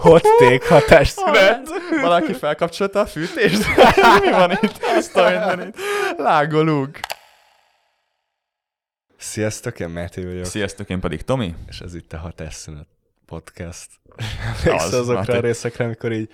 Hot 0.00 0.22
take 0.38 0.68
hatásszünet. 0.68 1.68
Valaki 2.00 2.32
felkapcsolta 2.32 3.00
a 3.00 3.06
fűtést? 3.06 3.66
Mi 4.24 4.30
van 4.30 4.50
itt? 4.50 4.80
Azt 4.96 5.16
a 5.16 5.30
mindenit. 5.30 5.76
Lágolunk. 6.16 7.00
Sziasztok, 9.18 9.80
én 9.80 9.88
Máté 9.88 10.24
vagyok. 10.24 10.44
Sziasztok, 10.44 10.88
én 10.88 11.00
pedig 11.00 11.22
Tomi. 11.22 11.54
És 11.68 11.80
ez 11.80 11.94
itt 11.94 12.12
a 12.12 12.18
Hatásszünet 12.18 12.86
podcast. 13.26 13.88
Emlékszel 14.64 15.00
azokra 15.00 15.14
Máté. 15.14 15.36
a 15.36 15.40
részekre, 15.40 15.84
amikor 15.84 16.12
így 16.12 16.30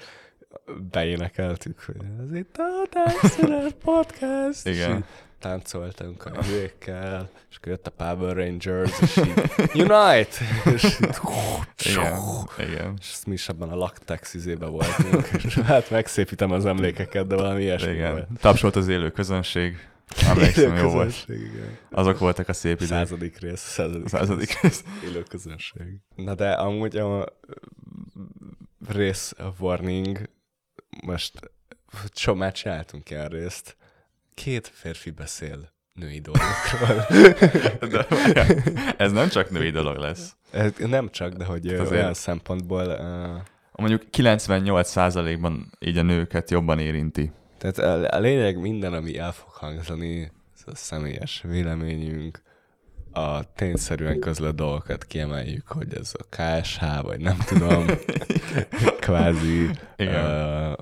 beénekeltük, 0.91 1.81
hogy 1.87 1.97
ez 2.25 2.35
itt 2.37 2.57
a 2.57 2.63
Hatásszünet 2.63 3.73
podcast. 3.73 4.67
És 4.67 4.75
Igen. 4.77 5.05
Táncoltunk 5.39 6.25
a 6.25 6.43
hülyékkel, 6.45 7.31
és 7.51 7.57
akkor 7.57 7.69
jött 7.73 7.87
a 7.87 7.91
Power 7.91 8.37
Rangers, 8.37 9.01
és 9.01 9.17
így 9.17 9.81
Unite! 9.81 10.37
és, 10.75 10.85
így, 10.85 11.09
Igen. 11.87 12.49
Igen. 12.59 12.95
és 13.01 13.17
mi 13.27 13.33
is 13.33 13.49
abban 13.49 13.71
a 13.71 13.77
laktex 13.77 14.35
izébe 14.35 14.67
voltunk. 14.67 15.29
És 15.45 15.55
hát 15.55 15.91
megszépítem 15.91 16.51
az 16.53 16.67
emlékeket, 16.67 17.27
de 17.27 17.35
valami 17.35 17.63
ilyesmi 17.63 17.93
Igen. 17.93 18.13
volt. 18.13 18.29
Tapsolt 18.41 18.77
az 18.77 18.89
élő 18.89 19.11
közönség. 19.11 19.89
Emlékszem, 20.27 20.77
jó 20.77 20.89
volt. 20.91 21.25
Igen. 21.27 21.79
Azok 21.91 22.19
voltak 22.19 22.49
a 22.49 22.53
szép 22.53 22.77
idők. 22.77 22.89
Századik 22.89 23.39
rész, 23.39 23.61
századik, 23.61 24.09
Századik 24.09 24.61
rész. 24.61 24.85
élő 25.05 25.23
közönség. 25.23 26.01
Na 26.15 26.35
de 26.35 26.51
amúgy 26.51 26.97
a 26.97 27.25
rész 28.89 29.35
a 29.39 29.53
warning, 29.59 30.31
most 31.05 31.53
so, 32.15 32.35
már 32.35 32.53
csináltunk 32.53 33.11
ilyen 33.11 33.29
részt, 33.29 33.77
két 34.45 34.71
férfi 34.75 35.11
beszél 35.11 35.73
női 35.93 36.21
dolgokról. 36.21 37.07
De 37.93 38.07
ez 38.97 39.13
nem 39.13 39.29
csak 39.29 39.51
női 39.51 39.71
dolog 39.71 39.97
lesz. 39.97 40.37
Ez 40.51 40.73
nem 40.77 41.11
csak, 41.11 41.33
de 41.33 41.45
hogy 41.45 41.67
Azért- 41.67 41.91
olyan 41.91 42.15
szempontból, 42.15 42.87
uh, 42.87 43.43
Mondjuk 43.73 44.03
98%-ban 44.17 45.71
így 45.79 45.99
a 45.99 46.03
nőket 46.03 46.51
jobban 46.51 46.79
érinti. 46.79 47.31
tehát 47.59 47.79
a, 47.79 48.17
a 48.17 48.19
lényeg 48.19 48.61
minden, 48.61 48.93
ami 48.93 49.19
el 49.19 49.33
fog 49.33 49.51
hangzani, 49.51 50.33
a 50.67 50.75
személyes 50.75 51.43
véleményünk, 51.49 52.43
a 53.13 53.53
tényszerűen 53.55 54.19
közlött 54.21 54.57
dolgokat 54.57 55.05
kiemeljük, 55.05 55.67
hogy 55.69 55.95
ez 55.95 56.13
a 56.19 56.37
KSH, 56.37 56.83
vagy 57.03 57.21
nem 57.21 57.37
tudom, 57.47 57.87
kvázi. 59.01 59.71
Igen. 59.97 60.25
Uh, 60.71 60.73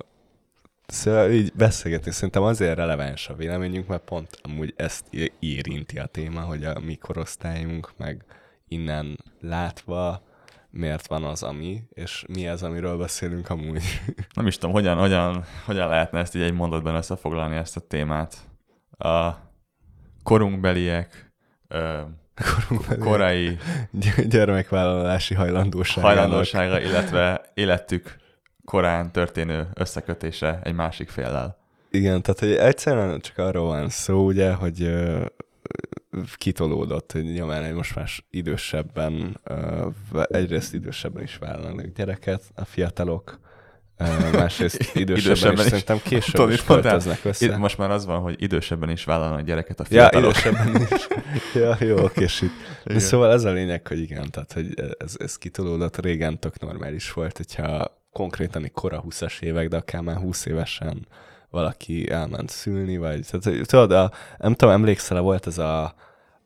szóval 0.87 1.31
így 1.31 1.53
beszélgetni 1.55 2.11
szerintem 2.11 2.43
azért 2.43 2.77
releváns 2.77 3.29
a 3.29 3.35
véleményünk, 3.35 3.87
mert 3.87 4.05
pont 4.05 4.39
amúgy 4.43 4.75
ezt 4.77 5.05
érinti 5.39 5.99
a 5.99 6.07
téma, 6.07 6.41
hogy 6.41 6.65
a 6.65 6.81
mi 6.81 6.95
korosztályunk, 6.95 7.93
meg 7.97 8.25
innen 8.69 9.19
látva 9.41 10.23
miért 10.71 11.07
van 11.07 11.25
az, 11.25 11.43
ami, 11.43 11.83
és 11.89 12.25
mi 12.29 12.49
az, 12.49 12.63
amiről 12.63 12.97
beszélünk 12.97 13.51
amúgy. 13.51 13.83
Nem 14.35 14.47
is 14.47 14.59
tudom, 14.59 14.75
hogyan, 14.75 14.99
hogyan, 14.99 15.45
hogyan 15.65 15.89
lehetne 15.89 16.19
ezt 16.19 16.35
így 16.35 16.43
egy 16.43 16.53
mondatban 16.53 16.95
összefoglalni 16.95 17.57
ezt 17.57 17.77
a 17.77 17.81
témát. 17.81 18.37
A 18.99 19.31
korunkbeliek, 20.23 21.33
ö, 21.69 22.01
korai 22.99 23.57
Gy- 23.91 24.29
gyermekvállalási 24.29 25.35
hajlandóságának. 25.35 26.17
hajlandósága, 26.17 26.81
illetve 26.81 27.51
életük 27.55 28.17
korán 28.67 29.13
történő 29.13 29.69
összekötése 29.75 30.61
egy 30.63 30.75
másik 30.75 31.09
féllel. 31.09 31.59
Igen, 31.91 32.23
tehát 32.23 32.41
hogy 32.41 32.53
egyszerűen 32.53 33.21
csak 33.21 33.39
arról 33.39 33.67
van 33.67 33.89
szó, 33.89 34.25
ugye, 34.27 34.53
hogy 34.53 34.83
ö, 34.83 35.25
kitolódott, 36.37 37.13
hogy 37.13 37.23
nyilván 37.25 37.63
egy 37.63 37.73
most 37.73 37.95
már 37.95 38.09
idősebben, 38.31 39.41
ö, 39.45 39.89
egyrészt 40.29 40.75
idősebben 40.75 41.23
is 41.23 41.37
vállalnak 41.37 41.87
gyereket 41.87 42.43
a 42.55 42.65
fiatalok, 42.65 43.39
ö, 43.97 44.05
másrészt 44.33 44.81
idősebben, 44.95 45.17
Idősebben 45.17 45.53
is, 45.55 45.61
is. 45.61 45.67
szerintem 45.69 46.01
később 46.03 46.35
Tudod, 46.35 46.53
is 46.53 46.65
költöznek 46.65 47.25
össze. 47.25 47.45
Itt 47.47 47.57
most 47.57 47.79
már 47.79 47.91
az 47.91 48.07
van, 48.07 48.21
hogy 48.21 48.43
idősebben 48.43 48.91
is 48.91 49.05
vállalnak 49.05 49.41
gyereket 49.41 49.81
a 49.81 49.85
Ja, 49.89 50.01
fiatalok. 50.09 50.31
idősebben 50.31 50.87
is. 50.91 51.07
Ja, 51.55 51.77
jó, 51.81 51.97
Igen. 52.85 52.99
szóval 52.99 53.33
ez 53.33 53.45
a 53.45 53.51
lényeg, 53.51 53.87
hogy 53.87 53.99
igen, 54.01 54.31
tehát 54.31 54.53
hogy 54.53 54.75
ez, 54.99 55.15
ez 55.19 55.37
kitolódott, 55.39 56.01
régen 56.01 56.39
tök 56.41 56.61
normális 56.61 57.13
volt, 57.13 57.37
hogyha 57.37 57.95
konkrétan 58.17 58.65
egy 58.65 58.73
kora 58.73 59.05
20-as 59.09 59.43
évek, 59.43 59.69
de 59.69 59.77
akár 59.77 60.01
már 60.01 60.17
20 60.17 60.47
évesen 60.47 61.07
valaki 61.51 62.11
elment 62.11 62.51
szülni, 62.51 62.97
vagy 62.97 63.27
tehát, 63.31 63.67
tudod, 63.67 63.93
a, 63.93 64.11
nem 64.39 64.55
tudom, 64.55 64.75
emlékszel, 64.75 65.21
volt 65.21 65.47
ez 65.47 65.59
a 65.59 65.95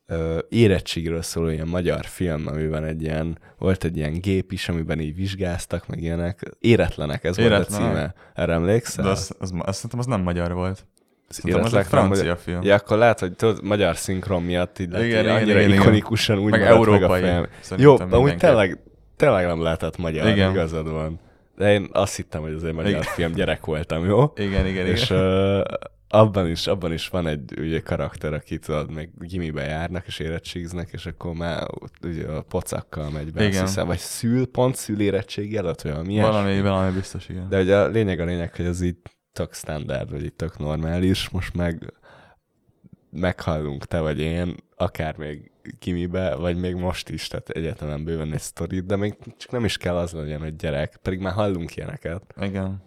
ö, 0.07 0.39
érettségről 0.49 1.23
szóló 1.23 1.49
ilyen 1.49 1.69
magyar 1.69 2.05
film, 2.05 2.47
amiben 2.47 2.85
egy 2.85 3.03
ilyen, 3.03 3.39
volt 3.59 3.85
egy 3.85 3.97
ilyen 3.97 4.21
gép 4.21 4.53
is, 4.53 4.69
amiben 4.69 5.01
így 5.01 5.15
vizsgáztak, 5.15 5.89
meg 5.89 6.03
ilyenek. 6.03 6.43
Éretlenek, 6.61 7.25
ez 7.25 7.37
volt 7.37 7.51
a 7.51 7.55
Éretlenek? 7.55 7.89
címe. 7.89 8.15
Erre 8.35 8.53
emlékszel? 8.53 9.05
De 9.05 9.11
az, 9.11 9.31
az, 9.39 9.53
az, 9.59 9.75
szerintem 9.75 9.99
az 9.99 10.07
nem 10.07 10.21
magyar 10.21 10.53
volt. 10.53 10.87
Szerintem 11.29 11.61
az 11.61 11.67
egy 11.67 11.73
Éretlenek 11.73 11.87
francia 11.87 12.23
magyar- 12.23 12.41
film. 12.41 12.63
Ja, 12.63 12.75
akkor 12.75 12.99
lehet, 12.99 13.21
hogy 13.21 13.33
tudod, 13.33 13.63
magyar 13.63 13.97
szinkron 13.97 14.43
miatt 14.43 14.79
így 14.79 14.91
lett, 14.91 15.03
Igen, 15.03 15.25
igen, 15.25 15.35
annyira 15.35 15.59
igen, 15.59 15.71
igen. 15.71 15.83
ikonikusan 15.83 16.39
úgy 16.39 16.51
Meg 16.51 16.63
európai. 16.63 16.99
Meg 16.99 17.11
a 17.11 17.13
fejem. 17.13 17.47
Jó, 17.77 17.99
amúgy 17.99 18.37
tényleg, 18.37 18.79
tényleg 19.17 19.47
nem 19.47 19.63
lehetett 19.63 19.97
magyar, 19.97 20.25
Igen. 20.25 20.37
igen. 20.37 20.51
igazad 20.51 20.91
van. 20.91 21.21
De 21.61 21.73
én 21.73 21.89
azt 21.93 22.17
hittem, 22.17 22.43
hogy 22.43 22.53
ez 22.53 22.63
egy 22.63 22.73
magyar 22.73 22.91
Igen. 22.91 23.03
film, 23.03 23.33
gyerek 23.33 23.65
voltam, 23.65 24.05
jó? 24.05 24.33
Igen, 24.37 24.67
igen, 24.67 24.87
És 24.87 25.11
igen. 25.11 25.23
uh, 25.23 25.63
abban 26.09 26.51
is, 26.51 26.67
abban 26.67 26.93
is 26.93 27.09
van 27.09 27.27
egy 27.27 27.55
ugye, 27.59 27.81
karakter, 27.81 28.33
aki 28.33 28.59
tudod, 28.59 28.91
meg 28.91 29.11
gimibe 29.19 29.63
járnak 29.63 30.07
és 30.07 30.19
érettségiznek, 30.19 30.89
és 30.93 31.07
akkor 31.07 31.35
már 31.35 31.67
ugye 32.03 32.27
a 32.27 32.43
pocakkal 32.43 33.11
megy 33.11 33.33
be, 33.33 33.45
Igen. 33.45 33.61
hiszem, 33.61 33.87
vagy 33.87 33.99
szül, 33.99 34.47
pont 34.47 34.75
szül 34.77 35.01
érettség 35.01 35.57
előtt, 35.57 35.81
vagy 35.81 35.93
valami. 35.93 36.21
Valami, 36.21 36.61
valami 36.61 36.93
biztos, 36.93 37.29
igen. 37.29 37.49
De 37.49 37.61
ugye 37.61 37.77
a 37.77 37.87
lényeg 37.87 38.21
a 38.21 38.25
lényeg, 38.25 38.55
hogy 38.55 38.65
ez 38.65 38.81
így 38.81 38.97
tök 39.33 39.55
standard, 39.55 40.11
vagy 40.11 40.25
így 40.25 40.35
tök 40.35 40.59
normális, 40.59 41.29
most 41.29 41.55
meg 41.55 41.93
meghallunk 43.11 43.85
te 43.85 44.01
vagy 44.01 44.21
én, 44.21 44.55
akár 44.77 45.17
még 45.17 45.50
kimibe, 45.79 46.35
vagy 46.35 46.57
még 46.57 46.75
most 46.75 47.09
is, 47.09 47.29
tehát 47.29 47.49
egyáltalán 47.49 48.05
bőven 48.05 48.33
egy 48.33 48.41
sztorit, 48.41 48.87
de 48.87 48.97
még 48.97 49.15
csak 49.37 49.51
nem 49.51 49.65
is 49.65 49.77
kell 49.77 49.97
az 49.97 50.13
legyen, 50.13 50.41
hogy 50.41 50.57
gyerek, 50.57 50.99
pedig 51.03 51.19
már 51.19 51.33
hallunk 51.33 51.77
ilyeneket, 51.77 52.23
Igen. 52.41 52.83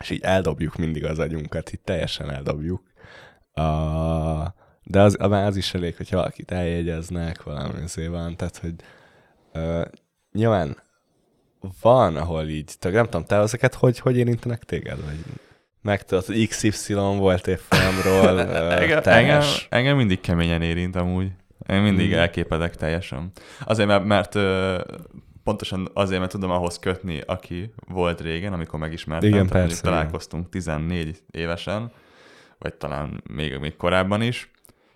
és 0.00 0.10
így 0.10 0.22
eldobjuk 0.22 0.76
mindig 0.76 1.04
az 1.04 1.18
agyunkat, 1.18 1.72
így 1.72 1.80
teljesen 1.80 2.30
eldobjuk. 2.30 2.82
Uh, 3.54 4.46
de 4.82 5.00
az, 5.00 5.16
már 5.16 5.46
az 5.46 5.56
is 5.56 5.74
elég, 5.74 5.96
hogy 5.96 6.10
valakit 6.10 6.50
eljegyeznek, 6.50 7.42
valami 7.42 8.06
van, 8.08 8.36
tehát 8.36 8.56
hogy 8.56 8.74
uh, 9.54 9.84
nyilván 10.32 10.76
van, 11.80 12.16
ahol 12.16 12.48
így, 12.48 12.74
tök, 12.78 12.92
nem 12.92 13.04
tudom, 13.04 13.24
te 13.24 13.36
ezeket 13.36 13.74
hogy, 13.74 13.98
hogy 13.98 14.16
érintenek 14.16 14.64
téged? 14.64 15.04
Vagy 15.04 15.18
megtudod, 15.82 16.24
hogy 16.24 16.48
XY 16.48 16.94
volt 16.94 17.46
évfolyamról, 17.46 18.38
ö, 18.38 18.70
engem, 18.80 19.00
engem, 19.04 19.42
engem 19.68 19.96
mindig 19.96 20.20
keményen 20.20 20.62
érint 20.62 20.96
amúgy. 20.96 21.30
Én 21.68 21.80
mindig 21.80 22.10
Mhm. 22.10 22.18
elképedek 22.18 22.74
teljesen. 22.76 23.30
Azért, 23.64 23.88
mert, 23.88 24.04
mert 24.04 24.34
pontosan 25.44 25.88
azért, 25.94 26.18
mert 26.20 26.32
tudom 26.32 26.50
ahhoz 26.50 26.78
kötni, 26.78 27.20
aki 27.26 27.72
volt 27.88 28.20
régen, 28.20 28.52
amikor 28.52 28.78
megismertem. 28.78 29.28
Igen, 29.28 29.46
Tehát 29.46 29.66
persze, 29.66 29.82
találkoztunk 29.82 30.48
14 30.48 31.22
évesen, 31.30 31.90
vagy 32.58 32.74
talán 32.74 33.22
még, 33.30 33.58
még 33.58 33.76
korábban 33.76 34.22
is, 34.22 34.50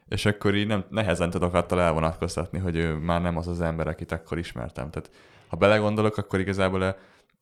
és 0.08 0.26
akkor 0.26 0.54
így 0.54 0.66
nem, 0.66 0.84
nehezen 0.90 1.30
tudok 1.30 1.54
attól 1.54 1.80
elvonatkoztatni, 1.80 2.58
hogy 2.58 2.76
ő 2.76 2.94
már 2.94 3.20
nem 3.22 3.36
az 3.36 3.48
az 3.48 3.60
ember, 3.60 3.86
akit 3.86 4.12
akkor 4.12 4.38
ismertem. 4.38 4.90
Tehát 4.90 5.10
ha 5.48 5.56
belegondolok, 5.56 6.16
akkor 6.16 6.40
igazából 6.40 6.82
a, 6.82 6.96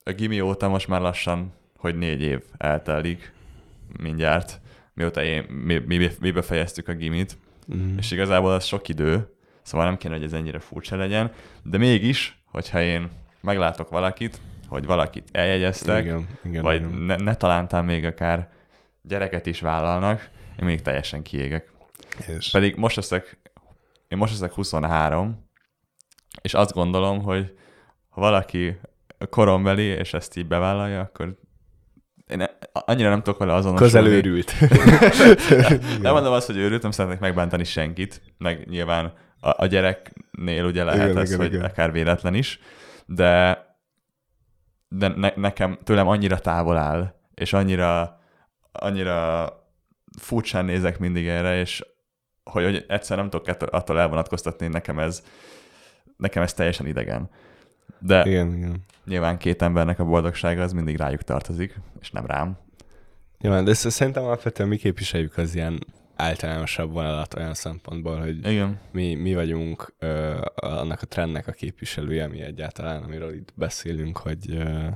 a 0.04 0.10
gimi 0.12 0.40
óta 0.40 0.68
most 0.68 0.88
már 0.88 1.00
lassan, 1.00 1.52
hogy 1.76 1.98
négy 1.98 2.20
év 2.22 2.42
eltelik 2.56 3.32
mindjárt, 4.02 4.60
mióta 4.94 5.22
én, 5.22 5.42
mi, 5.42 5.78
mi, 5.86 6.10
mi 6.20 6.30
befejeztük 6.30 6.88
a 6.88 6.92
gimit, 6.94 7.36
Mm. 7.74 7.96
és 7.98 8.10
igazából 8.10 8.52
az 8.52 8.64
sok 8.64 8.88
idő, 8.88 9.34
szóval 9.62 9.86
nem 9.86 9.96
kéne, 9.96 10.14
hogy 10.14 10.24
ez 10.24 10.32
ennyire 10.32 10.58
furcsa 10.58 10.96
legyen, 10.96 11.32
de 11.62 11.78
mégis, 11.78 12.42
hogyha 12.44 12.82
én 12.82 13.08
meglátok 13.40 13.88
valakit, 13.88 14.40
hogy 14.68 14.86
valakit 14.86 15.28
eljegyeztek, 15.32 16.04
Igen, 16.04 16.26
igen, 16.44 16.62
vagy 16.62 16.80
igen. 16.80 16.90
ne, 16.90 17.16
ne 17.16 17.34
talántán 17.34 17.84
még 17.84 18.04
akár 18.04 18.50
gyereket 19.02 19.46
is 19.46 19.60
vállalnak, 19.60 20.30
én 20.58 20.64
még 20.64 20.82
teljesen 20.82 21.22
kiégek. 21.22 21.72
És 22.26 22.50
Pedig 22.50 22.76
most 22.76 22.96
leszek, 22.96 23.38
én 24.08 24.18
most 24.18 24.32
leszek 24.32 24.52
23, 24.52 25.46
és 26.42 26.54
azt 26.54 26.72
gondolom, 26.72 27.22
hogy 27.22 27.56
ha 28.08 28.20
valaki 28.20 28.80
korombeli, 29.30 29.82
és 29.82 30.14
ezt 30.14 30.36
így 30.36 30.46
bevállalja, 30.46 31.00
akkor 31.00 31.38
én 32.28 32.46
annyira 32.72 33.08
nem 33.08 33.22
tudok 33.22 33.38
vele 33.38 33.54
azonosulni. 33.54 33.92
közel 33.92 34.06
őrült. 34.06 34.54
Nem 36.02 36.12
mondom 36.12 36.32
azt, 36.32 36.46
hogy 36.46 36.56
őrült, 36.56 36.82
nem 36.82 36.90
szeretnék 36.90 37.20
megbántani 37.20 37.64
senkit, 37.64 38.22
meg 38.38 38.68
nyilván 38.68 39.12
a, 39.40 39.62
a 39.62 39.66
gyereknél 39.66 40.64
ugye 40.64 40.84
lehet 40.84 41.04
Igen, 41.04 41.18
ez, 41.18 41.28
igen, 41.28 41.40
hogy 41.40 41.52
igen. 41.52 41.64
akár 41.64 41.92
véletlen 41.92 42.34
is, 42.34 42.60
de, 43.06 43.58
de 44.88 45.08
ne, 45.08 45.32
nekem 45.36 45.78
tőlem 45.84 46.08
annyira 46.08 46.38
távol 46.38 46.76
áll, 46.76 47.14
és 47.34 47.52
annyira, 47.52 48.20
annyira 48.72 49.48
furcsán 50.20 50.64
nézek 50.64 50.98
mindig 50.98 51.26
erre, 51.26 51.58
és 51.58 51.84
hogy, 52.44 52.64
hogy 52.64 52.84
egyszer 52.88 53.16
nem 53.16 53.30
tudok 53.30 53.56
attól 53.70 54.00
elvonatkoztatni, 54.00 54.66
nekem 54.66 54.98
ez, 54.98 55.22
nekem 56.16 56.42
ez 56.42 56.54
teljesen 56.54 56.86
idegen. 56.86 57.30
De 57.98 58.22
Igen, 58.26 58.54
igen. 58.54 58.84
nyilván 59.04 59.38
két 59.38 59.62
embernek 59.62 59.98
a 59.98 60.04
boldogsága 60.04 60.62
az 60.62 60.72
mindig 60.72 60.96
rájuk 60.96 61.22
tartozik, 61.22 61.80
és 62.00 62.10
nem 62.10 62.26
rám. 62.26 62.58
Jó, 63.40 63.62
de 63.62 63.70
ezt 63.70 63.90
szerintem 63.90 64.24
alapvetően 64.24 64.68
mi 64.68 64.76
képviseljük 64.76 65.36
az 65.36 65.54
ilyen 65.54 65.78
általánosabb 66.16 66.92
vonalat 66.92 67.34
olyan 67.34 67.54
szempontból, 67.54 68.18
hogy 68.20 68.46
Igen. 68.46 68.80
mi, 68.92 69.14
mi 69.14 69.34
vagyunk 69.34 69.94
ö, 69.98 70.40
annak 70.54 71.02
a 71.02 71.06
trendnek 71.06 71.46
a 71.46 71.52
képviselője, 71.52 72.26
mi 72.26 72.40
egyáltalán, 72.40 73.02
amiről 73.02 73.34
itt 73.34 73.52
beszélünk, 73.54 74.16
hogy 74.16 74.50
ö, 74.50 74.86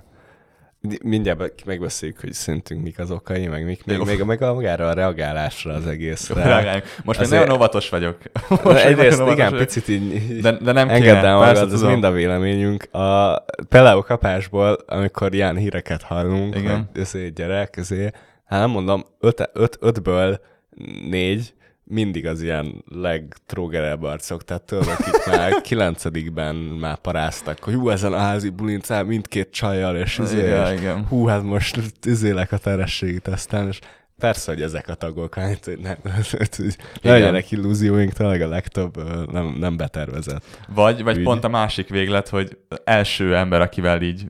mindjárt 1.02 1.64
megbeszéljük, 1.64 2.20
hogy 2.20 2.32
szerintünk 2.32 2.82
mik 2.82 2.98
az 2.98 3.10
okai, 3.10 3.46
meg 3.46 3.64
mik, 3.64 3.84
még, 3.84 3.98
még, 3.98 4.22
meg 4.22 4.42
a 4.42 4.54
magára 4.54 4.88
a 4.88 4.92
reagálásra 4.92 5.72
az 5.72 5.86
egészre. 5.86 6.42
Reagáljunk. 6.42 6.84
Most 7.04 7.20
Azért- 7.20 7.40
nagyon 7.42 7.56
óvatos 7.56 7.88
vagyok. 7.88 8.18
Most 8.48 8.62
De 8.62 8.86
egyrészt 8.86 9.16
óvatos 9.20 9.34
igen, 9.34 9.50
vagyok. 9.50 9.66
picit 9.66 9.88
így, 9.88 10.40
De, 10.40 10.52
de 10.52 10.72
nem 10.72 10.88
engedd 10.88 11.14
kéne. 11.14 11.26
el 11.26 11.36
magad, 11.36 11.72
ez 11.72 11.82
mind 11.82 12.04
a 12.04 12.10
véleményünk. 12.10 12.94
A 12.94 13.38
Peleo 13.68 14.02
kapásból, 14.02 14.72
amikor 14.86 15.34
ilyen 15.34 15.56
híreket 15.56 16.02
hallunk, 16.02 16.56
Igen. 16.56 16.88
hogy 16.92 17.00
ezért 17.02 17.34
gyerek, 17.34 17.76
ezért, 17.76 18.16
hát 18.44 18.60
nem 18.60 18.70
mondom, 18.70 19.04
öt, 19.20 19.50
öt, 19.52 19.76
ötből 19.80 20.40
négy 21.10 21.54
mindig 21.92 22.26
az 22.26 22.42
ilyen 22.42 22.84
legtrógerebb 22.88 24.02
arcok, 24.02 24.44
tehát 24.44 24.62
tudod, 24.62 24.88
akik 24.88 25.26
már 25.26 25.60
kilencedikben 25.68 26.54
már 26.54 26.96
paráztak, 26.96 27.58
hogy 27.62 27.74
hú, 27.74 27.88
ezen 27.88 28.12
a 28.12 28.18
házi 28.18 28.48
bulincán 28.48 29.06
mindkét 29.06 29.50
csajjal, 29.50 29.96
és 29.96 30.18
ezért, 30.18 30.46
Igen, 30.46 30.72
és 30.72 30.80
igen. 30.80 31.06
hú, 31.06 31.26
hát 31.26 31.42
most 31.42 31.78
izélek 32.02 32.52
a 32.52 32.58
terességi 32.58 33.18
teszten, 33.20 33.68
és 33.68 33.78
persze, 34.18 34.52
hogy 34.52 34.62
ezek 34.62 34.88
a 34.88 34.94
tagok, 34.94 35.34
hát 35.34 35.64
hogy 35.64 35.78
nem, 35.78 35.96
ne 37.02 37.10
legyenek 37.10 37.50
illúzióink, 37.50 38.12
tényleg 38.12 38.40
a 38.40 38.48
legtöbb 38.48 38.96
nem, 39.32 39.56
nem 39.58 39.76
betervezett. 39.76 40.44
Vagy, 40.74 41.02
vagy 41.02 41.16
Ügy. 41.16 41.24
pont 41.24 41.44
a 41.44 41.48
másik 41.48 41.88
véglet, 41.88 42.28
hogy 42.28 42.58
első 42.84 43.36
ember, 43.36 43.60
akivel 43.60 44.02
így 44.02 44.26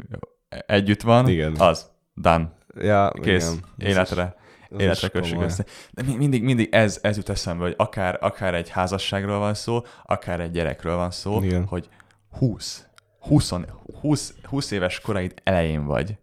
együtt 0.66 1.02
van, 1.02 1.28
Igen. 1.28 1.54
az. 1.58 1.90
Done. 2.14 2.52
Ja, 2.80 3.12
Kész. 3.22 3.50
igen. 3.50 3.90
Életre. 3.90 4.34
Életre 4.78 5.08
kössük 5.08 5.42
össze. 5.42 5.64
De 5.90 6.02
mi- 6.02 6.16
mindig, 6.16 6.42
mindig 6.42 6.68
ez, 6.74 6.98
ez 7.02 7.16
jut 7.16 7.28
eszembe, 7.28 7.64
hogy 7.64 7.74
akár, 7.76 8.18
akár 8.20 8.54
egy 8.54 8.68
házasságról 8.68 9.38
van 9.38 9.54
szó, 9.54 9.80
akár 10.04 10.40
egy 10.40 10.50
gyerekről 10.50 10.96
van 10.96 11.10
szó, 11.10 11.42
Igen. 11.42 11.64
hogy 11.64 11.88
20, 12.30 12.86
20, 13.20 13.52
20, 14.00 14.34
20 14.42 14.70
éves 14.70 15.00
koraid 15.00 15.34
elején 15.44 15.84
vagy, 15.84 16.16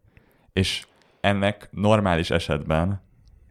és 0.53 0.85
ennek 1.21 1.67
normális 1.71 2.29
esetben 2.31 3.01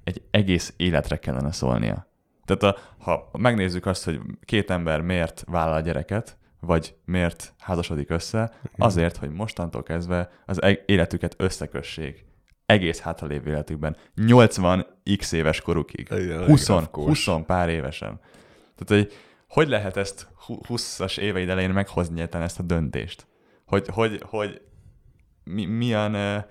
egy 0.04 0.22
egész 0.30 0.74
életre 0.76 1.16
kellene 1.16 1.52
szólnia. 1.52 2.06
Tehát 2.44 2.62
a, 2.62 2.80
ha 2.98 3.30
megnézzük 3.38 3.86
azt, 3.86 4.04
hogy 4.04 4.20
két 4.44 4.70
ember 4.70 5.00
miért 5.00 5.44
vállal 5.46 5.82
gyereket, 5.82 6.38
vagy 6.60 6.94
miért 7.04 7.54
házasodik 7.58 8.10
össze, 8.10 8.52
azért, 8.76 9.16
hogy 9.16 9.30
mostantól 9.30 9.82
kezdve 9.82 10.30
az 10.46 10.62
e- 10.62 10.82
életüket 10.86 11.34
összekössék. 11.38 12.26
Egész 12.68 13.00
hátralévő 13.00 13.50
életükben. 13.50 13.96
80 14.14 14.86
x 15.16 15.32
éves 15.32 15.60
korukig. 15.60 16.08
Igen, 16.10 16.44
20, 16.44 16.68
elég 16.68 16.80
rafkós. 16.80 17.26
20 17.26 17.46
pár 17.46 17.68
évesen. 17.68 18.20
Tehát, 18.76 19.04
hogy 19.04 19.12
hogy 19.48 19.68
lehet 19.68 19.96
ezt 19.96 20.28
hu- 20.46 20.66
20-as 20.68 21.18
éveid 21.18 21.48
elején 21.48 21.70
meghozni 21.70 22.14
egyáltalán 22.14 22.46
ezt 22.46 22.58
a 22.58 22.62
döntést? 22.62 23.26
Hogy, 23.66 23.86
hogy, 23.88 24.22
hogy 24.26 24.60
mi, 25.44 25.64
milyen, 25.64 26.14
eh, 26.14 26.44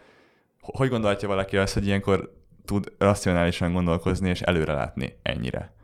hogy 0.60 0.90
gondolhatja 0.90 1.28
valaki 1.28 1.58
azt, 1.58 1.74
hogy 1.74 1.86
ilyenkor 1.86 2.34
tud 2.66 2.92
racionálisan 2.98 3.74
gondolkozni 3.74 4.30
és 4.30 4.42
előrelátni 4.42 5.20
ennyire? 5.22 5.76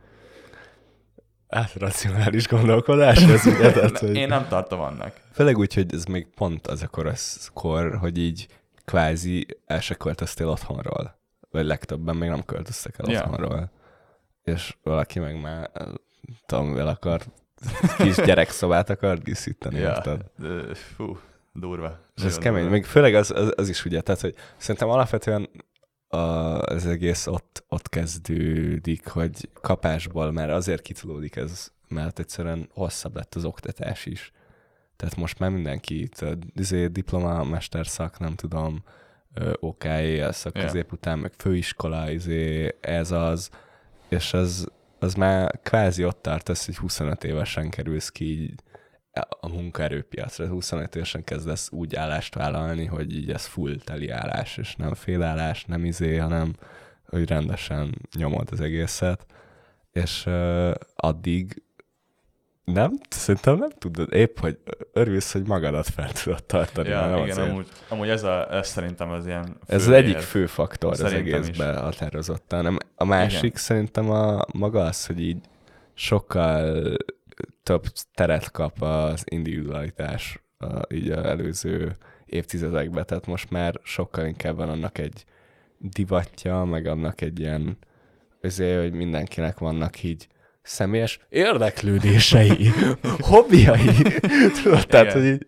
Hát 1.49 1.73
racionális 1.73 2.47
gondolkodás, 2.47 3.23
ez 3.23 3.45
ugye, 3.45 3.71
tehát, 3.73 3.97
hogy... 3.97 4.15
Én 4.15 4.27
nem 4.27 4.47
tartom 4.47 4.79
annak. 4.79 5.21
Főleg 5.31 5.57
úgy, 5.57 5.73
hogy 5.73 5.93
ez 5.93 6.05
még 6.05 6.27
pont 6.35 6.67
az 6.67 6.81
a 6.81 6.87
koroszkor, 6.87 7.97
hogy 7.97 8.17
így 8.17 8.47
kvázi 8.85 9.45
el 9.65 9.79
se 9.79 9.95
költöztél 9.95 10.47
otthonról. 10.47 11.17
Vagy 11.51 11.65
legtöbben 11.65 12.15
még 12.15 12.29
nem 12.29 12.43
költöztek 12.43 12.95
el 12.97 13.15
otthonról. 13.15 13.71
És 14.43 14.77
valaki 14.83 15.19
meg 15.19 15.41
már, 15.41 15.71
tudom, 16.45 16.67
mivel 16.67 16.87
akar, 16.87 17.21
kis 17.97 18.15
gyerekszobát 18.15 18.89
akar 18.89 19.17
díszíteni, 19.17 19.79
Ja, 19.79 19.89
érted? 19.89 20.21
fú, 20.75 21.17
durva. 21.53 21.99
És 22.15 22.23
ez 22.23 22.37
kemény. 22.37 22.59
durva. 22.59 22.75
Még 22.75 22.85
főleg 22.85 23.15
az, 23.15 23.31
az, 23.31 23.53
az 23.55 23.69
is 23.69 23.85
ugye, 23.85 24.01
tehát, 24.01 24.21
hogy 24.21 24.35
szerintem 24.57 24.89
alapvetően 24.89 25.49
az 26.07 26.85
egész 26.85 27.27
ott, 27.27 27.63
ott 27.69 27.89
kezdődik, 27.89 29.07
hogy 29.07 29.49
kapásból 29.61 30.31
már 30.31 30.49
azért 30.49 30.81
kitulódik 30.81 31.35
ez, 31.35 31.71
mert 31.87 32.19
egyszerűen 32.19 32.69
hosszabb 32.73 33.15
lett 33.15 33.35
az 33.35 33.45
oktatás 33.45 34.05
is. 34.05 34.31
Tehát 35.03 35.17
most 35.17 35.39
már 35.39 35.49
mindenki, 35.49 36.07
tudod, 36.07 36.43
izé, 36.55 36.87
diploma, 36.87 37.43
mesterszak, 37.43 38.19
nem 38.19 38.35
tudom, 38.35 38.83
ö, 39.33 39.53
OKE, 39.59 40.27
a 40.27 40.31
szakközép 40.31 40.91
után, 40.91 41.19
meg 41.19 41.31
főiskola, 41.37 42.11
izé, 42.11 42.75
ez 42.81 43.11
az, 43.11 43.49
és 44.09 44.33
az, 44.33 44.67
az 44.99 45.13
már 45.13 45.59
kvázi 45.63 46.05
ott 46.05 46.21
tart 46.21 46.49
az, 46.49 46.65
hogy 46.65 46.77
25 46.77 47.23
évesen 47.23 47.69
kerülsz 47.69 48.09
ki 48.09 48.41
így 48.41 48.53
a 49.39 49.47
munkaerőpiacra. 49.47 50.47
25 50.47 50.95
évesen 50.95 51.23
kezdesz 51.23 51.71
úgy 51.71 51.95
állást 51.95 52.35
vállalni, 52.35 52.85
hogy 52.85 53.15
így 53.15 53.31
ez 53.31 53.45
full 53.45 53.75
teli 53.83 54.09
állás, 54.09 54.57
és 54.57 54.75
nem 54.75 54.93
félállás, 54.93 55.65
nem 55.65 55.85
izé, 55.85 56.17
hanem 56.17 56.55
hogy 57.05 57.27
rendesen 57.27 57.95
nyomod 58.17 58.47
az 58.51 58.61
egészet. 58.61 59.25
És 59.91 60.25
uh, 60.25 60.71
addig 60.95 61.62
nem, 62.65 62.91
szerintem 63.09 63.57
nem 63.57 63.69
tudod, 63.69 64.13
épp, 64.13 64.39
hogy 64.39 64.57
örülsz, 64.93 65.31
hogy 65.31 65.47
magadat 65.47 65.87
fel 65.89 66.11
tudod 66.11 66.43
tartani. 66.43 66.89
Ja, 66.89 67.05
nem 67.05 67.17
igen, 67.17 67.29
azért. 67.29 67.49
amúgy, 67.49 67.67
amúgy 67.89 68.09
ez, 68.09 68.23
a, 68.23 68.53
ez 68.53 68.67
szerintem 68.67 69.09
az 69.09 69.25
ilyen 69.25 69.43
fő 69.45 69.75
Ez 69.75 69.81
az 69.87 69.93
egyik 69.93 70.17
fő 70.17 70.45
faktor 70.45 70.91
az 70.91 70.97
Szerintem 70.97 71.41
egészben 71.41 71.81
határozottan. 71.81 72.63
Nem- 72.63 72.77
A 72.95 73.05
másik 73.05 73.43
Igen. 73.43 73.55
szerintem 73.55 74.09
a 74.09 74.45
maga 74.53 74.83
az, 74.83 75.05
hogy 75.05 75.21
így 75.21 75.37
sokkal 75.93 76.83
több 77.63 77.83
teret 78.13 78.51
kap 78.51 78.81
az 78.81 79.23
individualitás 79.25 80.43
a, 80.57 80.93
így 80.93 81.11
az 81.11 81.25
előző 81.25 81.95
évtizedekben, 82.25 83.05
tehát 83.05 83.27
most 83.27 83.49
már 83.49 83.79
sokkal 83.83 84.25
inkább 84.25 84.55
van 84.55 84.69
annak 84.69 84.97
egy 84.97 85.23
divatja, 85.77 86.63
meg 86.63 86.85
annak 86.85 87.21
egy 87.21 87.39
ilyen, 87.39 87.77
azért, 88.41 88.81
hogy 88.81 88.93
mindenkinek 88.93 89.57
vannak 89.57 90.03
így 90.03 90.27
személyes 90.63 91.19
érdeklődései, 91.29 92.69
hobbiai. 93.19 93.89
Tudod, 94.63 94.87
tehát, 94.87 95.11
hogy 95.11 95.25
így, 95.25 95.47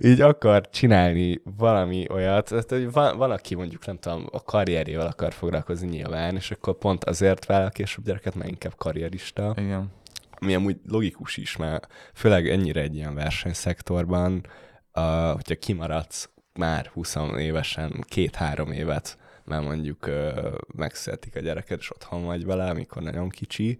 így 0.00 0.20
akar 0.20 0.68
csinálni 0.70 1.40
valami 1.56 2.06
olyat, 2.10 2.48
tehát, 2.48 2.70
hogy 2.70 2.92
van, 2.92 3.16
van, 3.16 3.30
aki 3.30 3.54
mondjuk 3.54 3.86
nem 3.86 3.98
tudom, 3.98 4.26
a 4.30 4.42
karrierjével 4.42 5.06
akar 5.06 5.32
foglalkozni 5.32 5.88
nyilván, 5.88 6.36
és 6.36 6.50
akkor 6.50 6.78
pont 6.78 7.04
azért 7.04 7.46
vállal 7.46 7.70
később 7.70 8.04
gyereket, 8.04 8.34
mert 8.34 8.50
inkább 8.50 8.76
karrierista 8.76 9.54
Igen. 9.56 9.92
ami 10.40 10.54
amúgy 10.54 10.76
logikus 10.88 11.36
is, 11.36 11.56
mert 11.56 11.86
főleg 12.14 12.48
ennyire 12.48 12.80
egy 12.80 12.94
ilyen 12.94 13.14
versenyszektorban, 13.14 14.46
uh, 14.94 15.32
hogyha 15.32 15.54
kimaradsz 15.54 16.30
már 16.52 16.86
20 16.86 17.16
évesen, 17.38 18.04
két-három 18.08 18.72
évet, 18.72 19.18
mert 19.44 19.62
mondjuk 19.62 20.06
uh, 20.06 20.52
megszületik 20.74 21.36
a 21.36 21.40
gyereked, 21.40 21.78
és 21.78 21.90
otthon 21.90 22.24
vagy 22.24 22.44
vele, 22.44 22.68
amikor 22.68 23.02
nagyon 23.02 23.28
kicsi, 23.28 23.78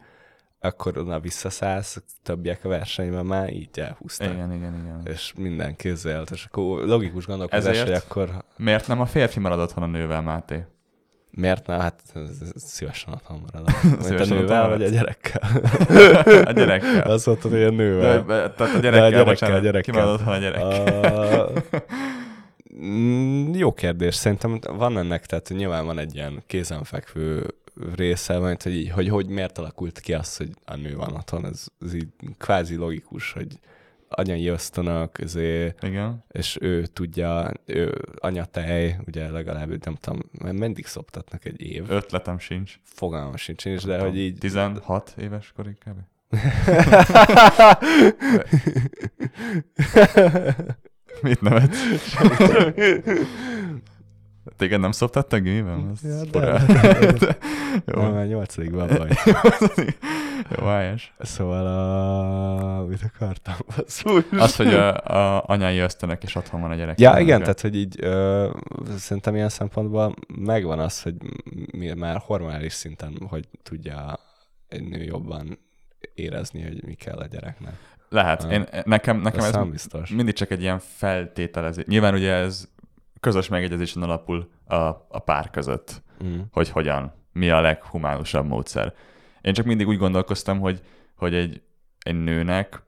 akkor 0.62 0.98
oda 0.98 1.20
visszaszállsz, 1.20 2.02
többiek 2.22 2.64
a 2.64 2.68
versenyben 2.68 3.26
már 3.26 3.52
így 3.52 3.78
elhúztak. 3.78 4.32
Igen, 4.32 4.52
igen, 4.52 4.74
igen. 4.74 5.00
És 5.04 5.32
minden 5.36 5.76
kézzel, 5.76 6.24
és 6.32 6.44
akkor 6.44 6.84
logikus 6.86 7.26
gondolkodás, 7.26 7.64
Ezért? 7.66 7.86
hogy 7.86 7.94
akkor 7.96 8.44
Miért 8.56 8.86
nem 8.88 9.00
a 9.00 9.06
férfi 9.06 9.40
marad 9.40 9.58
otthon 9.60 9.82
a 9.82 9.86
nővel, 9.86 10.22
Máté? 10.22 10.64
miért 11.34 11.66
ne? 11.66 11.74
Hát 11.80 12.02
szívesen 12.54 13.12
otthon 13.12 13.42
maradok. 13.52 13.82
Mint 14.08 14.20
a 14.20 14.24
nővel, 14.34 14.68
vagy 14.68 14.82
a 14.82 14.88
gyerekkel? 14.88 15.50
A 16.48 16.52
gyerekkel. 16.52 17.10
Azt 17.10 17.26
mondtad, 17.26 17.50
hogy 17.50 17.62
a 17.62 17.70
De, 17.70 17.76
nővel. 17.76 18.22
be- 18.22 18.50
tehát 18.50 18.74
a 18.74 18.78
De 18.78 18.80
gyerekkel, 18.80 19.04
a 19.04 19.08
gyerekkel, 19.08 19.24
bocsánat, 19.24 19.56
a 19.56 19.60
gyerekkel. 19.60 19.92
Ki 19.94 19.98
marad 20.00 20.14
otthon 20.14 20.34
a 20.34 20.38
gyerek? 20.38 20.62
Uh, 22.80 23.56
jó 23.58 23.72
kérdés. 23.72 24.14
Szerintem 24.14 24.58
van 24.76 24.98
ennek, 24.98 25.26
tehát 25.26 25.48
nyilván 25.48 25.84
van 25.86 25.98
egy 25.98 26.14
ilyen 26.14 26.42
kézenfekvő 26.46 27.54
része, 27.94 28.38
mert 28.38 28.62
hogy, 28.62 28.74
így, 28.74 28.90
hogy, 28.90 29.08
hogy 29.08 29.28
miért 29.28 29.58
alakult 29.58 30.00
ki 30.00 30.12
az, 30.12 30.36
hogy 30.36 30.50
a 30.64 30.76
nő 30.76 30.96
van 30.96 31.14
otthon. 31.14 31.46
Ez, 31.46 31.66
ez 31.80 31.94
így 31.94 32.08
kvázi 32.38 32.74
logikus, 32.74 33.32
hogy 33.32 33.58
anyai 34.08 34.46
ösztönök, 34.46 35.18
ezért, 35.20 35.82
Igen. 35.82 36.24
és 36.30 36.58
ő 36.60 36.86
tudja, 36.86 37.52
ő 37.64 38.00
anyatej, 38.16 38.96
ugye 39.06 39.30
legalább, 39.30 39.84
nem 39.84 39.94
tudom, 39.94 40.20
mert 40.38 40.58
mindig 40.58 40.86
szoptatnak 40.86 41.44
egy 41.44 41.60
év. 41.60 41.90
Ötletem 41.90 42.38
sincs. 42.38 42.80
Fogalmam 42.82 43.36
sincs, 43.36 43.66
én 43.66 43.74
is, 43.74 43.82
de 43.82 43.98
hogy 44.00 44.18
így... 44.18 44.38
16 44.38 45.14
éves 45.18 45.52
korig 45.56 45.78
kb. 45.78 45.98
Mit 51.22 51.40
nevet? 51.40 51.74
Téged 54.56 54.80
nem 54.80 54.92
szoptattak 54.92 55.40
gimiben? 55.42 55.90
Az 55.92 56.02
Ja, 56.02 56.24
de-. 56.24 56.60
Jó. 57.86 58.02
Jó. 58.02 58.10
már 58.10 58.26
nyolcadikban 58.26 58.88
vagy. 58.88 59.18
Jó, 60.58 60.66
helyes. 60.66 61.14
Szóval 61.18 61.66
a... 61.66 62.84
mit 62.86 63.10
akartam? 63.14 63.54
Az, 64.30 64.56
hogy 64.56 64.74
a, 64.74 64.96
a 64.96 65.44
anyai 65.46 65.78
ösztönök 65.78 66.22
és 66.22 66.34
otthon 66.34 66.60
van 66.60 66.70
a 66.70 66.74
gyerek. 66.74 67.00
Ja, 67.00 67.18
igen, 67.18 67.40
tehát 67.40 67.60
hogy 67.60 67.76
így 67.76 67.96
ö, 68.00 68.50
szerintem 68.96 69.34
ilyen 69.34 69.48
szempontból 69.48 70.14
megvan 70.38 70.78
az, 70.78 71.02
hogy 71.02 71.14
mi 71.72 71.92
már 71.92 72.22
hormonális 72.24 72.72
szinten, 72.72 73.18
hogy 73.28 73.48
tudja 73.62 74.18
egy 74.68 74.88
nő 74.88 75.02
jobban 75.02 75.58
érezni, 76.14 76.62
hogy 76.62 76.84
mi 76.84 76.94
kell 76.94 77.18
a 77.18 77.26
gyereknek. 77.26 77.74
Lehet. 78.08 78.42
Én, 78.42 78.66
nekem, 78.84 79.20
nekem 79.20 79.40
Ez 79.40 79.46
ez 79.46 79.52
nem 79.52 79.70
biztos. 79.70 80.10
mindig 80.10 80.34
csak 80.34 80.50
egy 80.50 80.60
ilyen 80.60 80.78
feltételezés. 80.78 81.84
Nyilván 81.86 82.14
ugye 82.14 82.32
ez 82.32 82.68
közös 83.22 83.48
megegyezésen 83.48 84.02
alapul 84.02 84.50
a, 84.64 84.74
a 85.08 85.22
pár 85.24 85.50
között, 85.50 86.02
Mm. 86.24 86.38
hogy 86.50 86.68
hogyan, 86.68 87.12
mi 87.32 87.50
a 87.50 87.60
leghumánusabb 87.60 88.46
módszer. 88.46 88.94
Én 89.40 89.52
csak 89.52 89.66
mindig 89.66 89.86
úgy 89.88 89.98
gondolkoztam, 89.98 90.60
hogy, 90.60 90.82
hogy 91.16 91.34
egy, 91.34 91.62
egy 91.98 92.22
nőnek 92.22 92.82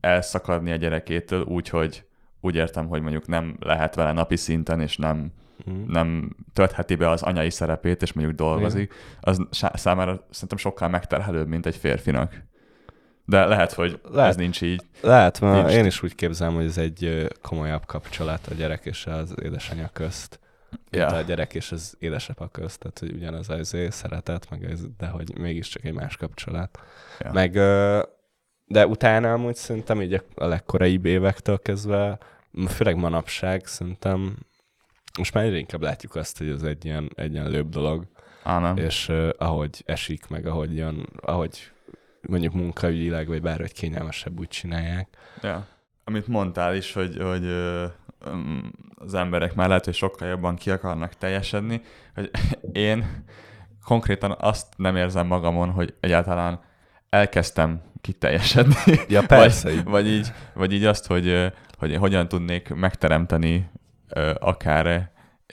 elszakadni 0.00 0.72
a 0.72 0.76
gyerekétől 0.76 1.42
úgy, 1.42 1.68
hogy 1.68 2.04
úgy 2.40 2.54
értem, 2.54 2.86
hogy 2.86 3.00
mondjuk 3.00 3.26
nem 3.26 3.56
lehet 3.60 3.94
vele 3.94 4.12
napi 4.12 4.36
szinten, 4.36 4.80
és 4.80 4.96
nem, 4.96 5.32
Mm. 5.70 5.84
nem 5.86 6.36
töltheti 6.52 6.94
be 6.94 7.08
az 7.10 7.22
anyai 7.22 7.50
szerepét, 7.50 8.02
és 8.02 8.12
mondjuk 8.12 8.36
dolgozik, 8.36 8.94
az 9.20 9.46
sá- 9.50 9.76
számára 9.76 10.26
szerintem 10.30 10.58
sokkal 10.58 10.88
megterhelőbb, 10.88 11.48
mint 11.48 11.66
egy 11.66 11.76
férfinak. 11.76 12.42
De 13.26 13.44
lehet, 13.44 13.72
hogy 13.72 14.00
lehet. 14.10 14.30
Ez 14.30 14.36
nincs 14.36 14.62
így. 14.62 14.82
Lehet, 15.00 15.40
mert 15.40 15.66
Nincs. 15.66 15.78
én 15.78 15.84
is 15.84 16.02
úgy 16.02 16.14
képzelem, 16.14 16.54
hogy 16.54 16.64
ez 16.64 16.78
egy 16.78 17.28
komolyabb 17.42 17.86
kapcsolat 17.86 18.46
a 18.46 18.54
gyerek 18.54 18.84
és 18.84 19.06
az 19.06 19.34
édesanyja 19.42 19.90
közt. 19.92 20.38
Ja. 20.90 21.06
a 21.06 21.20
gyerek 21.20 21.54
és 21.54 21.72
az 21.72 21.96
édesapa 21.98 22.48
közt, 22.48 22.78
tehát 22.78 22.98
hogy 22.98 23.12
ugyanaz 23.12 23.48
az 23.50 23.58
izé, 23.58 23.90
szeretet, 23.90 24.50
meg 24.50 24.64
ez, 24.64 24.80
de 24.98 25.06
hogy 25.06 25.38
mégiscsak 25.38 25.84
egy 25.84 25.92
más 25.92 26.16
kapcsolat. 26.16 26.78
Ja. 27.20 27.32
Meg, 27.32 27.52
de 28.64 28.86
utána 28.86 29.32
amúgy 29.32 29.54
szerintem 29.54 30.02
így 30.02 30.14
a- 30.14 30.46
legkoraibb 30.46 31.04
évektől 31.04 31.58
kezdve, 31.58 32.18
főleg 32.68 32.96
manapság 32.96 33.66
szerintem, 33.66 34.36
most 35.18 35.34
már 35.34 35.44
egyre 35.44 35.56
inkább 35.58 35.82
látjuk 35.82 36.14
azt, 36.14 36.38
hogy 36.38 36.48
ez 36.48 36.62
egy 36.62 36.84
ilyen, 36.84 37.10
egy 37.14 37.32
ilyen 37.32 37.50
lőbb 37.50 37.68
dolog, 37.68 38.06
Á, 38.42 38.58
nem. 38.58 38.76
és 38.76 39.08
uh, 39.08 39.28
ahogy 39.38 39.82
esik, 39.86 40.26
meg 40.28 40.46
ahogy 40.46 40.76
jön, 40.76 41.06
ahogy 41.20 41.72
mondjuk 42.26 42.54
munkaügyileg, 42.54 43.28
vagy 43.28 43.42
bárhogy 43.42 43.72
kényelmesebb 43.72 44.38
úgy 44.38 44.48
csinálják. 44.48 45.08
Ja. 45.42 45.66
Amit 46.04 46.26
mondtál 46.26 46.76
is, 46.76 46.92
hogy, 46.92 47.16
hogy 47.20 47.46
az 48.94 49.14
emberek 49.14 49.54
már 49.54 49.68
lehet, 49.68 49.84
hogy 49.84 49.94
sokkal 49.94 50.28
jobban 50.28 50.56
ki 50.56 50.70
akarnak 50.70 51.14
teljesedni, 51.14 51.80
hogy 52.14 52.30
én 52.88 53.24
konkrétan 53.84 54.36
azt 54.40 54.66
nem 54.76 54.96
érzem 54.96 55.26
magamon, 55.26 55.70
hogy 55.70 55.94
egyáltalán 56.00 56.60
elkezdtem 57.08 57.82
kiteljesedni. 58.00 58.74
Ja, 59.08 59.26
persze, 59.36 59.68
vagy, 59.68 59.76
így. 59.76 59.84
vagy, 59.84 60.06
így, 60.06 60.32
vagy 60.54 60.72
így 60.72 60.84
azt, 60.84 61.06
hogy, 61.06 61.52
hogy 61.78 61.96
hogyan 61.96 62.28
tudnék 62.28 62.68
megteremteni 62.74 63.70
akár 64.38 65.12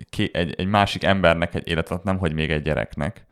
ki, 0.10 0.30
egy, 0.34 0.54
egy 0.58 0.68
másik 0.68 1.04
embernek 1.04 1.56
egy 1.56 1.68
életet, 1.68 2.04
nem 2.04 2.18
hogy 2.18 2.34
még 2.34 2.52
egy 2.52 2.62
gyereknek. 2.62 3.26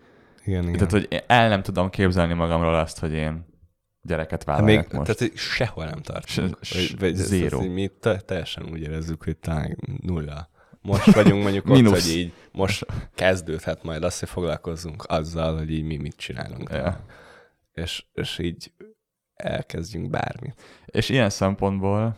Igen, 0.49 0.63
igen. 0.63 0.73
Tehát, 0.73 0.91
hogy 0.91 1.23
el 1.27 1.49
nem 1.49 1.61
tudom 1.61 1.89
képzelni 1.89 2.33
magamról 2.33 2.75
azt, 2.75 2.99
hogy 2.99 3.11
én 3.13 3.45
gyereket 4.01 4.43
Hát 4.43 4.57
még, 4.61 4.65
vállaljak 4.65 4.91
most. 4.91 5.05
tehát 5.05 5.19
hogy 5.19 5.39
sehol 5.39 5.85
nem 5.85 6.01
tartunk. 6.01 6.57
Se- 6.61 6.87
vagy, 6.89 6.99
vagy 6.99 7.15
zero. 7.15 7.59
ez 7.59 7.65
így 7.65 7.71
mi 7.73 7.87
te- 7.87 8.19
teljesen 8.19 8.63
úgy 8.71 8.81
érezzük, 8.81 9.23
hogy 9.23 9.37
talán 9.37 9.77
nulla. 10.01 10.49
Most 10.81 11.13
vagyunk 11.13 11.43
mondjuk 11.43 11.69
ott, 11.69 11.87
hogy 11.87 12.07
így 12.09 12.33
most 12.51 12.85
kezdődhet 13.15 13.83
majd 13.83 14.03
azt, 14.03 14.19
hogy 14.19 14.29
foglalkozzunk 14.29 15.03
azzal, 15.07 15.57
hogy 15.57 15.71
így 15.71 15.83
mi 15.83 15.97
mit 15.97 16.15
csinálunk. 16.15 16.69
Ja. 16.71 17.05
És, 17.73 18.05
és 18.13 18.39
így 18.39 18.71
elkezdjünk 19.33 20.09
bármit. 20.09 20.61
És 20.85 21.09
ilyen 21.09 21.29
szempontból 21.29 22.15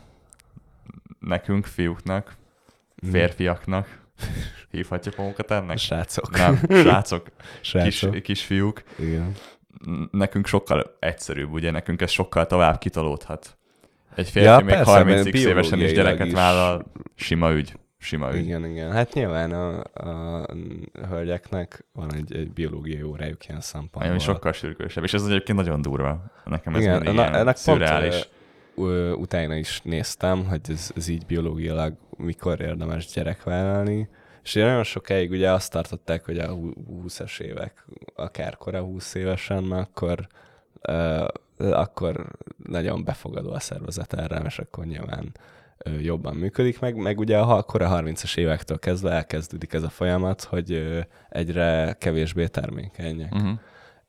nekünk, 1.20 1.66
fiúknak, 1.66 2.36
férfiaknak, 3.12 4.00
hívhatjuk 4.72 5.16
magunkat 5.18 5.52
ennek? 5.52 5.78
Srácok. 5.78 6.38
Nem, 6.38 6.60
srácok, 6.70 7.24
kis, 7.62 7.70
Srácok. 7.70 8.22
kisfiúk. 8.22 8.82
Igen. 9.00 9.32
Nekünk 10.12 10.48
sokkal 10.48 10.96
egyszerűbb, 11.00 11.52
ugye 11.52 11.72
nekünk 11.72 12.02
ez 12.02 12.12
sokkal 12.12 12.46
tovább 12.46 12.78
kitolódhat. 12.78 13.58
Egy 14.16 14.30
férfi 14.30 14.50
Ja, 14.50 14.58
még 14.60 14.66
persze, 14.76 14.92
30 14.92 15.24
mert 15.24 15.36
évesen 15.36 15.80
is 15.82 15.92
gyereket 15.94 16.28
is. 16.28 16.34
vállal, 16.34 16.86
sima 17.16 17.52
ügy. 17.54 17.74
Sima 17.98 18.34
ügy. 18.36 18.44
Igen, 18.46 18.66
igen. 18.66 18.92
Hát 18.92 19.14
nyilván 19.14 19.52
a, 19.52 19.80
a 19.94 20.46
hölgyeknek 21.10 21.86
van 21.94 22.14
egy, 22.14 22.36
egy 22.36 22.52
biológiai 22.52 23.04
órájuk 23.04 23.48
ilyen 23.48 23.62
szempontból. 23.62 24.12
Ami 24.12 24.20
sokkal 24.20 24.52
sürgősebb. 24.52 25.04
És 25.04 25.14
ez 25.14 25.26
egyébként 25.26 25.58
nagyon 25.58 25.82
durva. 25.82 26.24
Nekem 26.46 26.76
ez 26.76 26.82
Igen, 26.82 26.94
mindig 26.96 27.14
na- 27.14 27.22
ilyen 27.22 27.34
ennek 27.34 27.44
pont, 27.46 27.58
szürreális. 27.58 28.28
ö, 28.78 29.12
utána 29.12 29.56
is 29.56 29.82
néztem, 29.84 30.46
hogy 30.46 30.62
ez, 30.70 30.92
ez 30.96 31.08
így 31.08 31.26
biológiailag 31.26 31.94
mikor 32.18 32.62
érdemes 32.62 33.06
gyerek 33.08 33.44
vállalni, 33.44 34.10
és 34.44 34.56
ugye 34.56 34.66
nagyon 34.66 34.84
sokáig 34.84 35.32
ugye 35.32 35.52
azt 35.52 35.72
tartották, 35.72 36.26
hogy 36.26 36.38
a 36.38 36.48
hú- 36.48 36.78
20-es 36.90 37.40
évek, 37.40 37.86
akár 38.16 38.58
kora 38.58 38.82
20 38.82 39.14
évesen, 39.14 39.64
mert 39.64 39.88
akkor, 39.88 40.28
akkor 41.58 42.28
nagyon 42.58 43.04
befogadó 43.04 43.52
a 43.52 43.60
szervezet 43.60 44.14
erre, 44.14 44.42
és 44.46 44.60
akkor 44.60 44.86
nyilván 44.86 45.32
jobban 46.02 46.36
működik, 46.36 46.80
meg, 46.80 46.96
meg 46.96 47.20
ugye 47.20 47.38
a 47.38 47.64
kora 47.64 48.02
30-as 48.02 48.38
évektől 48.38 48.80
kezdve 48.80 49.12
elkezdődik 49.12 49.74
ez 49.74 49.84
a 49.84 49.90
folyamat, 49.90 50.44
hogy 50.44 50.98
egyre 51.30 51.96
kevésbé 52.00 52.48
termékenyek. 52.48 53.34
Uh-huh. 53.34 53.60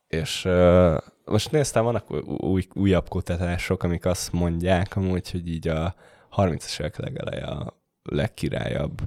És 0.09 0.45
uh, 0.45 0.97
most 1.25 1.51
néztem, 1.51 1.85
vannak 1.85 2.11
új, 2.11 2.21
új, 2.27 2.67
újabb 2.75 3.09
kutatások, 3.09 3.83
amik 3.83 4.05
azt 4.05 4.33
mondják 4.33 4.97
amúgy, 4.97 5.31
hogy 5.31 5.49
így 5.49 5.69
a 5.69 5.95
30-as 6.37 6.81
évek 6.81 6.97
legeleje 6.97 7.45
a 7.45 7.77
legkirályabb 8.03 9.01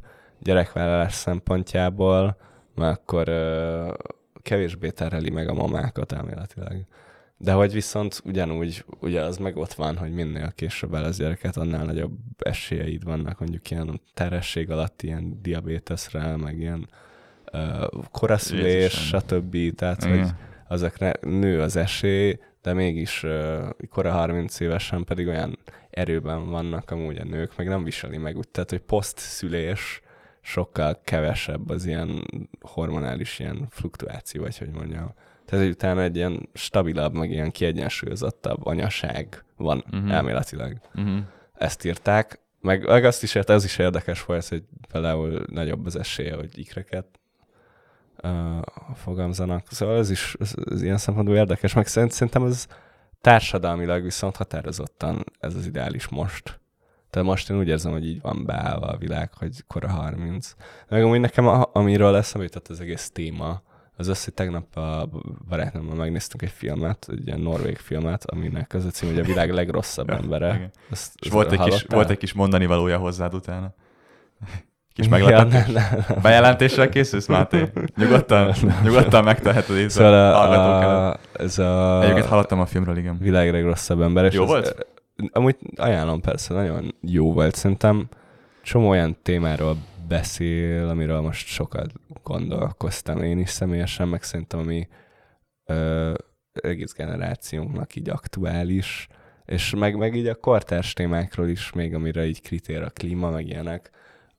gyerekvállalás 0.45 1.13
szempontjából, 1.13 2.37
mert 2.75 2.97
akkor 2.97 3.29
uh, 3.29 3.93
kevésbé 4.41 4.89
terheli 4.89 5.29
meg 5.29 5.49
a 5.49 5.53
mamákat 5.53 6.11
elméletileg. 6.11 6.85
De 7.37 7.51
hogy 7.51 7.73
viszont 7.73 8.21
ugyanúgy, 8.25 8.85
ugye 8.99 9.21
az 9.21 9.37
meg 9.37 9.57
ott 9.57 9.73
van, 9.73 9.97
hogy 9.97 10.11
minél 10.11 10.51
később 10.55 10.93
elesz 10.93 11.17
gyereket, 11.17 11.57
annál 11.57 11.85
nagyobb 11.85 12.17
esélyeid 12.37 13.03
vannak 13.03 13.39
mondjuk 13.39 13.71
ilyen 13.71 14.01
terhesség 14.13 14.71
alatt 14.71 15.01
ilyen 15.01 15.39
diabéteszre, 15.41 16.35
meg 16.35 16.59
ilyen 16.59 16.89
uh, 17.53 17.85
koraszülés, 18.11 18.93
stb. 18.93 19.75
Tehát, 19.75 20.03
hogy 20.03 20.13
Igen. 20.13 20.37
azokra 20.67 21.11
nő 21.21 21.61
az 21.61 21.75
esély, 21.75 22.39
de 22.61 22.73
mégis 22.73 23.23
uh, 23.23 23.69
kora 23.89 24.11
30 24.11 24.59
évesen 24.59 25.03
pedig 25.03 25.27
olyan 25.27 25.57
erőben 25.89 26.49
vannak 26.49 26.91
amúgy 26.91 27.17
a 27.17 27.23
nők, 27.23 27.57
meg 27.57 27.67
nem 27.67 27.83
viseli 27.83 28.17
meg 28.17 28.37
úgy, 28.37 28.47
tehát 28.47 28.69
hogy 28.69 28.81
poszt-szülés 28.81 30.01
sokkal 30.45 30.99
kevesebb 31.03 31.69
az 31.69 31.85
ilyen 31.85 32.27
hormonális 32.61 33.39
ilyen 33.39 33.67
fluktuáció, 33.69 34.41
vagy 34.41 34.57
hogy 34.57 34.69
mondjam. 34.69 35.13
Tehát 35.45 35.65
hogy 35.65 35.73
utána 35.73 36.01
egy 36.01 36.15
ilyen 36.15 36.49
stabilabb, 36.53 37.13
meg 37.13 37.31
ilyen 37.31 37.51
kiegyensúlyozottabb 37.51 38.65
anyaság 38.65 39.43
van 39.57 39.83
uh-huh. 39.91 40.11
elméletileg. 40.11 40.81
Uh-huh. 40.95 41.17
Ezt 41.53 41.85
írták, 41.85 42.39
meg, 42.61 42.85
meg 42.85 43.05
azt 43.05 43.23
is 43.23 43.35
ez 43.35 43.63
is 43.63 43.77
érdekes 43.77 44.25
volt, 44.25 44.47
hogy 44.47 44.63
például 44.91 45.45
nagyobb 45.51 45.85
az 45.85 45.95
esélye, 45.95 46.35
hogy 46.35 46.57
ikreket 46.57 47.19
uh, 48.23 48.61
fogamzanak. 48.95 49.65
Szóval 49.69 49.97
ez 49.97 50.09
is 50.09 50.35
ez, 50.39 50.53
ez 50.71 50.81
ilyen 50.81 50.97
szempontból 50.97 51.35
érdekes, 51.35 51.73
meg 51.73 51.87
szerint, 51.87 52.11
szerintem 52.11 52.43
ez 52.43 52.67
társadalmilag 53.21 54.03
viszont 54.03 54.35
határozottan 54.35 55.23
ez 55.39 55.55
az 55.55 55.65
ideális 55.65 56.07
most. 56.07 56.59
Tehát 57.15 57.29
most 57.29 57.49
én 57.49 57.57
úgy 57.57 57.67
érzem, 57.67 57.91
hogy 57.91 58.07
így 58.07 58.21
van 58.21 58.43
beállva 58.45 58.87
a 58.87 58.97
világ, 58.97 59.29
hogy 59.33 59.63
kora 59.67 59.87
30. 59.89 60.55
Meg 60.89 61.03
amúgy 61.03 61.19
nekem, 61.19 61.47
a, 61.47 61.69
amiről 61.73 62.15
eszembe 62.15 62.43
jutott 62.47 62.67
az 62.67 62.81
egész 62.81 63.09
téma, 63.13 63.61
az 63.97 64.07
az, 64.07 64.23
hogy 64.23 64.33
tegnap 64.33 64.77
a 64.77 65.09
barátnőmmel 65.49 65.95
megnéztünk 65.95 66.41
egy 66.41 66.49
filmet, 66.49 67.07
egy 67.11 67.27
ilyen 67.27 67.39
norvég 67.39 67.77
filmet, 67.77 68.25
aminek 68.25 68.73
az 68.73 68.85
a 68.85 68.89
cím, 68.89 69.09
hogy 69.09 69.19
a 69.19 69.23
világ 69.23 69.51
legrosszabb 69.51 70.09
embere. 70.21 70.69
Ezt, 70.91 71.13
És 71.21 71.29
volt 71.29 71.51
egy, 71.51 71.59
kis, 71.59 71.85
volt 71.89 72.09
egy 72.09 72.17
kis 72.17 72.33
mondani 72.33 72.65
valója 72.65 72.97
hozzád 72.97 73.33
utána. 73.33 73.73
Kis 74.93 75.05
Ja, 75.05 75.11
meglepetés. 75.11 75.73
ne. 75.73 76.15
Bejelentéssel 76.21 76.89
készülsz, 76.89 77.27
Máté? 77.27 77.71
Nyugodtan, 77.97 78.53
nyugodtan 78.83 79.23
megteheted 79.23 79.77
itt 79.77 79.89
Szóval 79.89 80.13
a 80.13 81.09
a, 81.09 81.19
ez 81.33 81.57
a 81.59 82.01
Egyébként 82.03 82.25
hallottam 82.25 82.59
a 82.59 82.65
filmről, 82.65 82.97
igen. 82.97 83.17
világ 83.17 83.51
legrosszabb 83.51 84.01
ember. 84.01 84.25
És 84.25 84.33
Jó 84.33 84.43
ez, 84.43 84.49
volt? 84.49 84.85
Amúgy 85.31 85.55
ajánlom 85.75 86.21
persze, 86.21 86.53
nagyon 86.53 86.95
jó 87.01 87.33
volt. 87.33 87.55
Szerintem 87.55 88.07
csomó 88.63 88.89
olyan 88.89 89.17
témáról 89.21 89.77
beszél, 90.07 90.87
amiről 90.87 91.21
most 91.21 91.47
sokat 91.47 91.91
gondolkoztam 92.23 93.23
én 93.23 93.39
is 93.39 93.49
személyesen, 93.49 94.07
meg 94.07 94.23
szerintem 94.23 94.59
ami 94.59 94.87
ö, 95.65 96.13
egész 96.53 96.93
generációnknak 96.93 97.95
így 97.95 98.09
aktuális, 98.09 99.07
és 99.45 99.75
meg, 99.75 99.97
meg 99.97 100.15
így 100.15 100.27
a 100.27 100.35
kortárs 100.35 100.93
témákról 100.93 101.47
is 101.47 101.71
még, 101.71 101.93
amire 101.93 102.25
így 102.25 102.41
kritér 102.41 102.81
a 102.81 102.89
klíma, 102.89 103.29
meg 103.29 103.47
ilyenek, 103.47 103.89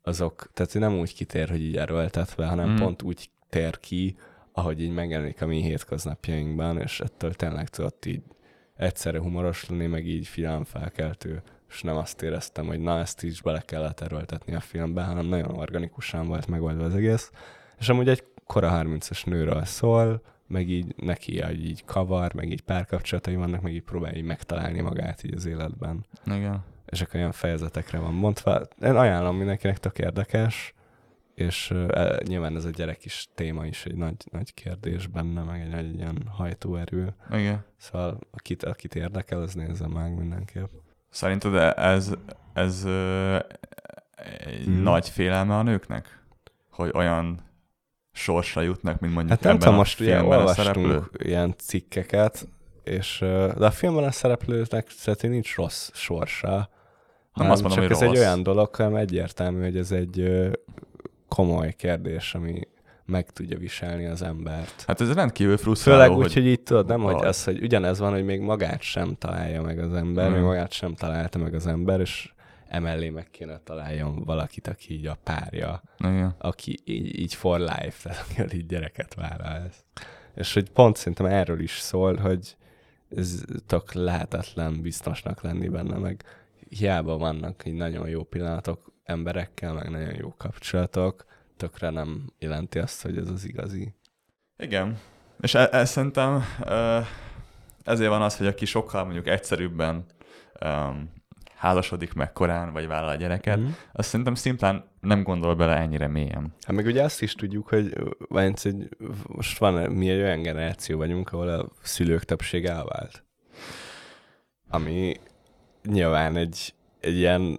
azok, 0.02 0.50
tehát 0.52 0.74
nem 0.74 0.98
úgy 0.98 1.14
kitér, 1.14 1.48
hogy 1.48 1.60
így 1.60 1.76
erőltetve, 1.76 2.46
hanem 2.46 2.70
mm. 2.70 2.76
pont 2.76 3.02
úgy 3.02 3.30
tér 3.48 3.80
ki, 3.80 4.16
ahogy 4.52 4.82
így 4.82 4.92
megjelenik 4.92 5.42
a 5.42 5.46
mi 5.46 5.62
hétköznapjainkban, 5.62 6.80
és 6.80 7.00
ettől 7.00 7.34
tényleg 7.34 7.68
tudott 7.68 8.04
így 8.06 8.22
egyszerre 8.76 9.18
humoros 9.18 9.68
lenni, 9.68 9.86
meg 9.86 10.06
így 10.06 10.26
figyelmfelkeltő, 10.26 11.42
és 11.68 11.82
nem 11.82 11.96
azt 11.96 12.22
éreztem, 12.22 12.66
hogy 12.66 12.80
na, 12.80 12.98
ezt 12.98 13.22
is 13.22 13.42
bele 13.42 13.60
kellett 13.60 14.00
erőltetni 14.00 14.54
a 14.54 14.60
filmbe, 14.60 15.02
hanem 15.02 15.26
nagyon 15.26 15.58
organikusan 15.58 16.26
volt 16.26 16.46
megoldva 16.46 16.84
az 16.84 16.94
egész. 16.94 17.30
És 17.78 17.88
amúgy 17.88 18.08
egy 18.08 18.24
kora 18.46 18.82
30-as 18.82 19.26
nőről 19.26 19.64
szól, 19.64 20.22
meg 20.46 20.68
így 20.68 20.94
neki 20.96 21.40
hogy 21.40 21.64
így 21.64 21.84
kavar, 21.84 22.34
meg 22.34 22.50
így 22.50 22.62
párkapcsolatai 22.62 23.36
vannak, 23.36 23.60
meg 23.60 23.72
így 23.74 23.82
próbálja 23.82 24.18
így 24.18 24.24
megtalálni 24.24 24.80
magát 24.80 25.24
így 25.24 25.34
az 25.34 25.46
életben. 25.46 26.06
Igen. 26.26 26.64
És 26.86 27.00
akkor 27.00 27.14
olyan 27.14 27.32
fejezetekre 27.32 27.98
van 27.98 28.14
mondva. 28.14 28.60
Én 28.82 28.96
ajánlom 28.96 29.36
mindenkinek, 29.36 29.78
tök 29.78 29.98
érdekes, 29.98 30.74
és 31.36 31.70
uh, 31.70 32.18
nyilván 32.20 32.56
ez 32.56 32.64
a 32.64 32.70
gyerek 32.70 33.04
is 33.04 33.28
téma 33.34 33.66
is 33.66 33.84
egy 33.84 33.94
nagy, 33.94 34.16
nagy 34.30 34.54
kérdés 34.54 35.06
benne, 35.06 35.42
meg 35.42 35.60
egy 35.60 35.68
nagy 35.68 35.94
ilyen 35.94 36.22
hajtóerő. 36.28 37.14
Igen. 37.30 37.64
Szóval 37.76 38.18
akit, 38.30 38.64
akit 38.64 38.94
érdekel, 38.94 39.40
az 39.40 39.54
nézze 39.54 39.86
meg 39.86 40.18
mindenképp. 40.18 40.70
Szerinted 41.10 41.54
ez, 41.76 42.12
ez 42.52 42.84
uh, 42.84 43.38
egy 44.46 44.64
hmm. 44.64 44.82
nagy 44.82 45.08
félelme 45.08 45.56
a 45.56 45.62
nőknek? 45.62 46.24
Hogy 46.70 46.90
olyan 46.94 47.40
sorsra 48.12 48.60
jutnak, 48.60 49.00
mint 49.00 49.14
mondjuk 49.14 49.34
hát 49.38 49.48
nem 49.48 49.58
tudom, 49.58 49.74
most 49.74 50.00
ugye 50.00 50.22
olvastunk 50.22 51.10
ilyen 51.18 51.54
cikkeket, 51.58 52.48
és, 52.84 53.18
de 53.56 53.66
a 53.66 53.70
filmben 53.70 54.04
a 54.04 54.10
szereplőknek 54.10 54.90
szerintem 54.90 55.30
nincs 55.30 55.54
rossz 55.54 55.90
sorsa. 55.94 56.70
Nem 57.34 57.50
azt 57.50 57.62
mondom, 57.62 57.80
csak 57.80 57.90
ez 57.90 58.00
rossz. 58.00 58.10
egy 58.10 58.18
olyan 58.18 58.42
dolog, 58.42 58.74
hanem 58.74 58.94
egyértelmű, 58.94 59.62
hogy 59.62 59.76
ez 59.76 59.92
egy 59.92 60.50
komoly 61.28 61.72
kérdés, 61.72 62.34
ami 62.34 62.60
meg 63.04 63.30
tudja 63.30 63.58
viselni 63.58 64.06
az 64.06 64.22
embert. 64.22 64.84
Hát 64.86 65.00
ez 65.00 65.12
rendkívül 65.12 65.56
frusztráló. 65.56 66.00
Főleg 66.02 66.16
úgy, 66.16 66.22
hogy, 66.22 66.32
hogy 66.32 66.46
így 66.46 66.62
tudod, 66.62 66.86
nem, 66.86 67.00
hogy 67.00 67.24
az, 67.24 67.44
hogy 67.44 67.62
ugyanez 67.62 67.98
van, 67.98 68.12
hogy 68.12 68.24
még 68.24 68.40
magát 68.40 68.82
sem 68.82 69.16
találja 69.18 69.62
meg 69.62 69.78
az 69.78 69.94
ember, 69.94 70.30
mm. 70.30 70.32
még 70.32 70.42
magát 70.42 70.72
sem 70.72 70.94
találta 70.94 71.38
meg 71.38 71.54
az 71.54 71.66
ember, 71.66 72.00
és 72.00 72.30
emellé 72.68 73.08
meg 73.08 73.30
kéne 73.30 73.60
találjon 73.64 74.24
valakit, 74.24 74.68
aki 74.68 74.94
így 74.94 75.06
a 75.06 75.16
párja, 75.22 75.82
Igen. 75.98 76.34
aki 76.38 76.78
így, 76.84 77.18
így 77.18 77.34
for 77.34 77.58
life, 77.58 78.02
tehát 78.02 78.24
aki 78.38 78.56
így 78.56 78.66
gyereket 78.66 79.14
vállal. 79.14 79.70
És 80.34 80.54
hogy 80.54 80.70
pont 80.70 80.96
szerintem 80.96 81.26
erről 81.26 81.60
is 81.60 81.78
szól, 81.78 82.16
hogy 82.16 82.56
ez 83.16 83.42
tök 83.66 83.92
lehetetlen 83.92 84.82
biztosnak 84.82 85.42
lenni 85.42 85.68
benne, 85.68 85.98
meg 85.98 86.24
hiába 86.68 87.16
vannak 87.16 87.62
így 87.66 87.74
nagyon 87.74 88.08
jó 88.08 88.22
pillanatok 88.22 88.92
emberekkel, 89.06 89.72
meg 89.72 89.90
nagyon 89.90 90.14
jó 90.14 90.34
kapcsolatok, 90.36 91.24
tökre 91.56 91.90
nem 91.90 92.32
jelenti 92.38 92.78
azt, 92.78 93.02
hogy 93.02 93.16
ez 93.16 93.28
az 93.28 93.44
igazi. 93.44 93.94
Igen. 94.56 94.98
És 95.40 95.54
ez 95.54 95.68
e 95.72 95.84
szerintem 95.84 96.44
ezért 97.84 98.10
van 98.10 98.22
az, 98.22 98.36
hogy 98.36 98.46
aki 98.46 98.64
sokkal 98.64 99.04
mondjuk 99.04 99.26
egyszerűbben 99.26 100.04
um, 100.64 101.12
házasodik 101.54 102.12
meg 102.12 102.32
korán, 102.32 102.72
vagy 102.72 102.86
vállal 102.86 103.08
a 103.08 103.14
gyereket, 103.14 103.58
mm. 103.58 103.68
azt 103.92 104.08
szerintem 104.08 104.34
szimplán 104.34 104.84
nem 105.00 105.22
gondol 105.22 105.54
bele 105.54 105.76
ennyire 105.76 106.06
mélyen. 106.06 106.54
Hát 106.60 106.76
meg 106.76 106.86
ugye 106.86 107.02
azt 107.02 107.22
is 107.22 107.34
tudjuk, 107.34 107.68
hogy 107.68 107.92
egy, 108.64 108.88
most 109.26 109.58
van, 109.58 109.90
mi 109.92 110.10
egy 110.10 110.20
olyan 110.20 110.42
generáció 110.42 110.98
vagyunk, 110.98 111.32
ahol 111.32 111.48
a 111.48 111.68
szülők 111.82 112.24
többsége 112.24 112.72
elvált. 112.72 113.24
Ami 114.68 115.16
nyilván 115.84 116.36
egy, 116.36 116.74
egy 117.06 117.16
ilyen 117.16 117.58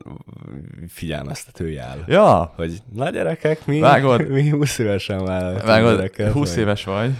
figyelmeztető 0.87 1.69
jel. 1.69 2.03
Ja. 2.07 2.53
Hogy 2.55 2.77
na 2.93 3.09
gyerekek, 3.09 3.65
mi, 3.65 3.79
Vágod, 3.79 4.29
mi 4.29 4.49
20 4.49 4.77
évesen 4.77 5.23
vállaltunk 5.23 5.65
Vágod, 5.65 5.95
gyereket, 5.95 6.31
20 6.31 6.49
vagy. 6.49 6.59
éves 6.59 6.83
vagy, 6.83 7.11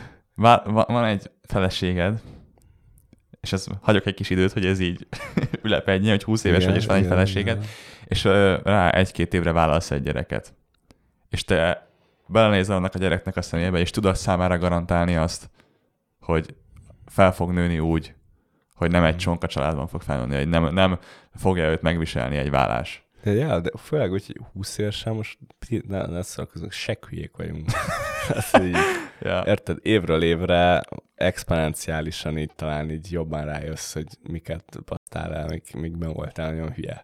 van 0.72 1.05
egy 1.05 1.31
feleséged, 1.43 2.22
és 3.41 3.53
ez 3.53 3.65
hagyok 3.81 4.05
egy 4.05 4.13
kis 4.13 4.29
időt, 4.29 4.53
hogy 4.53 4.65
ez 4.65 4.79
így 4.79 5.07
ülepedjen, 5.63 6.12
hogy 6.12 6.24
20 6.24 6.43
éves 6.43 6.62
igen, 6.62 6.72
vagy, 6.72 6.81
és 6.81 6.88
van 6.88 6.98
egy 6.98 7.05
feleséged, 7.05 7.57
igen. 7.57 7.69
és 8.05 8.25
uh, 8.25 8.62
rá 8.63 8.89
egy-két 8.89 9.34
évre 9.34 9.51
vállalsz 9.51 9.91
egy 9.91 10.03
gyereket. 10.03 10.53
És 11.29 11.43
te 11.43 11.89
belenézel 12.27 12.75
annak 12.75 12.96
a 12.96 13.00
gyereknek 13.00 13.36
a 13.38 13.41
szemébe, 13.41 13.79
és 13.79 13.90
tudod 13.90 14.16
számára 14.16 14.57
garantálni 14.57 15.16
azt, 15.16 15.50
hogy 16.20 16.55
fel 17.05 17.33
fog 17.33 17.51
nőni 17.51 17.79
úgy, 17.79 18.16
hogy 18.77 18.92
nem 18.92 19.03
egy 19.03 19.09
hmm. 19.09 19.20
csonka 19.20 19.48
családban 19.48 19.87
fog 19.87 20.01
felnőni, 20.01 20.35
hogy 20.35 20.48
nem, 20.48 20.74
nem 20.74 21.00
fogja 21.35 21.70
őt 21.70 21.81
megviselni 21.81 22.37
egy 22.37 22.50
vállás. 22.50 23.05
De, 23.24 23.31
ja, 23.31 23.59
de 23.59 23.70
főleg 23.77 24.09
hogy 24.09 24.40
20 24.53 24.77
évesen 24.77 25.13
most 25.16 25.37
ne, 25.87 26.05
ne 26.05 26.22
szórakozunk, 26.22 26.74
hülyék 27.09 27.37
vagyunk. 27.37 27.70
Azt 28.35 28.57
így, 28.57 28.77
ja. 29.20 29.44
Érted, 29.46 29.77
évről 29.81 30.24
évre 30.24 30.83
exponenciálisan 31.16 32.37
így 32.37 32.51
talán 32.55 32.92
így 32.92 33.11
jobban 33.11 33.46
rájössz, 33.46 33.94
hogy 33.94 34.07
miket 34.29 34.83
battál 34.85 35.33
el, 35.33 35.48
mik, 35.48 35.75
mikben 35.75 36.13
voltál 36.13 36.51
nagyon 36.51 36.74
hülye 36.74 37.03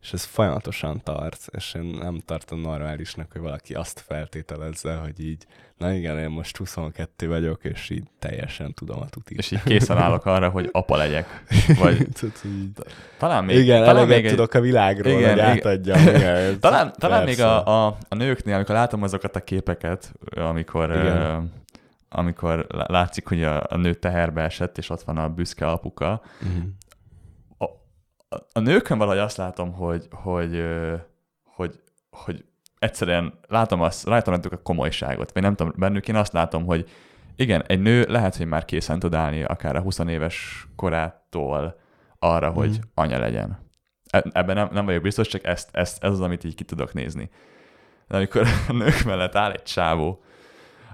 és 0.00 0.12
ez 0.12 0.24
folyamatosan 0.24 1.00
tart, 1.02 1.46
és 1.50 1.74
én 1.74 1.82
nem 1.82 2.20
tartom 2.24 2.60
normálisnak, 2.60 3.32
hogy 3.32 3.40
valaki 3.40 3.74
azt 3.74 4.04
feltételezze, 4.06 4.94
hogy 4.94 5.20
így, 5.20 5.46
na 5.76 5.92
igen, 5.92 6.18
én 6.18 6.28
most 6.28 6.56
22 6.56 7.28
vagyok, 7.28 7.64
és 7.64 7.90
így 7.90 8.04
teljesen 8.18 8.74
tudom 8.74 9.00
a 9.00 9.08
tutit. 9.08 9.38
És 9.38 9.50
így 9.50 9.62
készen 9.62 9.98
állok 9.98 10.26
arra, 10.26 10.48
hogy 10.48 10.68
apa 10.72 10.96
legyek. 10.96 11.44
Vagy 11.80 12.06
talán 13.18 13.44
még, 13.44 13.56
igen, 13.56 13.84
talán 13.84 14.06
még 14.06 14.24
egy... 14.24 14.30
tudok 14.30 14.54
a 14.54 14.60
világról, 14.60 15.18
igen, 15.18 15.30
hogy 15.30 15.40
átadjam. 15.40 16.00
Igen, 16.00 16.60
talán, 16.60 16.92
talán 16.98 17.24
még 17.24 17.40
a, 17.40 17.86
a, 17.86 17.96
a 18.08 18.14
nőknél, 18.14 18.54
amikor 18.54 18.74
látom 18.74 19.02
azokat 19.02 19.36
a 19.36 19.40
képeket, 19.40 20.12
amikor 20.34 20.90
uh, 20.90 21.42
amikor 22.10 22.66
látszik, 22.68 23.28
hogy 23.28 23.42
a, 23.42 23.66
a 23.68 23.76
nő 23.76 23.94
teherbe 23.94 24.42
esett, 24.42 24.78
és 24.78 24.90
ott 24.90 25.02
van 25.02 25.16
a 25.16 25.28
büszke 25.28 25.66
apuka, 25.66 26.22
uh-huh 26.42 26.62
a 28.52 28.60
nőkön 28.60 28.98
valahogy 28.98 29.18
azt 29.18 29.36
látom, 29.36 29.72
hogy, 29.72 30.08
hogy, 30.10 30.64
hogy, 31.44 31.80
hogy 32.10 32.44
egyszerűen 32.78 33.38
látom 33.46 33.80
azt, 33.80 34.04
látom 34.04 34.34
a 34.50 34.56
komolyságot, 34.62 35.32
vagy 35.32 35.42
nem 35.42 35.54
tudom, 35.54 35.72
bennük 35.76 36.08
én 36.08 36.16
azt 36.16 36.32
látom, 36.32 36.64
hogy 36.64 36.90
igen, 37.36 37.64
egy 37.66 37.80
nő 37.80 38.04
lehet, 38.08 38.36
hogy 38.36 38.46
már 38.46 38.64
készen 38.64 38.98
tud 38.98 39.14
állni 39.14 39.42
akár 39.42 39.76
a 39.76 39.80
20 39.80 39.98
éves 39.98 40.66
korától 40.76 41.80
arra, 42.18 42.50
mm. 42.50 42.54
hogy 42.54 42.80
anya 42.94 43.18
legyen. 43.18 43.58
E, 44.10 44.24
ebben 44.32 44.56
nem, 44.56 44.68
nem 44.72 44.84
vagyok 44.84 45.02
biztos, 45.02 45.28
csak 45.28 45.44
ezt, 45.44 45.68
ezt, 45.72 46.04
ez 46.04 46.10
az, 46.10 46.20
amit 46.20 46.44
így 46.44 46.54
ki 46.54 46.64
tudok 46.64 46.92
nézni. 46.92 47.30
De 48.08 48.16
amikor 48.16 48.46
a 48.68 48.72
nők 48.72 49.04
mellett 49.04 49.34
áll 49.34 49.50
egy 49.50 49.62
csávó, 49.62 50.22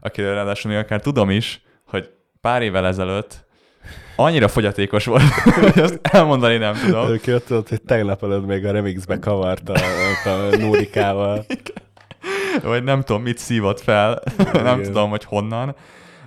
akiről 0.01 0.35
ráadásul 0.35 0.71
még 0.71 0.81
akár 0.81 1.01
tudom 1.01 1.31
is, 1.31 1.63
hogy 1.85 2.11
pár 2.41 2.63
évvel 2.63 2.87
ezelőtt 2.87 3.44
annyira 4.17 4.49
fogyatékos 4.49 5.05
volt, 5.05 5.23
hogy 5.73 5.83
azt 5.83 5.99
elmondani 6.03 6.57
nem 6.57 6.75
tudom. 6.75 7.09
Ők 7.09 7.45
tudod, 7.45 7.69
hogy 7.69 7.83
tegnap 7.83 8.23
előtt 8.23 8.47
még 8.47 8.67
a 8.67 8.71
remixbe 8.71 9.19
kavart 9.19 9.69
a, 9.69 9.75
a 10.25 10.57
Nórikával. 10.57 11.45
Vagy 12.63 12.85
nem 12.85 13.03
tudom, 13.03 13.23
mit 13.23 13.39
szívott 13.39 13.81
fel, 13.81 14.23
Igen. 14.39 14.63
nem 14.63 14.83
tudom, 14.83 15.11
hogy 15.11 15.25
honnan, 15.25 15.77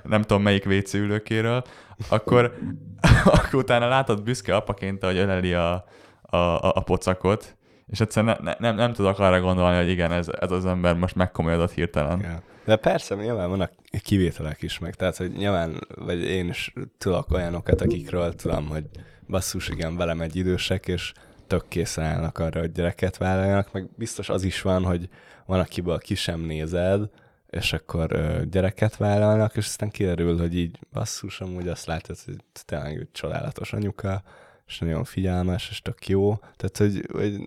nem 0.04 0.22
tudom, 0.22 0.42
melyik 0.42 0.66
WC 0.66 0.94
ülőkéről, 0.94 1.64
akkor, 2.10 2.54
akkor 3.26 3.56
utána 3.60 3.88
látod 3.88 4.24
büszke 4.24 4.56
apaként, 4.56 5.04
hogy 5.04 5.18
öleli 5.18 5.54
a, 5.54 5.86
a, 6.22 6.38
a, 6.38 6.72
a 6.76 6.80
pocakot, 6.80 7.57
és 7.88 8.00
egyszerűen 8.00 8.38
ne, 8.42 8.50
ne, 8.50 8.56
nem, 8.60 8.76
nem 8.76 8.94
tudok 8.94 9.20
arra 9.20 9.42
gondolni, 9.42 9.78
hogy 9.78 9.90
igen, 9.90 10.12
ez, 10.12 10.28
ez 10.40 10.52
az 10.52 10.66
ember 10.66 10.96
most 10.96 11.16
megkomolyodott 11.16 11.72
hirtelen. 11.72 12.20
Yeah. 12.20 12.36
De 12.66 12.76
persze, 12.76 13.16
nyilván 13.16 13.50
vannak 13.50 13.72
kivételek 14.04 14.62
is 14.62 14.80
meg, 14.80 14.96
tehát, 14.96 15.18
hogy 15.18 15.32
nyilván, 15.32 15.80
vagy 15.96 16.24
én 16.24 16.48
is 16.48 16.74
tudok 16.98 17.32
olyanokat, 17.32 17.82
akikről 17.82 18.36
tudom, 18.36 18.68
hogy 18.68 18.86
basszus, 19.28 19.70
igen, 19.70 19.96
velem 19.96 20.22
egy 20.22 20.36
idősek, 20.36 20.88
és 20.88 21.14
tök 21.48 21.68
készen 21.68 22.04
állnak 22.04 22.40
arra, 22.40 22.60
hogy 22.60 22.72
gyereket 22.72 23.18
vállaljanak, 23.18 23.72
meg 23.72 23.90
biztos 23.96 24.30
az 24.30 24.44
is 24.44 24.62
van, 24.62 24.84
hogy 24.84 25.10
van, 25.46 25.60
akiből 25.60 25.98
ki 25.98 26.16
sem 26.16 26.40
nézed, 26.40 27.10
és 27.50 27.74
akkor 27.74 28.12
ö, 28.12 28.42
gyereket 28.50 28.98
vállalnak, 28.98 29.56
és 29.56 29.66
aztán 29.66 29.90
kiderül, 29.90 30.38
hogy 30.38 30.58
így 30.58 30.80
basszus, 30.94 31.42
amúgy 31.42 31.68
azt 31.68 31.86
látod, 31.86 32.18
hogy 32.26 32.36
tényleg 32.66 32.98
egy 32.98 33.12
csodálatos 33.12 33.74
anyuka, 33.74 34.24
és 34.68 34.80
nagyon 34.80 35.04
figyelmes, 35.04 35.70
és 35.70 35.82
tök 35.82 36.08
jó. 36.08 36.36
Tehát, 36.56 36.78
hogy, 36.78 37.08
hogy 37.12 37.42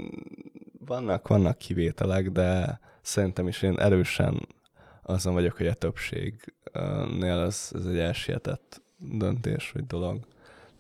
vannak, 0.78 1.28
vannak 1.28 1.58
kivételek, 1.58 2.30
de 2.30 2.80
szerintem 3.02 3.48
is 3.48 3.62
én 3.62 3.78
erősen 3.78 4.48
azon 5.02 5.34
vagyok, 5.34 5.56
hogy 5.56 5.66
a 5.66 5.74
többségnél 5.74 7.38
az, 7.38 7.72
ez 7.74 7.84
egy 7.86 7.98
elsietett 7.98 8.82
döntés, 8.96 9.70
vagy 9.70 9.86
dolog. 9.86 10.26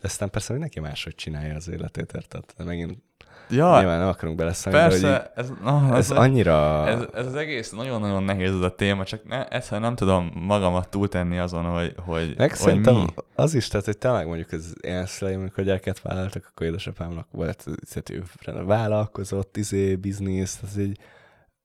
De 0.00 0.06
aztán 0.06 0.30
persze 0.30 0.52
mindenki 0.52 0.80
máshogy 0.80 1.14
csinálja 1.14 1.54
az 1.54 1.68
életét, 1.68 2.12
érted? 2.14 2.44
De 2.56 2.64
megint 2.64 3.02
ja, 3.50 3.78
nyilván 3.78 3.98
nem 3.98 4.08
akarunk 4.08 4.36
beleszállni, 4.36 4.78
persze, 4.78 5.06
de 5.06 5.32
ez, 5.34 5.52
no, 5.62 5.94
ez, 5.94 6.10
ez, 6.10 6.16
annyira... 6.16 6.88
Ez, 6.88 7.00
ez, 7.14 7.26
az 7.26 7.34
egész 7.34 7.70
nagyon-nagyon 7.70 8.22
nehéz 8.22 8.54
ez 8.54 8.60
a 8.60 8.74
téma, 8.74 9.04
csak 9.04 9.24
ne, 9.24 9.48
egyszerűen 9.48 9.82
nem 9.82 9.94
tudom 9.94 10.30
magamat 10.34 10.88
túltenni 10.88 11.38
azon, 11.38 11.64
hogy, 11.64 11.94
hogy, 11.96 12.34
Meg 12.36 12.56
hogy 12.56 12.80
mi. 12.80 13.04
az 13.34 13.54
is, 13.54 13.68
tehát 13.68 13.86
hogy 13.86 13.98
tényleg 13.98 14.26
mondjuk 14.26 14.52
az 14.52 14.74
én 14.80 15.06
szüleim, 15.06 15.40
amikor 15.40 15.64
gyereket 15.64 16.00
vállaltak, 16.00 16.46
akkor 16.50 16.66
édesapámnak 16.66 17.26
volt, 17.30 17.66
tehát 17.92 18.10
ő 18.10 18.22
vállalkozott, 18.64 19.56
izé, 19.56 19.96
biznisz, 19.96 20.58
az 20.62 20.78
így 20.78 20.98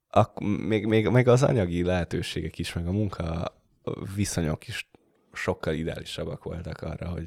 ak- 0.09 0.39
még, 0.39 0.85
még, 0.85 1.07
még 1.07 1.27
az 1.27 1.43
anyagi 1.43 1.83
lehetőségek 1.83 2.59
is, 2.59 2.73
meg 2.73 2.87
a 2.87 2.91
munka 2.91 3.53
viszonyok 4.15 4.67
is 4.67 4.89
sokkal 5.33 5.73
ideálisabbak 5.73 6.43
voltak 6.43 6.81
arra, 6.81 7.07
hogy 7.07 7.25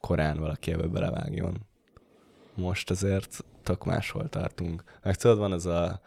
korán 0.00 0.38
valaki 0.38 0.72
ebbe 0.72 0.86
belevágjon. 0.86 1.66
Most 2.56 2.90
azért 2.90 3.44
tök 3.62 3.84
máshol 3.84 4.28
tartunk. 4.28 4.82
Meg 5.02 5.16
tudod, 5.16 5.38
van 5.38 5.52
ez 5.52 5.66
a 5.66 6.00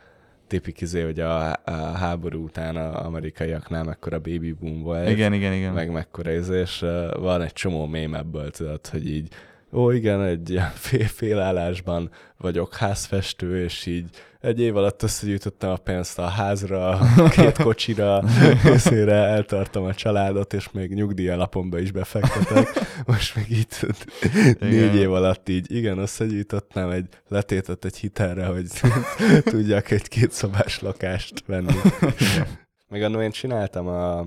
tipik 0.47 0.81
izé, 0.81 1.03
hogy 1.03 1.19
a, 1.19 1.51
a 1.51 1.71
háború 1.71 2.43
után 2.43 2.75
a 2.75 3.05
amerikaiaknál 3.05 3.83
mekkora 3.83 4.19
baby 4.19 4.51
boom 4.51 4.81
volt. 4.81 5.09
Igen, 5.09 5.33
igen, 5.33 5.53
igen. 5.53 5.73
Meg 5.73 5.91
mekkora 5.91 6.31
izé, 6.31 6.59
és 6.59 6.85
van 7.19 7.41
egy 7.41 7.53
csomó 7.53 7.85
mém 7.85 8.13
ebből, 8.13 8.51
tudod, 8.51 8.87
hogy 8.87 9.07
így 9.07 9.33
ó 9.71 9.91
igen, 9.91 10.23
egy 10.23 10.49
ilyen 10.49 10.71
fél, 10.85 11.07
félállásban 11.07 12.11
vagyok 12.37 12.75
házfestő, 12.75 13.63
és 13.63 13.85
így 13.85 14.09
egy 14.39 14.59
év 14.59 14.75
alatt 14.75 15.03
összegyűjtöttem 15.03 15.69
a 15.69 15.75
pénzt 15.75 16.19
a 16.19 16.27
házra, 16.27 16.89
a 16.89 17.29
két 17.29 17.57
kocsira, 17.63 18.23
részére 18.63 19.13
eltartom 19.13 19.85
a 19.85 19.93
családot, 19.93 20.53
és 20.53 20.71
még 20.71 20.93
nyugdíj 20.93 21.29
alapomba 21.29 21.79
is 21.79 21.91
befektetek. 21.91 22.67
Most 23.07 23.35
még 23.35 23.51
így 23.51 23.67
négy 24.59 24.95
év 24.95 25.13
alatt 25.13 25.49
így, 25.49 25.75
igen, 25.75 25.97
összegyűjtöttem 25.97 26.89
egy 26.89 27.05
letétet 27.27 27.85
egy 27.85 27.97
hitelre, 27.97 28.45
hogy 28.45 28.65
tudjak 29.43 29.91
egy 29.91 30.07
kétszobás 30.07 30.79
lakást 30.79 31.43
venni. 31.45 31.75
Meg 32.89 33.03
annól 33.03 33.21
én 33.21 33.31
csináltam 33.31 33.87
a, 33.87 34.19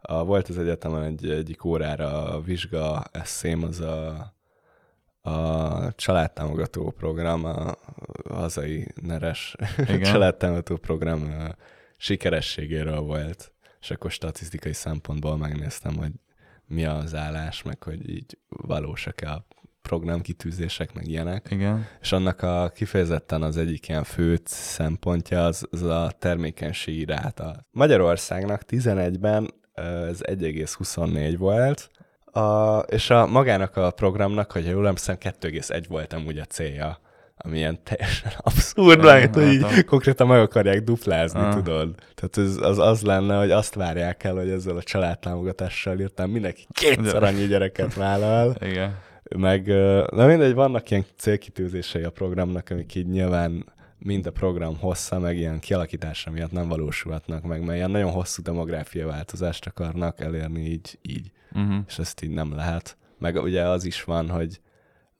a, 0.00 0.24
volt 0.24 0.48
az 0.48 0.58
egyetemen 0.58 1.02
egy, 1.02 1.30
egyik 1.30 1.64
órára 1.64 2.24
a 2.24 2.40
vizsga 2.40 3.04
eszém, 3.12 3.62
az 3.62 3.80
a 3.80 4.34
a 5.26 5.92
családtámogató 5.96 6.90
program, 6.90 7.44
a 7.44 7.74
hazai 8.28 8.88
neres 9.02 9.56
Igen. 9.78 10.02
családtámogató 10.02 10.76
program 10.76 11.32
sikerességéről 11.96 13.00
volt, 13.00 13.52
és 13.80 13.90
akkor 13.90 14.10
statisztikai 14.10 14.72
szempontból 14.72 15.36
megnéztem, 15.36 15.96
hogy 15.96 16.12
mi 16.66 16.84
az 16.84 17.14
állás, 17.14 17.62
meg 17.62 17.82
hogy 17.82 18.10
így 18.10 18.38
valósak-e 18.48 19.30
a 19.30 19.46
programkitűzések, 19.82 20.94
meg 20.94 21.08
ilyenek. 21.08 21.46
Igen. 21.50 21.86
És 22.00 22.12
annak 22.12 22.42
a 22.42 22.70
kifejezetten 22.74 23.42
az 23.42 23.56
egyik 23.56 23.88
ilyen 23.88 24.04
fő 24.04 24.40
szempontja 24.44 25.44
az, 25.44 25.66
az 25.70 25.82
a 25.82 26.12
termékenységi 26.18 27.04
ráta. 27.04 27.66
Magyarországnak 27.70 28.62
11-ben 28.68 29.50
ez 29.74 30.18
1,24 30.22 31.34
volt, 31.38 31.90
a, 32.36 32.78
és 32.88 33.10
a 33.10 33.26
magának 33.26 33.76
a 33.76 33.90
programnak, 33.90 34.52
hogy 34.52 34.64
jól 34.64 34.84
emlékszem, 34.86 35.16
2,1 35.20 35.84
volt 35.88 36.12
amúgy 36.12 36.38
a 36.38 36.44
célja, 36.44 37.00
ami 37.36 37.56
ilyen 37.56 37.78
teljesen 37.82 38.32
abszurd, 38.48 39.02
mert 39.02 39.34
hogy 39.34 39.52
így 39.52 39.84
konkrétan 39.84 40.26
meg 40.26 40.40
akarják 40.40 40.82
duplázni, 40.82 41.40
ah. 41.40 41.54
tudod. 41.54 41.94
Tehát 42.14 42.36
ez, 42.38 42.56
az 42.60 42.78
az 42.78 43.02
lenne, 43.02 43.38
hogy 43.38 43.50
azt 43.50 43.74
várják 43.74 44.24
el, 44.24 44.34
hogy 44.34 44.48
ezzel 44.48 44.76
a 44.76 44.82
családtámogatással 44.82 46.00
írtam 46.00 46.30
mindenki 46.30 46.66
kétszer 46.72 47.22
annyi 47.22 47.46
gyereket 47.46 47.94
vállal. 47.94 48.56
Igen. 48.70 48.98
Meg, 49.36 49.66
na 50.10 50.26
mindegy, 50.26 50.54
vannak 50.54 50.90
ilyen 50.90 51.04
célkitűzései 51.16 52.02
a 52.02 52.10
programnak, 52.10 52.70
amik 52.70 52.94
így 52.94 53.08
nyilván 53.08 53.64
mind 53.98 54.26
a 54.26 54.30
program 54.30 54.78
hossza, 54.78 55.18
meg 55.18 55.36
ilyen 55.36 55.58
kialakítása 55.58 56.30
miatt 56.30 56.52
nem 56.52 56.68
valósulhatnak 56.68 57.42
meg, 57.42 57.60
mert 57.64 57.76
ilyen 57.76 57.90
nagyon 57.90 58.10
hosszú 58.10 58.42
demográfia 58.42 59.06
változást 59.06 59.66
akarnak 59.66 60.20
elérni 60.20 60.60
így, 60.60 60.98
így 61.02 61.30
uh-huh. 61.56 61.84
és 61.86 61.98
ezt 61.98 62.22
így 62.22 62.30
nem 62.30 62.54
lehet. 62.54 62.96
Meg 63.18 63.36
ugye 63.36 63.62
az 63.62 63.84
is 63.84 64.04
van, 64.04 64.30
hogy 64.30 64.60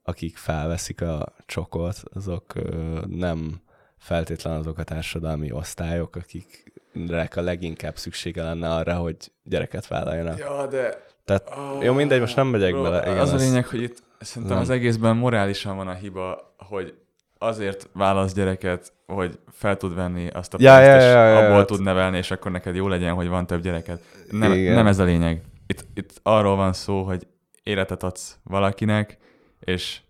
akik 0.02 0.36
felveszik 0.36 1.00
a 1.00 1.32
csokot, 1.46 2.02
azok 2.14 2.54
ö, 2.54 3.00
nem 3.06 3.60
feltétlen 3.98 4.56
azok 4.56 4.78
a 4.78 4.82
társadalmi 4.82 5.52
osztályok, 5.52 6.16
akiknek 6.16 7.36
a 7.36 7.40
leginkább 7.40 7.96
szüksége 7.96 8.42
lenne 8.42 8.74
arra, 8.74 8.94
hogy 8.94 9.16
gyereket 9.42 9.86
vállaljanak. 9.86 10.38
Ja, 10.38 10.66
de... 10.66 11.04
Tehát, 11.24 11.50
oh, 11.56 11.84
jó, 11.84 11.92
mindegy, 11.92 12.20
most 12.20 12.36
nem 12.36 12.46
megyek 12.46 12.72
bele. 12.72 13.00
Igen, 13.00 13.18
az 13.18 13.32
a 13.32 13.36
lényeg, 13.36 13.66
hogy 13.66 13.82
itt 13.82 14.02
szerintem 14.20 14.52
nem. 14.52 14.62
az 14.62 14.70
egészben 14.70 15.16
morálisan 15.16 15.76
van 15.76 15.88
a 15.88 15.92
hiba, 15.92 16.54
hogy 16.56 16.94
azért 17.38 17.88
válasz 17.92 18.32
gyereket, 18.32 18.92
hogy 19.06 19.38
fel 19.50 19.76
tud 19.76 19.94
venni 19.94 20.28
azt 20.28 20.54
a 20.54 20.56
ja, 20.60 20.76
pénzt, 20.76 20.90
ja, 20.90 21.00
ja, 21.00 21.26
ja, 21.26 21.38
és 21.38 21.44
abból 21.44 21.58
ja, 21.58 21.64
tud 21.64 21.82
nevelni, 21.82 22.16
és 22.16 22.30
akkor 22.30 22.50
neked 22.50 22.74
jó 22.74 22.88
legyen, 22.88 23.14
hogy 23.14 23.28
van 23.28 23.46
több 23.46 23.62
gyereket. 23.62 24.02
Nem, 24.30 24.52
nem 24.52 24.86
ez 24.86 24.98
a 24.98 25.04
lényeg 25.04 25.42
itt, 25.66 25.86
itt 25.94 26.20
arról 26.22 26.56
van 26.56 26.72
szó, 26.72 27.02
hogy 27.02 27.26
életet 27.62 28.02
adsz 28.02 28.38
valakinek, 28.42 29.18
és, 29.60 30.00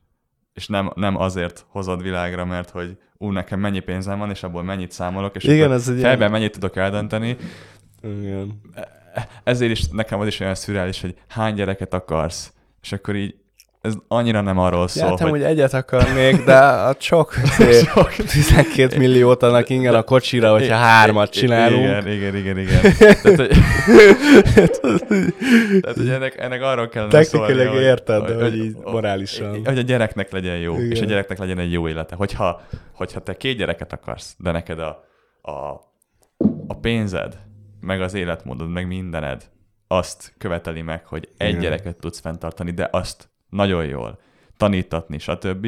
és 0.53 0.67
nem, 0.67 0.93
nem 0.95 1.17
azért 1.17 1.67
hozod 1.69 2.03
világra, 2.03 2.45
mert 2.45 2.71
hogy 2.71 2.99
ú, 3.19 3.31
nekem 3.31 3.61
mennyi 3.61 3.81
pénzem 3.81 4.19
van, 4.19 4.31
és 4.31 4.43
abból 4.43 4.63
mennyit 4.63 4.91
számolok, 4.91 5.37
és 5.37 5.45
Igen, 5.45 5.73
ez 5.73 5.89
egy 5.89 6.01
fejben 6.01 6.19
ilyen... 6.19 6.31
mennyit 6.31 6.53
tudok 6.53 6.77
eldönteni. 6.77 7.37
Igen. 8.03 8.61
Ezért 9.45 9.71
is 9.71 9.89
nekem 9.89 10.21
az 10.21 10.27
is 10.27 10.41
olyan 10.41 10.55
szürreális, 10.55 11.01
hogy 11.01 11.15
hány 11.29 11.55
gyereket 11.55 11.95
akarsz, 11.95 12.53
és 12.83 12.93
akkor 12.93 13.15
így 13.15 13.35
ez 13.87 13.95
annyira 14.09 14.41
nem 14.41 14.59
arról 14.59 14.89
szól, 14.89 15.09
Jártam, 15.09 15.31
hogy... 15.31 15.41
hogy 15.41 15.51
egyet 15.51 15.75
akarnék, 15.75 16.45
de 16.45 16.59
a 16.59 16.95
csak, 16.95 17.33
sok 17.93 18.15
12 18.15 18.99
milliót 18.99 19.43
adnak 19.43 19.69
ingyen 19.69 19.95
a 19.95 20.03
kocsira, 20.03 20.53
hogyha 20.53 20.77
hármat 20.77 21.31
csinálunk. 21.31 21.85
Igen, 21.85 22.09
igen, 22.09 22.37
igen, 22.37 22.59
igen. 22.59 22.81
Tehát, 22.99 23.37
hogy, 23.37 23.49
tehát, 25.81 25.97
hogy 25.97 26.09
ennek, 26.09 26.37
ennek 26.39 26.63
arról 26.63 26.89
kellene 26.89 27.23
szólni, 27.23 27.65
hogy, 27.65 27.81
érted, 27.81 28.25
hogy, 28.25 28.41
hogy, 28.41 28.57
így 28.57 28.77
morálisan. 28.85 29.65
Hogy 29.65 29.79
a 29.79 29.83
gyereknek 29.83 30.33
legyen 30.33 30.57
jó, 30.57 30.75
igen. 30.75 30.91
és 30.91 31.01
a 31.01 31.05
gyereknek 31.05 31.39
legyen 31.39 31.59
egy 31.59 31.73
jó 31.73 31.89
élete. 31.89 32.15
Hogyha, 32.15 32.61
hogyha 32.93 33.21
te 33.21 33.37
két 33.37 33.57
gyereket 33.57 33.93
akarsz, 33.93 34.35
de 34.39 34.51
neked 34.51 34.79
a, 34.79 35.05
a, 35.43 35.57
a 36.67 36.75
pénzed, 36.81 37.39
meg 37.81 38.01
az 38.01 38.15
életmódod, 38.15 38.69
meg 38.69 38.87
mindened, 38.87 39.43
azt 39.89 40.35
követeli 40.39 40.83
meg, 40.83 41.07
hogy 41.07 41.29
egy 41.37 41.49
Igen. 41.49 41.61
gyereket 41.61 41.97
tudsz 41.97 42.21
fenntartani, 42.21 42.71
de 42.71 42.89
azt 42.93 43.29
nagyon 43.57 43.85
jól 43.85 44.19
tanítatni, 44.57 45.19
stb., 45.19 45.67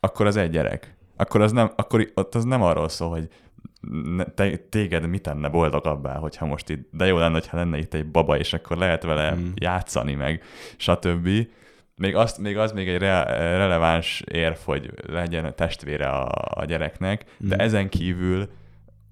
akkor 0.00 0.26
az 0.26 0.36
egy 0.36 0.50
gyerek. 0.50 0.96
Akkor 1.16 1.40
az 1.40 1.52
nem, 1.52 1.72
akkor 1.76 2.10
ott 2.14 2.34
az 2.34 2.44
nem 2.44 2.62
arról 2.62 2.88
szól, 2.88 3.08
hogy 3.08 3.28
te, 4.34 4.56
téged 4.56 5.06
mit 5.06 5.22
tenne 5.22 5.48
boldogabbá, 5.48 6.16
hogyha 6.16 6.46
most 6.46 6.68
itt, 6.68 6.88
de 6.92 7.06
jó 7.06 7.18
lenne, 7.18 7.32
hogyha 7.32 7.56
lenne 7.56 7.78
itt 7.78 7.94
egy 7.94 8.10
baba, 8.10 8.38
és 8.38 8.52
akkor 8.52 8.76
lehet 8.76 9.02
vele 9.02 9.34
mm. 9.34 9.50
játszani, 9.54 10.14
meg 10.14 10.42
stb. 10.76 11.28
Még, 11.96 12.14
azt, 12.14 12.38
még 12.38 12.56
az 12.56 12.72
még 12.72 12.88
egy 12.88 12.98
re, 12.98 13.24
releváns 13.56 14.20
érv, 14.20 14.56
hogy 14.64 14.90
legyen 15.06 15.54
testvére 15.54 16.08
a, 16.08 16.28
a 16.54 16.64
gyereknek, 16.64 17.24
mm. 17.44 17.48
de 17.48 17.56
ezen 17.56 17.88
kívül 17.88 18.48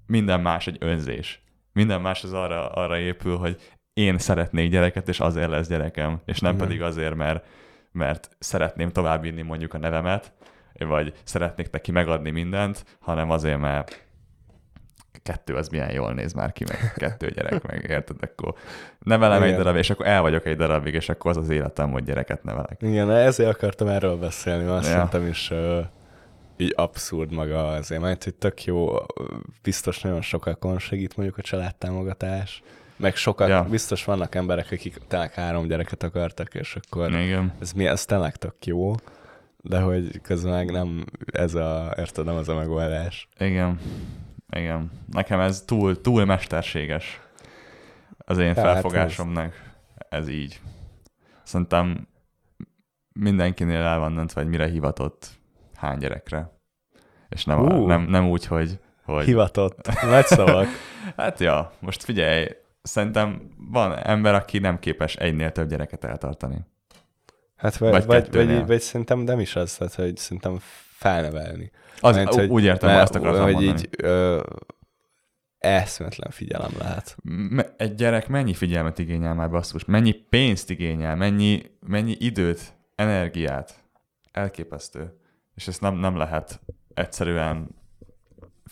minden 0.07 0.40
más 0.40 0.66
egy 0.66 0.77
önzés. 0.81 1.42
Minden 1.72 2.01
más 2.01 2.25
az 2.25 2.33
arra, 2.33 2.68
arra 2.68 2.98
épül, 2.98 3.37
hogy 3.37 3.57
én 3.94 4.18
szeretnék 4.18 4.70
gyereket, 4.70 5.09
és 5.09 5.20
azért 5.20 5.50
lesz 5.50 5.68
gyerekem, 5.68 6.20
és 6.24 6.40
nem 6.40 6.55
Igen. 6.55 6.66
pedig 6.66 6.83
azért, 6.83 7.14
mert, 7.14 7.44
mert 7.92 8.28
szeretném 8.38 8.90
továbbvinni 8.90 9.42
mondjuk 9.42 9.74
a 9.74 9.78
nevemet, 9.78 10.33
vagy 10.78 11.12
szeretnék 11.24 11.70
neki 11.70 11.90
megadni 11.90 12.31
mindent, 12.31 12.85
hanem 13.00 13.31
azért, 13.31 13.59
mert 13.59 14.07
kettő 15.22 15.55
az 15.55 15.68
milyen 15.68 15.92
jól 15.92 16.12
néz 16.12 16.33
már 16.33 16.52
ki, 16.52 16.64
meg 16.68 16.92
kettő 16.96 17.31
gyerek, 17.31 17.66
meg 17.66 17.87
érted, 17.88 18.16
akkor 18.20 18.55
nevelem 18.98 19.42
Igen. 19.42 19.52
egy 19.52 19.57
darab, 19.57 19.76
és 19.76 19.90
akkor 19.90 20.07
el 20.07 20.22
vagyok 20.22 20.46
egy 20.46 20.57
darabig, 20.57 20.94
és 20.94 21.09
akkor 21.09 21.31
az 21.31 21.37
az 21.37 21.48
életem, 21.48 21.90
hogy 21.90 22.05
gyereket 22.05 22.42
nevelek. 22.42 22.83
Igen, 22.83 23.11
ezért 23.11 23.50
akartam 23.50 23.88
erről 23.88 24.16
beszélni, 24.16 24.64
azt 24.64 24.87
ja. 24.87 24.92
szerintem 24.92 25.26
is 25.26 25.52
így 26.57 26.72
abszurd 26.76 27.33
maga 27.33 27.68
azért, 27.68 28.00
mert 28.00 28.24
hogy 28.24 28.35
tök 28.35 28.64
jó, 28.64 28.88
biztos 29.62 30.00
nagyon 30.00 30.22
sokakon 30.22 30.78
segít 30.78 31.16
mondjuk 31.16 31.38
a 31.38 31.42
családtámogatás, 31.42 32.62
meg 32.96 33.16
sokat, 33.16 33.48
ja. 33.48 33.66
biztos 33.70 34.05
vannak 34.05 34.35
emberek, 34.35 34.68
akik 34.70 34.98
tényleg 35.09 35.33
három 35.33 35.66
gyereket 35.66 36.02
akartak, 36.02 36.55
és 36.55 36.76
akkor 36.76 37.11
Igen. 37.11 37.52
ez, 37.61 37.72
mi, 37.72 37.87
ez 37.87 38.05
tényleg 38.05 38.37
tök 38.37 38.66
jó, 38.66 38.94
de 39.62 39.81
hogy 39.81 40.20
közben 40.20 40.52
meg 40.52 40.70
nem 40.70 41.05
ez 41.33 41.55
a, 41.55 41.94
érted, 41.98 42.24
nem 42.24 42.35
az 42.35 42.48
a 42.48 42.55
megoldás. 42.55 43.28
Igen. 43.38 43.78
Igen. 44.57 44.90
Nekem 45.12 45.40
ez 45.40 45.62
túl, 45.62 46.00
túl 46.00 46.24
mesterséges 46.24 47.20
az 48.18 48.38
én 48.38 48.55
Tehát 48.55 48.72
felfogásomnak. 48.72 49.74
Ez... 50.09 50.18
ez 50.18 50.28
így. 50.28 50.61
Szerintem 51.42 52.09
mindenkinél 53.12 53.81
el 53.81 53.98
van 53.98 54.14
döntve, 54.14 54.40
vagy 54.40 54.50
mire 54.50 54.68
hivatott 54.68 55.31
hány 55.74 55.98
gyerekre. 55.98 56.50
És 57.28 57.44
nem, 57.44 57.61
uh, 57.61 57.74
a, 57.74 57.87
nem, 57.87 58.02
nem 58.02 58.28
úgy, 58.28 58.46
hogy, 58.46 58.78
hogy... 59.05 59.24
Hivatott. 59.24 60.02
Nagy 60.02 60.26
szavak. 60.26 60.66
hát 61.16 61.40
ja, 61.40 61.72
most 61.78 62.02
figyelj, 62.02 62.46
szerintem 62.83 63.51
van 63.71 63.99
ember, 63.99 64.35
aki 64.35 64.59
nem 64.59 64.79
képes 64.79 65.16
egynél 65.16 65.53
több 65.53 65.68
gyereket 65.68 66.05
eltartani. 66.05 66.57
Hát 67.57 67.77
vagy, 67.77 67.90
vagy, 67.90 68.07
vagy, 68.07 68.47
vagy, 68.47 68.66
vagy 68.66 68.81
szerintem 68.81 69.18
nem 69.18 69.40
is 69.40 69.57
az, 69.57 69.77
tehát, 69.77 69.95
hogy 69.95 70.16
szerintem 70.16 70.57
felnevelni. 70.90 71.71
Az, 72.01 72.16
Mert, 72.16 72.35
hogy, 72.35 72.49
úgy 72.49 72.64
értem, 72.64 72.90
mert, 72.90 73.03
azt 73.03 73.14
akartam 73.14 73.42
hogy 73.42 73.53
mondani. 73.53 73.79
így 73.79 73.88
ö, 73.97 74.40
eszmetlen 75.59 76.31
figyelem 76.31 76.71
lehet. 76.79 77.16
Egy 77.77 77.95
gyerek 77.95 78.29
mennyi 78.29 78.55
figyelmet 78.55 78.99
igényel 78.99 79.35
már 79.35 79.51
basszus? 79.51 79.85
Mennyi 79.85 80.12
pénzt 80.12 80.71
igényel? 80.71 81.16
Mennyi, 81.16 81.62
mennyi 81.87 82.16
időt, 82.18 82.73
energiát? 82.95 83.75
Elképesztő. 84.33 85.16
És 85.55 85.68
ezt 85.68 85.81
nem, 85.81 85.95
nem 85.95 86.16
lehet 86.16 86.61
egyszerűen 86.95 87.68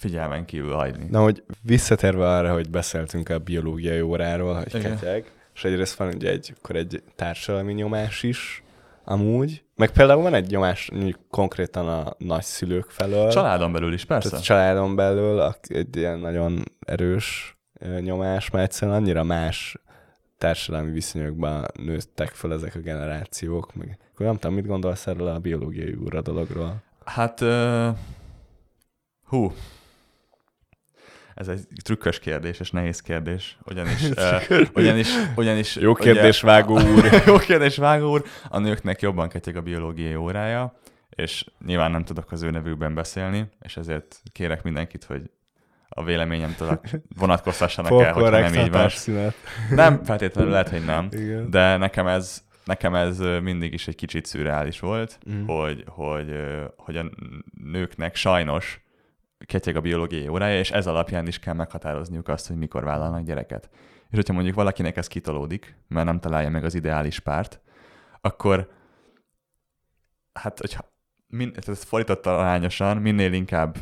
figyelmen 0.01 0.45
kívül 0.45 0.75
hagyni. 0.75 1.07
Na, 1.11 1.23
hogy 1.23 1.43
visszatérve 1.63 2.29
arra, 2.29 2.53
hogy 2.53 2.71
beszéltünk 2.71 3.29
a 3.29 3.39
biológiai 3.39 4.01
óráról, 4.01 4.55
hogy 4.55 4.75
Igen. 4.75 4.99
ketyeg, 4.99 5.33
és 5.55 5.65
egyrészt 5.65 5.95
van 5.95 6.09
ugye 6.15 6.31
egy, 6.31 6.55
akkor 6.57 6.77
egy 6.77 7.03
társadalmi 7.17 7.73
nyomás 7.73 8.23
is, 8.23 8.63
amúgy, 9.05 9.63
meg 9.77 9.91
például 9.91 10.23
van 10.23 10.35
egy 10.35 10.51
nyomás 10.51 10.91
mondjuk 10.91 11.19
konkrétan 11.31 11.89
a 11.89 12.15
nagyszülők 12.19 12.91
felől. 12.91 13.31
Családon 13.31 13.73
belül 13.73 13.93
is, 13.93 14.05
persze. 14.05 14.29
Tehát 14.29 14.45
családon 14.45 14.97
belül 14.97 15.55
egy 15.63 15.97
ilyen 15.97 16.19
nagyon 16.19 16.63
erős 16.87 17.57
nyomás, 18.01 18.51
mert 18.51 18.65
egyszerűen 18.65 18.97
annyira 18.97 19.23
más 19.23 19.77
társadalmi 20.39 20.91
viszonyokban 20.91 21.67
nőttek 21.85 22.29
fel 22.29 22.53
ezek 22.53 22.75
a 22.75 22.79
generációk. 22.79 23.75
Meg, 23.75 23.99
akkor 24.13 24.27
nem 24.27 24.35
tudom, 24.35 24.57
mit 24.57 24.67
gondolsz 24.67 25.07
erről 25.07 25.27
a 25.27 25.39
biológiai 25.39 25.93
úra 25.93 26.21
dologról? 26.21 26.83
Hát, 27.05 27.41
uh, 27.41 27.89
hú, 29.25 29.53
ez 31.41 31.49
egy 31.49 31.67
trükkös 31.83 32.19
kérdés, 32.19 32.61
és 32.61 32.71
nehéz 32.71 33.01
kérdés, 33.01 33.59
ugyanis, 33.65 34.03
uh, 34.51 34.61
ugyanis, 34.75 35.09
ugyanis 35.37 35.77
Jó 35.77 35.95
kérdés, 35.95 36.43
ugye, 36.43 36.53
Vágó 36.53 36.75
úr. 36.75 37.05
jó 37.27 37.37
kérdés, 37.37 37.77
Vágó 37.77 38.11
úr. 38.11 38.25
A 38.49 38.59
nőknek 38.59 39.01
jobban 39.01 39.29
ketyeg 39.29 39.57
a 39.57 39.61
biológiai 39.61 40.15
órája, 40.15 40.79
és 41.11 41.45
nyilván 41.67 41.91
nem 41.91 42.05
tudok 42.05 42.33
az 42.33 42.43
ő 42.43 42.51
nevükben 42.51 42.95
beszélni, 42.95 43.49
és 43.61 43.77
ezért 43.77 44.23
kérek 44.33 44.63
mindenkit, 44.63 45.05
hogy 45.05 45.31
a 45.89 46.05
véleményemtől 46.05 46.81
vonatkoztassanak 47.17 48.03
el, 48.03 48.13
hogyha 48.13 48.31
nem 48.31 48.55
így 48.55 48.71
van. 48.71 48.91
Nem, 49.71 50.05
feltétlenül 50.05 50.51
lehet, 50.51 50.69
hogy 50.69 50.85
nem, 50.85 51.09
Igen. 51.11 51.51
de 51.51 51.77
nekem 51.77 52.07
ez, 52.07 52.43
nekem 52.65 52.95
ez 52.95 53.19
mindig 53.43 53.73
is 53.73 53.89
egy 53.89 53.95
kicsit 53.95 54.27
szürreális 54.27 54.81
volt, 54.81 55.19
mm. 55.31 55.47
hogy, 55.47 55.85
hogy, 55.87 56.37
hogy 56.77 56.97
a 56.97 57.05
nőknek 57.65 58.15
sajnos 58.15 58.81
ketyeg 59.47 59.77
a 59.77 59.81
biológiai 59.81 60.29
órája, 60.29 60.59
és 60.59 60.71
ez 60.71 60.87
alapján 60.87 61.27
is 61.27 61.39
kell 61.39 61.55
meghatározniuk 61.55 62.29
azt, 62.29 62.47
hogy 62.47 62.57
mikor 62.57 62.85
vállalnak 62.85 63.25
gyereket. 63.25 63.71
És 64.11 64.17
hogyha 64.17 64.33
mondjuk 64.33 64.55
valakinek 64.55 64.97
ez 64.97 65.07
kitolódik, 65.07 65.77
mert 65.89 66.07
nem 66.07 66.21
találja 66.21 66.51
meg 66.51 66.65
az 66.65 66.75
ideális 66.75 67.19
párt, 67.19 67.61
akkor 68.21 68.71
hát, 70.33 70.59
hogyha 70.59 70.93
min, 71.27 71.53
ez 71.67 71.83
fordított 71.83 72.27
arányosan, 72.27 72.97
minél 72.97 73.33
inkább 73.33 73.77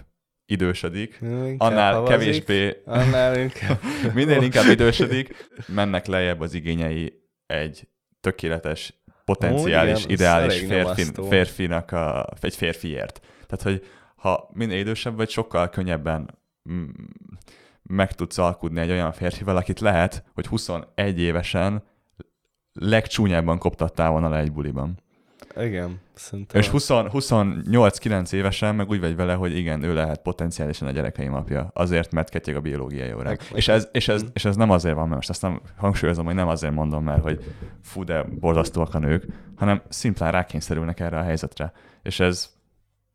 idősödik, 0.47 1.19
inkább 1.21 1.61
annál 1.61 1.95
havazik, 1.95 2.19
kevésbé, 2.19 2.83
annál 2.85 3.39
inkább. 3.39 3.81
minél 4.15 4.43
inkább 4.43 4.69
idősödik, 4.69 5.49
mennek 5.67 6.07
lejjebb 6.07 6.41
az 6.41 6.55
igényei 6.55 7.23
egy 7.47 7.89
tökéletes, 8.21 9.03
potenciális, 9.25 9.97
Ó, 9.97 9.99
igen, 9.99 10.11
ideális 10.11 10.59
férfi, 10.59 11.05
férfinak 11.29 11.93
a, 11.93 12.29
egy 12.41 12.55
férfiért. 12.55 13.21
Tehát, 13.47 13.63
hogy 13.63 13.87
ha 14.19 14.49
minél 14.53 14.79
idősebb 14.79 15.17
vagy, 15.17 15.29
sokkal 15.29 15.69
könnyebben 15.69 16.39
meg 17.83 18.13
tudsz 18.13 18.39
alkudni 18.39 18.81
egy 18.81 18.91
olyan 18.91 19.13
férfival, 19.13 19.57
akit 19.57 19.81
lehet, 19.81 20.25
hogy 20.35 20.47
21 20.47 21.21
évesen 21.21 21.83
legcsúnyábban 22.73 23.59
koptattál 23.59 24.11
volna 24.11 24.29
le 24.29 24.39
egy 24.39 24.53
buliban. 24.53 24.99
Igen, 25.57 26.01
szerintem. 26.15 26.61
És 26.61 26.71
28-9 26.73 28.33
évesen 28.33 28.75
meg 28.75 28.89
úgy 28.89 29.01
vagy 29.01 29.17
vele, 29.17 29.35
hogy 29.35 29.57
igen, 29.57 29.83
ő 29.83 29.95
lehet 29.95 30.23
potenciálisan 30.23 30.89
a 30.89 30.91
gyerekeim 30.91 31.35
apja. 31.35 31.71
Azért, 31.75 32.13
mert 32.13 32.29
ketyeg 32.29 32.57
a 32.57 32.61
biológiai 32.61 33.13
óra. 33.13 33.33
És 33.55 33.69
ez, 33.69 33.89
és, 33.93 34.09
ez, 34.09 34.25
és 34.33 34.45
ez 34.45 34.57
nem 34.57 34.71
azért 34.71 34.95
van, 34.95 35.05
mert 35.05 35.15
most 35.15 35.31
azt 35.31 35.43
nem 35.43 35.61
hangsúlyozom, 35.77 36.25
hogy 36.25 36.35
nem 36.35 36.49
azért 36.49 36.75
mondom, 36.75 37.05
mert 37.05 37.23
hogy 37.23 37.55
fú, 37.83 38.05
de 38.05 38.23
borzasztóak 38.23 38.95
a 38.95 38.99
nők, 38.99 39.27
hanem 39.57 39.83
szimplán 39.89 40.33
rákényszerülnek 40.33 41.01
erre 41.01 41.19
a 41.19 41.23
helyzetre. 41.23 41.73
És 42.03 42.21
ez 42.21 42.58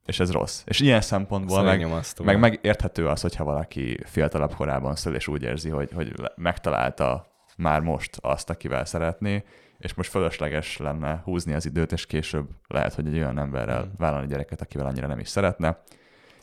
és 0.05 0.19
ez 0.19 0.31
rossz. 0.31 0.61
És 0.65 0.79
ilyen 0.79 1.01
szempontból 1.01 1.63
meg, 1.63 1.87
meg, 2.23 2.39
meg 2.39 2.59
érthető 2.61 3.07
az, 3.07 3.21
hogyha 3.21 3.43
valaki 3.43 3.99
fiatalabb 4.05 4.55
korában 4.55 4.95
szül, 4.95 5.15
és 5.15 5.27
úgy 5.27 5.43
érzi, 5.43 5.69
hogy, 5.69 5.91
hogy 5.93 6.13
megtalálta 6.35 7.27
már 7.57 7.79
most 7.79 8.17
azt, 8.21 8.49
akivel 8.49 8.85
szeretné, 8.85 9.43
és 9.77 9.93
most 9.93 10.09
fölösleges 10.09 10.77
lenne 10.77 11.21
húzni 11.23 11.53
az 11.53 11.65
időt, 11.65 11.91
és 11.91 12.05
később 12.05 12.49
lehet, 12.67 12.93
hogy 12.93 13.07
egy 13.07 13.17
olyan 13.17 13.39
emberrel 13.39 13.83
mm. 13.83 13.89
vállalni 13.97 14.27
gyereket, 14.27 14.61
akivel 14.61 14.85
annyira 14.85 15.07
nem 15.07 15.19
is 15.19 15.27
szeretne, 15.27 15.81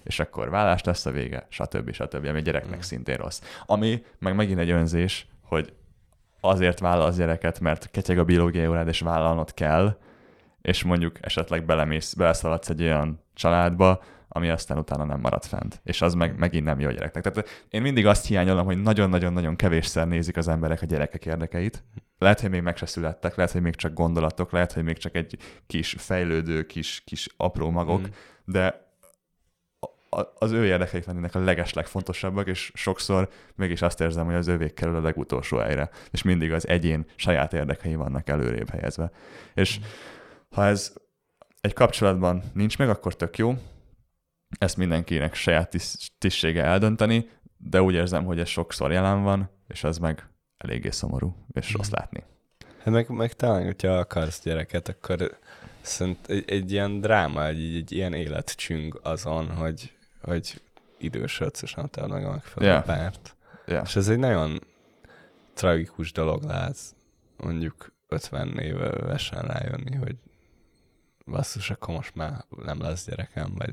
és 0.02 0.20
akkor 0.20 0.50
vállás 0.50 0.82
lesz 0.82 1.06
a 1.06 1.10
vége, 1.10 1.46
stb. 1.48 1.92
stb. 1.92 2.26
ami 2.26 2.38
a 2.38 2.42
gyereknek 2.42 2.76
mm. 2.76 2.80
szintén 2.80 3.16
rossz. 3.16 3.40
Ami 3.66 4.02
meg 4.18 4.34
megint 4.34 4.58
egy 4.58 4.70
önzés, 4.70 5.26
hogy 5.42 5.72
azért 6.40 6.78
vállal 6.78 7.12
gyereket, 7.12 7.60
mert 7.60 7.90
ketyeg 7.90 8.18
a 8.18 8.24
biológiai 8.24 8.66
órád, 8.66 8.88
és 8.88 9.00
vállalnod 9.00 9.54
kell, 9.54 9.96
és 10.62 10.82
mondjuk 10.82 11.16
esetleg 11.20 11.64
belemész, 11.64 12.14
beleszaladsz 12.14 12.68
egy 12.68 12.82
olyan 12.82 13.24
családba, 13.34 14.02
ami 14.32 14.48
aztán 14.48 14.78
utána 14.78 15.04
nem 15.04 15.20
marad 15.20 15.44
fent. 15.44 15.80
És 15.84 16.02
az 16.02 16.14
meg 16.14 16.38
megint 16.38 16.64
nem 16.64 16.80
jó 16.80 16.88
a 16.88 16.92
gyereknek. 16.92 17.22
Tehát 17.22 17.66
én 17.68 17.82
mindig 17.82 18.06
azt 18.06 18.26
hiányolom, 18.26 18.64
hogy 18.64 18.82
nagyon-nagyon-nagyon 18.82 19.56
kevésszer 19.56 20.08
nézik 20.08 20.36
az 20.36 20.48
emberek 20.48 20.82
a 20.82 20.86
gyerekek 20.86 21.26
érdekeit. 21.26 21.84
Lehet, 22.18 22.40
hogy 22.40 22.50
még 22.50 22.62
meg 22.62 22.76
se 22.76 22.86
születtek, 22.86 23.34
lehet, 23.36 23.52
hogy 23.52 23.62
még 23.62 23.74
csak 23.74 23.92
gondolatok, 23.92 24.52
lehet, 24.52 24.72
hogy 24.72 24.82
még 24.82 24.98
csak 24.98 25.14
egy 25.14 25.36
kis 25.66 25.94
fejlődő, 25.98 26.66
kis, 26.66 27.02
kis 27.06 27.28
apró 27.36 27.70
magok, 27.70 28.00
mm. 28.00 28.10
de 28.44 28.88
az 30.38 30.52
ő 30.52 30.64
érdekeik 30.64 31.04
lennének 31.04 31.34
a 31.34 31.38
legeslegfontosabbak, 31.38 32.46
és 32.46 32.72
sokszor 32.74 33.28
mégis 33.54 33.82
azt 33.82 34.00
érzem, 34.00 34.26
hogy 34.26 34.34
az 34.34 34.46
övék 34.46 34.74
kerül 34.74 34.96
a 34.96 35.00
legutolsó 35.00 35.56
helyre, 35.56 35.90
és 36.10 36.22
mindig 36.22 36.52
az 36.52 36.68
egyén 36.68 37.06
saját 37.16 37.52
érdekei 37.52 37.94
vannak 37.94 38.28
előrébb 38.28 38.70
helyezve. 38.70 39.10
És 39.54 39.78
mm. 39.78 39.82
Ha 40.54 40.66
ez 40.66 40.92
egy 41.60 41.72
kapcsolatban 41.72 42.42
nincs 42.54 42.78
meg, 42.78 42.88
akkor 42.88 43.16
tök 43.16 43.38
jó, 43.38 43.54
ezt 44.58 44.76
mindenkinek 44.76 45.34
saját 45.34 45.76
tisztsége 46.18 46.64
eldönteni, 46.64 47.28
de 47.56 47.82
úgy 47.82 47.94
érzem, 47.94 48.24
hogy 48.24 48.38
ez 48.38 48.48
sokszor 48.48 48.92
jelen 48.92 49.22
van, 49.22 49.50
és 49.68 49.84
ez 49.84 49.98
meg 49.98 50.28
eléggé 50.56 50.90
szomorú, 50.90 51.34
és 51.52 51.72
mm. 51.72 51.76
rossz 51.76 51.90
látni. 51.90 52.22
Hát 52.78 52.94
meg, 52.94 53.08
meg 53.08 53.32
talán, 53.32 53.64
hogyha 53.64 53.98
akarsz 53.98 54.42
gyereket, 54.42 54.88
akkor 54.88 55.38
szerint 55.80 56.28
egy, 56.28 56.50
egy 56.50 56.72
ilyen 56.72 57.00
dráma, 57.00 57.46
egy, 57.46 57.74
egy 57.74 57.92
ilyen 57.92 58.12
életcsüng 58.12 59.00
azon, 59.02 59.50
hogy, 59.50 59.92
hogy 60.22 60.60
idősödsz, 60.98 61.62
és 61.62 61.74
nem 61.74 61.86
találod 61.86 62.16
meg 62.16 62.26
a 62.26 62.30
megfelelő 62.30 62.72
yeah. 62.72 62.84
párt. 62.84 63.36
Yeah. 63.66 63.82
És 63.86 63.96
ez 63.96 64.08
egy 64.08 64.18
nagyon 64.18 64.60
tragikus 65.54 66.12
dolog 66.12 66.42
lehet 66.42 66.76
mondjuk 67.36 67.92
50 68.08 68.58
évesen 68.58 69.42
rájönni, 69.42 69.96
hogy 69.96 70.16
basszus, 71.30 71.70
akkor 71.70 71.94
most 71.94 72.14
már 72.14 72.44
nem 72.64 72.80
lesz 72.80 73.06
gyerekem, 73.06 73.52
vagy... 73.58 73.70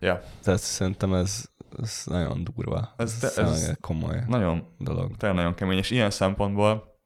Ja. 0.00 0.22
Tehát 0.42 0.60
szerintem 0.60 1.14
ez, 1.14 1.44
ez 1.82 2.02
nagyon 2.04 2.44
durva. 2.44 2.94
Ez, 2.96 3.16
ez, 3.22 3.38
ez 3.38 3.72
komoly 3.80 4.22
nagyon, 4.26 4.74
dolog. 4.78 5.16
Tényleg 5.16 5.38
nagyon 5.38 5.54
kemény, 5.54 5.78
és 5.78 5.90
ilyen 5.90 6.10
szempontból 6.10 6.98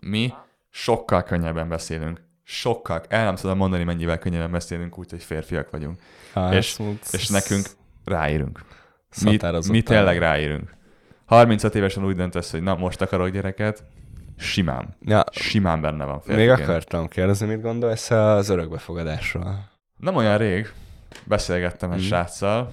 mi 0.00 0.32
sokkal 0.70 1.22
könnyebben 1.22 1.68
beszélünk. 1.68 2.22
Sokkal, 2.42 3.02
el 3.08 3.24
nem 3.24 3.34
tudom 3.34 3.56
mondani, 3.56 3.84
mennyivel 3.84 4.18
könnyebben 4.18 4.50
beszélünk 4.50 4.98
úgy, 4.98 5.10
hogy 5.10 5.22
férfiak 5.22 5.70
vagyunk. 5.70 6.00
Hát, 6.32 6.52
és, 6.52 6.80
és 7.12 7.28
nekünk 7.28 7.66
ráírunk. 8.04 8.64
Mi, 9.22 9.38
mi 9.68 9.82
tényleg 9.82 10.18
ráírunk. 10.18 10.74
35 11.24 11.74
évesen 11.74 12.04
úgy 12.04 12.16
döntesz, 12.16 12.50
hogy 12.50 12.62
na, 12.62 12.74
most 12.74 13.00
akarok 13.00 13.28
gyereket, 13.28 13.84
Simán. 14.36 14.96
Ja, 15.00 15.24
Simán 15.30 15.80
benne 15.80 16.04
van. 16.04 16.20
Férfiként. 16.20 16.56
Még 16.58 16.66
akartam 16.68 17.08
kérdezni, 17.08 17.46
mit 17.46 17.62
gondolsz 17.62 18.10
az 18.10 18.48
örökbefogadásról? 18.48 19.70
Nem 19.96 20.16
olyan 20.16 20.38
rég 20.38 20.72
beszélgettem 21.24 21.92
egy 21.92 22.00
mm. 22.00 22.04
sráccal, 22.04 22.72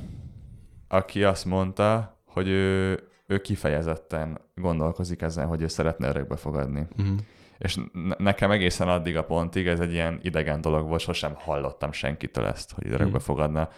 aki 0.87 1.23
azt 1.23 1.45
mondta, 1.45 2.19
hogy 2.25 2.47
ő, 2.47 2.99
ő 3.27 3.41
kifejezetten 3.41 4.39
gondolkozik 4.55 5.21
ezen, 5.21 5.47
hogy 5.47 5.61
ő 5.61 5.67
szeretne 5.67 6.07
örökbefogadni. 6.07 6.87
Mm. 7.01 7.15
És 7.57 7.77
nekem 8.17 8.51
egészen 8.51 8.87
addig 8.87 9.17
a 9.17 9.23
pontig 9.23 9.67
ez 9.67 9.79
egy 9.79 9.91
ilyen 9.91 10.19
idegen 10.21 10.61
dolog 10.61 10.87
volt, 10.87 11.01
sosem 11.01 11.33
hallottam 11.35 11.91
senkitől 11.91 12.45
ezt, 12.45 12.71
hogy 12.71 12.91
örökbefogadna. 12.91 13.69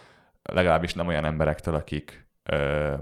Legalábbis 0.42 0.94
nem 0.94 1.06
olyan 1.06 1.24
emberektől, 1.24 1.74
akik 1.74 2.26
ö, 2.42 2.92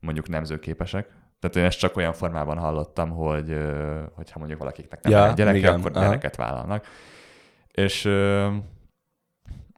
mondjuk 0.00 0.28
nemzőképesek, 0.28 1.08
tehát 1.42 1.56
én 1.56 1.64
ezt 1.64 1.78
csak 1.78 1.96
olyan 1.96 2.12
formában 2.12 2.58
hallottam, 2.58 3.10
hogy 3.10 3.56
hogyha 4.14 4.38
mondjuk 4.38 4.58
valakiknek 4.58 5.02
nem 5.02 5.12
ja, 5.12 5.32
gyereke, 5.32 5.56
igen, 5.56 5.74
akkor 5.74 5.90
aha. 5.94 6.04
gyereket 6.04 6.36
vállalnak. 6.36 6.86
És, 7.72 8.04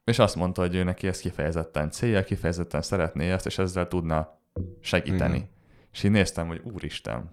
és 0.04 0.18
azt 0.18 0.36
mondta, 0.36 0.60
hogy 0.60 0.74
ő 0.74 0.82
neki 0.82 1.06
ez 1.06 1.20
kifejezetten 1.20 1.90
célja, 1.90 2.24
kifejezetten 2.24 2.82
szeretné 2.82 3.30
ezt, 3.30 3.46
és 3.46 3.58
ezzel 3.58 3.88
tudna 3.88 4.38
segíteni. 4.80 5.36
Igen. 5.36 5.48
És 5.92 6.02
én 6.02 6.10
néztem, 6.10 6.46
hogy 6.46 6.60
úristen, 6.64 7.30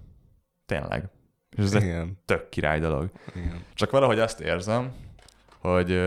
tényleg. 0.66 1.10
És 1.58 1.64
ez 1.64 1.74
Igen. 1.74 2.02
egy 2.02 2.14
tök 2.26 2.50
király 2.50 2.80
dolog. 2.80 3.10
Igen. 3.36 3.64
Csak 3.74 3.92
valahogy 3.92 4.20
azt 4.20 4.40
érzem, 4.40 4.92
hogy, 5.60 6.02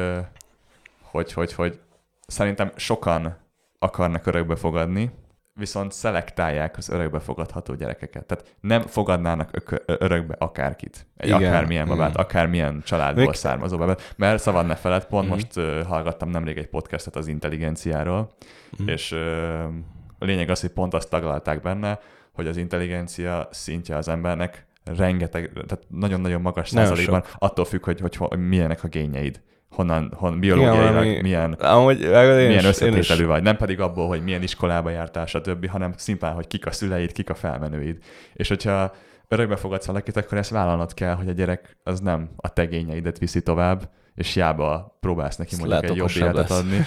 hogy, 1.01 1.33
hogy, 1.33 1.53
hogy 1.53 1.81
szerintem 2.27 2.73
sokan 2.77 3.37
akarnak 3.79 4.27
örökbe 4.27 4.57
fogadni, 4.57 5.11
viszont 5.55 5.93
szelektálják 5.93 6.77
az 6.77 6.89
örökbe 6.89 7.19
fogadható 7.19 7.75
gyerekeket. 7.75 8.25
Tehát 8.25 8.57
nem 8.61 8.81
fogadnának 8.81 9.51
örökbe 9.87 10.35
akárkit. 10.39 11.07
Egy 11.17 11.29
igen, 11.29 11.43
akármilyen 11.43 11.87
babát, 11.87 12.11
igen. 12.11 12.25
akármilyen 12.25 12.83
családból 12.85 13.25
Mik... 13.25 13.35
származó 13.35 13.77
babát. 13.77 14.15
Mert 14.17 14.43
szabad 14.43 14.67
ne 14.67 14.75
feled, 14.75 15.05
pont 15.05 15.27
mm. 15.27 15.31
most 15.31 15.57
uh, 15.57 15.83
hallgattam 15.83 16.31
nemrég 16.31 16.57
egy 16.57 16.69
podcastet 16.69 17.17
az 17.17 17.27
intelligenciáról, 17.27 18.35
mm. 18.83 18.89
és 18.89 19.13
uh, 19.13 19.19
a 20.19 20.25
lényeg 20.25 20.51
az, 20.51 20.61
hogy 20.61 20.71
pont 20.71 20.95
azt 20.95 21.11
taglalták 21.11 21.61
benne, 21.61 21.99
hogy 22.33 22.47
az 22.47 22.57
intelligencia 22.57 23.49
szintje 23.51 23.97
az 23.97 24.09
embernek 24.09 24.67
rengeteg, 24.85 25.53
tehát 25.53 25.85
nagyon-nagyon 25.89 26.41
magas 26.41 26.71
Nagyon 26.71 26.89
százalékban, 26.89 27.25
attól 27.39 27.65
függ, 27.65 27.85
hogy, 27.85 28.01
hogy, 28.01 28.17
hogy 28.17 28.49
milyenek 28.49 28.85
a 28.85 28.89
gényeid. 28.89 29.43
Honnan, 29.75 30.13
hon, 30.17 30.41
biológiailag 30.41 30.93
valami- 30.93 31.21
milyen, 31.21 31.53
Amúgy, 31.53 31.99
milyen 31.99 32.65
összetételű 32.65 33.25
vagy. 33.27 33.43
Nem 33.43 33.57
pedig 33.57 33.81
abból, 33.81 34.09
hogy 34.09 34.23
milyen 34.23 34.43
iskolába 34.43 34.91
jártál, 34.91 35.27
stb., 35.27 35.69
hanem 35.69 35.93
szimplán, 35.97 36.35
hogy 36.35 36.47
kik 36.47 36.67
a 36.67 36.73
szüleid, 36.73 37.13
kik 37.13 37.31
a 37.31 37.35
felmenőid. 37.35 37.99
És 38.35 38.49
hogyha 38.49 38.95
örökbe 39.29 39.57
fogadsz 39.57 39.87
valakit, 39.87 40.17
akkor 40.17 40.39
ezt 40.39 40.51
vállalnod 40.51 40.95
kell, 40.95 41.15
hogy 41.15 41.29
a 41.29 41.33
gyerek 41.33 41.77
az 41.83 42.01
nem 42.01 42.31
a 42.37 42.49
tegényeidet 42.53 43.19
viszi 43.19 43.43
tovább, 43.43 43.89
és 44.15 44.35
hiába 44.35 44.97
próbálsz 45.01 45.37
neki 45.37 45.57
mondjuk 45.57 45.85
egy 45.85 45.97
jobb 45.97 46.11
életet 46.17 46.49
lesz. 46.49 46.59
adni. 46.59 46.87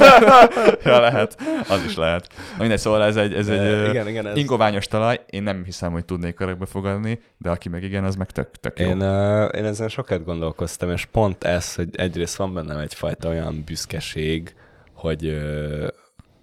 ja, 0.90 1.00
lehet. 1.00 1.36
Az 1.68 1.84
is 1.84 1.96
lehet. 1.96 2.28
Na 2.28 2.58
mindegy, 2.58 2.78
szóval 2.78 3.02
ez 3.02 3.16
egy, 3.16 3.34
ez 3.34 3.48
egy 3.48 3.58
ö, 3.58 3.88
igen, 3.88 4.08
igen, 4.08 4.26
ez... 4.26 4.36
ingoványos 4.36 4.86
talaj. 4.86 5.20
Én 5.30 5.42
nem 5.42 5.64
hiszem, 5.64 5.92
hogy 5.92 6.04
tudnék 6.04 6.40
örökbe 6.40 6.66
fogadni, 6.66 7.20
de 7.36 7.50
aki 7.50 7.68
meg 7.68 7.82
igen, 7.82 8.04
az 8.04 8.16
meg 8.16 8.30
tök, 8.30 8.50
tök 8.50 8.78
jó. 8.78 8.86
Én, 8.86 9.02
uh, 9.02 9.48
én 9.56 9.64
ezen 9.64 9.88
sokat 9.88 10.24
gondolkoztam, 10.24 10.90
és 10.90 11.04
pont 11.04 11.44
ez, 11.44 11.74
hogy 11.74 11.88
egyrészt 11.92 12.36
van 12.36 12.54
bennem 12.54 12.78
egyfajta 12.78 13.28
olyan 13.28 13.62
büszkeség, 13.66 14.54
hogy 14.94 15.26
uh, 15.26 15.86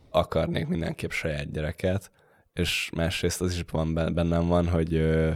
akarnék 0.09 0.67
mindenképp 0.67 1.11
saját 1.11 1.51
gyereket, 1.51 2.11
és 2.53 2.89
másrészt 2.95 3.41
az 3.41 3.53
is 3.53 3.63
van 3.71 3.93
ben- 3.93 4.13
bennem 4.13 4.47
van, 4.47 4.67
hogy 4.67 4.93
uh, 4.95 5.31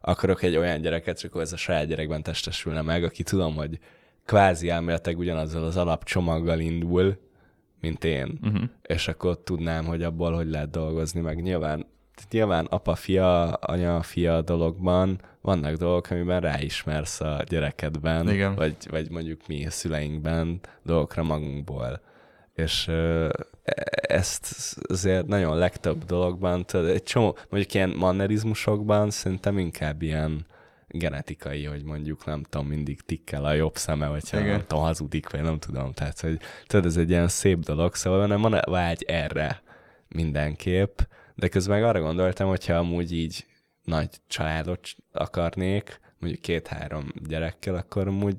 akarok 0.00 0.42
egy 0.42 0.56
olyan 0.56 0.80
gyereket, 0.80 1.18
csak 1.18 1.36
ez 1.40 1.52
a 1.52 1.56
saját 1.56 1.86
gyerekben 1.86 2.22
testesülne 2.22 2.82
meg, 2.82 3.04
aki 3.04 3.22
tudom, 3.22 3.54
hogy 3.54 3.78
kvázi 4.24 4.68
elméletek 4.68 5.18
ugyanazzal 5.18 5.64
az 5.64 5.76
alapcsomaggal 5.76 6.60
indul, 6.60 7.18
mint 7.80 8.04
én 8.04 8.38
Uh-huh. 8.42 8.62
és 8.82 9.08
akkor 9.08 9.38
tudnám, 9.38 9.84
hogy 9.84 10.02
abból 10.02 10.32
hogy 10.32 10.48
lehet 10.48 10.70
dolgozni, 10.70 11.20
meg 11.20 11.42
nyilván, 11.42 11.86
nyilván 12.30 12.64
apa-fia, 12.64 13.52
anya-fia 13.52 14.40
dologban 14.42 15.20
vannak 15.40 15.74
dolgok, 15.74 16.10
amiben 16.10 16.40
ráismersz 16.40 17.20
a 17.20 17.42
gyerekedben, 17.48 18.28
Igen. 18.28 18.54
Vagy, 18.54 18.76
vagy 18.90 19.10
mondjuk 19.10 19.46
mi 19.46 19.66
szüleinkben 19.68 20.60
dolgokra 20.82 21.22
magunkból. 21.22 22.00
És 22.54 22.88
e- 22.88 23.30
ezt 24.08 24.76
azért 24.88 25.26
nagyon 25.26 25.56
legtöbb 25.56 26.04
dologban, 26.04 26.66
tudod, 26.66 26.88
egy 26.88 27.02
csomó, 27.02 27.36
mondjuk 27.50 27.74
ilyen 27.74 27.90
mannerizmusokban 27.96 29.10
szerintem 29.10 29.58
inkább 29.58 30.02
ilyen 30.02 30.46
genetikai, 30.92 31.64
hogy 31.64 31.82
mondjuk 31.84 32.24
nem 32.24 32.42
tudom, 32.42 32.66
mindig 32.66 33.00
tikkel 33.00 33.44
a 33.44 33.52
jobb 33.52 33.76
szeme, 33.76 34.06
hogyha 34.06 34.38
Igen. 34.38 34.50
nem 34.50 34.60
tudom, 34.66 34.82
hazudik, 34.82 35.30
vagy 35.30 35.42
nem 35.42 35.58
tudom. 35.58 35.92
Tehát, 35.92 36.20
hogy 36.20 36.38
tudod, 36.66 36.86
ez 36.86 36.96
egy 36.96 37.10
ilyen 37.10 37.28
szép 37.28 37.58
dolog, 37.58 37.94
szóval 37.94 38.26
nem 38.26 38.40
van 38.40 38.60
vágy 38.64 39.02
erre 39.02 39.62
mindenképp, 40.08 40.98
de 41.34 41.48
közben 41.48 41.80
meg 41.80 41.88
arra 41.88 42.00
gondoltam, 42.00 42.48
hogyha 42.48 42.74
amúgy 42.74 43.12
így 43.12 43.46
nagy 43.84 44.08
családot 44.26 44.88
akarnék, 45.12 46.00
mondjuk 46.18 46.42
két-három 46.42 47.12
gyerekkel, 47.28 47.74
akkor 47.74 48.06
amúgy 48.06 48.36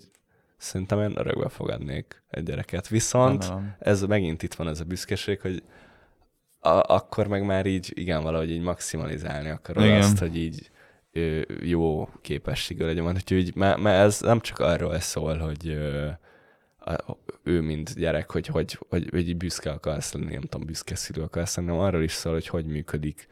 szerintem 0.57 0.99
én 0.99 1.17
örökbe 1.17 1.49
fogadnék 1.49 2.23
egy 2.29 2.43
gyereket. 2.43 2.87
Viszont 2.87 3.51
ez 3.79 4.01
megint 4.01 4.43
itt 4.43 4.53
van 4.53 4.67
ez 4.67 4.79
a 4.79 4.83
büszkeség, 4.83 5.41
hogy 5.41 5.63
a- 6.59 6.93
akkor 6.93 7.27
meg 7.27 7.45
már 7.45 7.65
így, 7.65 7.91
igen, 7.95 8.23
valahogy 8.23 8.49
így 8.51 8.61
maximalizálni 8.61 9.49
akarod 9.49 9.83
Igen. 9.83 9.97
azt, 9.97 10.19
hogy 10.19 10.37
így 10.37 10.69
jó 11.61 12.09
képességű 12.21 12.85
legyen. 12.85 13.07
Úgyhogy 13.07 13.37
így, 13.37 13.55
mert, 13.55 13.79
mert 13.79 14.05
ez 14.05 14.21
nem 14.21 14.39
csak 14.39 14.59
arról 14.59 14.99
szól, 14.99 15.37
hogy 15.37 15.67
ő, 17.43 17.61
mint 17.61 17.95
gyerek, 17.95 18.31
hogy, 18.31 18.47
hogy, 18.47 18.79
hogy, 18.89 19.07
hogy 19.11 19.37
büszke 19.37 19.71
akarsz 19.71 20.13
lenni, 20.13 20.33
nem 20.33 20.41
tudom, 20.41 20.65
büszke 20.65 20.95
szülő 20.95 21.21
akarsz 21.21 21.55
lenni, 21.55 21.69
hanem 21.69 21.83
arról 21.83 22.03
is 22.03 22.11
szól, 22.11 22.33
hogy 22.33 22.47
hogy 22.47 22.65
működik 22.65 23.27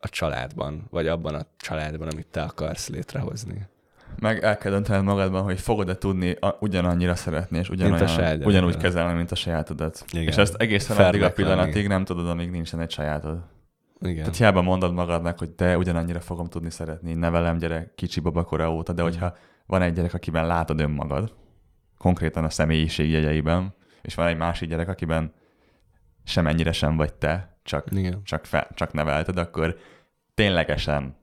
a 0.00 0.08
családban, 0.08 0.86
vagy 0.90 1.06
abban 1.06 1.34
a 1.34 1.46
családban, 1.56 2.08
amit 2.08 2.26
te 2.26 2.42
akarsz 2.42 2.88
létrehozni. 2.88 3.66
Meg 4.18 4.42
el 4.42 4.58
kell 4.58 4.70
döntened 4.72 5.04
magadban, 5.04 5.42
hogy 5.42 5.60
fogod-e 5.60 5.94
tudni 5.94 6.30
a, 6.40 6.56
ugyanannyira 6.60 7.14
szeretni, 7.14 7.58
és 7.58 7.68
ugyanolyan, 7.68 8.42
ugyanúgy 8.42 8.76
kezelni, 8.76 9.14
mint 9.14 9.30
a 9.30 9.34
sajátodat. 9.34 10.04
Igen. 10.12 10.26
És 10.26 10.36
ezt 10.36 10.54
egészen 10.54 10.96
Fairnek 10.96 11.14
addig 11.14 11.20
a 11.20 11.24
lenni. 11.24 11.34
pillanatig 11.34 11.88
nem 11.88 12.04
tudod, 12.04 12.28
amíg 12.28 12.50
nincsen 12.50 12.80
egy 12.80 12.90
sajátod. 12.90 13.38
Igen. 14.00 14.16
Tehát 14.16 14.36
hiába 14.36 14.62
mondod 14.62 14.92
magadnak, 14.92 15.38
hogy 15.38 15.54
de 15.54 15.78
ugyanannyira 15.78 16.20
fogom 16.20 16.46
tudni 16.46 16.70
szeretni, 16.70 17.14
nevelem 17.14 17.58
gyerek 17.58 17.94
kicsi 17.94 18.20
babakora 18.20 18.72
óta, 18.72 18.92
de 18.92 19.02
Mm. 19.02 19.04
hogyha 19.04 19.36
van 19.66 19.82
egy 19.82 19.92
gyerek, 19.92 20.14
akiben 20.14 20.46
látod 20.46 20.80
önmagad, 20.80 21.34
konkrétan 21.98 22.44
a 22.44 22.50
személyiség 22.50 23.10
jegyeiben, 23.10 23.74
és 24.02 24.14
van 24.14 24.26
egy 24.26 24.36
másik 24.36 24.68
gyerek, 24.68 24.88
akiben 24.88 25.32
semennyire 26.24 26.72
sem 26.72 26.96
vagy 26.96 27.14
te, 27.14 27.58
csak, 27.62 27.86
Igen. 27.90 28.20
csak, 28.24 28.44
fe, 28.44 28.68
csak 28.74 28.92
nevelted, 28.92 29.38
akkor 29.38 29.76
ténylegesen 30.34 31.16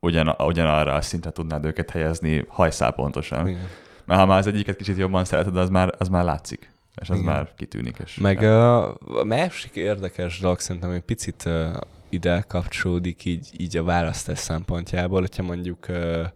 ugyan, 0.00 0.34
ugyanarra 0.38 0.94
a 0.94 1.00
szintre 1.00 1.30
tudnád 1.30 1.64
őket 1.64 1.90
helyezni 1.90 2.44
hajszál 2.48 2.92
pontosan. 2.92 3.48
Igen. 3.48 3.66
Mert 4.04 4.20
ha 4.20 4.26
már 4.26 4.38
az 4.38 4.46
egyiket 4.46 4.76
kicsit 4.76 4.96
jobban 4.96 5.24
szereted, 5.24 5.56
az 5.56 5.68
már, 5.68 5.94
az 5.98 6.08
már 6.08 6.24
látszik. 6.24 6.70
És 7.00 7.10
az 7.10 7.18
Igen. 7.18 7.32
már 7.32 7.54
kitűnik. 7.56 7.96
És 8.04 8.16
Meg 8.16 8.42
a 8.42 8.98
másik 9.24 9.74
érdekes 9.76 10.40
dolog 10.40 10.58
szerintem 10.58 10.90
egy 10.90 11.02
picit 11.02 11.44
uh, 11.46 11.76
ide 12.08 12.44
kapcsolódik 12.48 13.24
így, 13.24 13.50
így 13.56 13.76
a 13.76 13.84
választás 13.84 14.38
szempontjából, 14.38 15.20
hogyha 15.20 15.42
mondjuk 15.42 15.86
uh, 15.88 16.26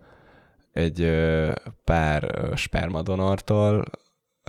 egy 0.72 1.00
uh, 1.00 1.52
pár 1.84 2.50
spermadonortól 2.54 3.84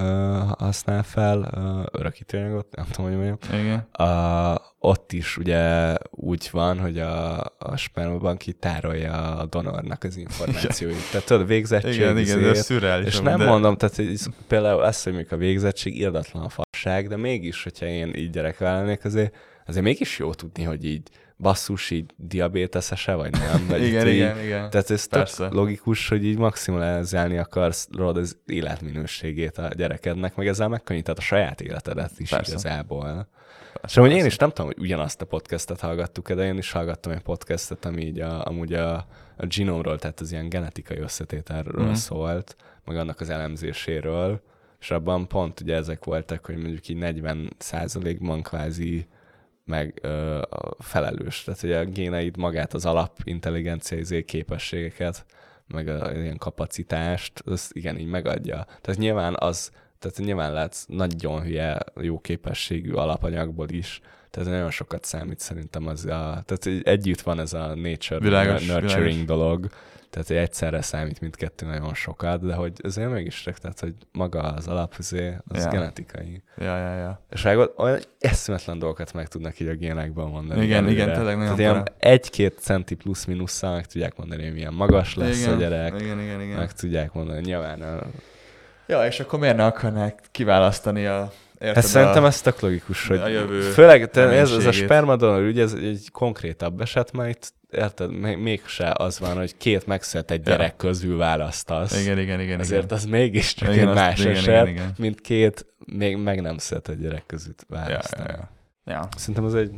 uh, 0.01 0.51
használ 0.57 1.03
fel 1.03 1.39
uh, 1.39 1.99
örökítőanyagot, 1.99 2.75
nem 2.75 2.85
tudom, 2.91 3.11
hogy 3.11 3.19
mondjam, 3.19 3.61
Igen. 3.61 4.07
a, 4.07 4.61
ott 4.79 5.11
is 5.11 5.37
ugye 5.37 5.95
úgy 6.09 6.49
van, 6.51 6.79
hogy 6.79 6.99
a, 6.99 7.39
a 7.43 7.75
spermabank 7.75 8.47
így 8.47 8.55
tárolja 8.55 9.37
a 9.37 9.45
donornak 9.45 10.03
az 10.03 10.17
információit. 10.17 11.11
Tehát 11.11 11.25
tudod, 11.25 11.47
végzettség, 11.47 11.93
Igen, 11.93 12.17
igen, 12.17 12.39
de 12.39 12.45
ez 12.45 12.51
izé, 12.51 12.61
szürreális. 12.61 13.07
és 13.07 13.19
nem 13.19 13.37
de... 13.37 13.45
mondom, 13.45 13.75
tehát 13.77 13.95
hogy 13.95 14.19
például 14.47 14.81
az, 14.81 15.03
hogy 15.03 15.27
a 15.29 15.35
végzettség 15.35 15.99
irdatlan 15.99 16.43
a 16.43 16.49
fasság, 16.49 17.07
de 17.07 17.17
mégis, 17.17 17.63
hogyha 17.63 17.85
én 17.85 18.13
így 18.15 18.29
gyerek 18.29 18.57
vállalnék, 18.57 19.05
azért, 19.05 19.35
azért 19.65 19.83
mégis 19.83 20.19
jó 20.19 20.33
tudni, 20.33 20.63
hogy 20.63 20.85
így 20.85 21.09
basszus, 21.37 21.91
így 21.91 22.13
diabéteszese, 22.17 23.13
vagy 23.13 23.31
nem. 23.31 23.67
Vagy 23.67 23.83
Igen, 23.83 24.07
így, 24.07 24.13
igen, 24.13 24.43
igen. 24.43 24.69
Tehát 24.69 24.89
ez 24.89 25.05
Persze. 25.05 25.47
logikus, 25.51 26.07
hogy 26.07 26.25
így 26.25 26.37
maximalizálni 26.37 27.37
akarsz 27.37 27.87
rólad 27.91 28.17
az 28.17 28.37
életminőségét 28.45 29.57
a 29.57 29.67
gyerekednek, 29.75 30.35
meg 30.35 30.47
ezzel 30.47 30.67
megkönnyíted 30.67 31.17
a 31.17 31.21
saját 31.21 31.61
életedet 31.61 32.11
is 32.17 32.29
Persze. 32.29 32.51
igazából. 32.51 33.27
És 33.83 33.97
amúgy 33.97 34.11
én 34.11 34.25
is 34.25 34.37
nem 34.37 34.49
tudom, 34.49 34.65
hogy 34.65 34.79
ugyanazt 34.79 35.21
a 35.21 35.25
podcastet 35.25 35.79
hallgattuk 35.79 36.31
de 36.31 36.45
én 36.45 36.57
is 36.57 36.71
hallgattam 36.71 37.11
egy 37.11 37.21
podcastet, 37.21 37.85
ami 37.85 38.01
így 38.01 38.19
a, 38.19 38.45
amúgy 38.45 38.73
a, 38.73 38.95
a 39.37 39.45
genomról, 39.45 39.99
tehát 39.99 40.19
az 40.19 40.31
ilyen 40.31 40.49
genetikai 40.49 40.97
összetételről 40.97 41.89
mm. 41.89 41.93
szólt, 41.93 42.55
meg 42.85 42.97
annak 42.97 43.19
az 43.19 43.29
elemzéséről, 43.29 44.41
és 44.79 44.91
abban 44.91 45.27
pont 45.27 45.59
ugye 45.59 45.75
ezek 45.75 46.05
voltak, 46.05 46.45
hogy 46.45 46.57
mondjuk 46.57 46.87
így 46.87 46.97
40 46.97 47.53
százalékban 47.57 48.41
kvázi 48.41 49.07
meg 49.65 49.99
ö, 50.01 50.41
felelős. 50.79 51.43
Tehát, 51.43 51.59
hogy 51.59 51.71
a 51.71 51.85
géneid 51.85 52.37
magát 52.37 52.73
az 52.73 52.85
alapintelligencia 52.85 53.97
izé 53.97 54.23
képességeket, 54.23 55.25
meg 55.67 55.87
a 55.87 56.11
ilyen 56.11 56.37
kapacitást, 56.37 57.41
az 57.45 57.69
igen, 57.73 57.97
így 57.97 58.07
megadja. 58.07 58.65
Tehát 58.81 58.99
nyilván 58.99 59.35
az, 59.39 59.71
tehát 59.99 60.17
nyilván 60.17 60.53
látsz 60.53 60.85
nagyon 60.87 61.41
hülye, 61.41 61.79
jó 62.01 62.19
képességű 62.19 62.91
alapanyagból 62.91 63.69
is, 63.69 64.01
tehát 64.29 64.49
nagyon 64.49 64.71
sokat 64.71 65.03
számít 65.03 65.39
szerintem 65.39 65.87
az 65.87 66.05
a, 66.05 66.43
tehát 66.45 66.67
együtt 66.83 67.21
van 67.21 67.39
ez 67.39 67.53
a 67.53 67.75
nature 67.75 68.19
Világos, 68.19 68.67
nurturing 68.67 68.99
világos. 68.99 69.25
dolog, 69.25 69.69
tehát 70.15 70.29
hogy 70.29 70.37
egyszerre 70.37 70.81
számít 70.81 71.19
mindkettő 71.19 71.65
nagyon 71.65 71.93
sokat, 71.93 72.45
de 72.45 72.53
hogy 72.53 72.71
azért 72.83 73.11
mégis, 73.11 73.43
tehát 73.43 73.79
hogy 73.79 73.93
maga 74.11 74.39
az 74.39 74.67
alap, 74.67 74.93
az 74.97 75.11
Ja. 75.11 75.69
genetikai. 75.69 76.43
Ja, 76.57 76.77
ja, 76.77 76.95
ja. 76.95 77.21
És 77.29 77.41
vágod, 77.41 77.73
olyan 77.77 77.99
eszméletlen 78.19 78.79
dolgokat 78.79 79.13
meg 79.13 79.27
tudnak 79.27 79.59
így 79.59 79.67
a 79.67 79.73
génekben 79.73 80.27
mondani. 80.27 80.63
Igen, 80.63 80.77
előre. 80.77 80.91
igen, 80.91 81.13
tényleg 81.13 81.37
nagyon 81.37 81.55
Tehát 81.55 81.59
ilyen 81.59 81.87
egy-két 81.99 82.59
centi 82.59 82.95
plusz-minusszal 82.95 83.73
meg 83.73 83.85
tudják 83.85 84.17
mondani, 84.17 84.43
hogy 84.43 84.53
milyen 84.53 84.73
magas 84.73 85.15
lesz 85.15 85.41
igen, 85.41 85.53
a 85.53 85.57
gyerek, 85.57 86.01
Igen, 86.01 86.19
igen, 86.19 86.41
igen. 86.41 86.57
meg 86.57 86.71
tudják 86.71 87.13
mondani, 87.13 87.41
nyilván. 87.41 87.81
A... 87.81 87.99
Ja, 88.87 89.05
és 89.05 89.19
akkor 89.19 89.39
miért 89.39 89.57
ne 89.57 89.65
akarnák 89.65 90.19
kiválasztani 90.31 91.05
a... 91.05 91.31
Érted, 91.59 91.75
Hát 91.75 91.85
szerintem 91.85 92.23
a... 92.23 92.27
ez 92.27 92.41
tök 92.41 92.59
logikus, 92.59 93.07
hogy 93.07 93.19
a 93.19 93.27
jövő 93.27 93.61
főleg 93.61 94.09
te, 94.09 94.21
ez, 94.21 94.51
ez 94.51 94.65
a 94.65 94.71
spermadonor 94.71 95.41
ügy, 95.41 95.59
ez 95.59 95.73
egy 95.73 96.09
konkrétabb 96.11 96.81
eset, 96.81 97.11
mert 97.11 97.29
itt 97.29 97.53
érted, 97.71 98.11
még- 98.11 98.37
mégse 98.37 98.93
az 98.97 99.19
van, 99.19 99.37
hogy 99.37 99.57
két 99.57 99.85
megszületett 99.87 100.47
Ja. 100.47 100.51
gyerek 100.55 100.75
közül 100.75 101.17
választasz. 101.17 102.01
Igen, 102.03 102.19
igen, 102.19 102.39
igen. 102.39 102.59
Ezért 102.59 102.83
igen. 102.83 102.97
az 102.97 103.05
mégiscsak 103.05 103.69
Igen, 103.73 103.79
egy 103.79 103.87
azt- 103.87 103.95
más 104.05 104.19
igen, 104.19 104.31
eset, 104.31 104.45
igen, 104.47 104.67
igen. 104.67 104.93
mint 104.97 105.21
két 105.21 105.65
még 105.85 106.17
meg 106.17 106.41
nem 106.41 106.57
született 106.57 106.99
gyerek 106.99 107.25
között 107.25 107.65
Ja, 107.69 107.75
választani. 107.77 108.29
ja, 108.29 108.49
ja. 108.85 108.93
ja, 108.93 109.07
Szerintem 109.17 109.45
ez 109.45 109.53
egy 109.53 109.71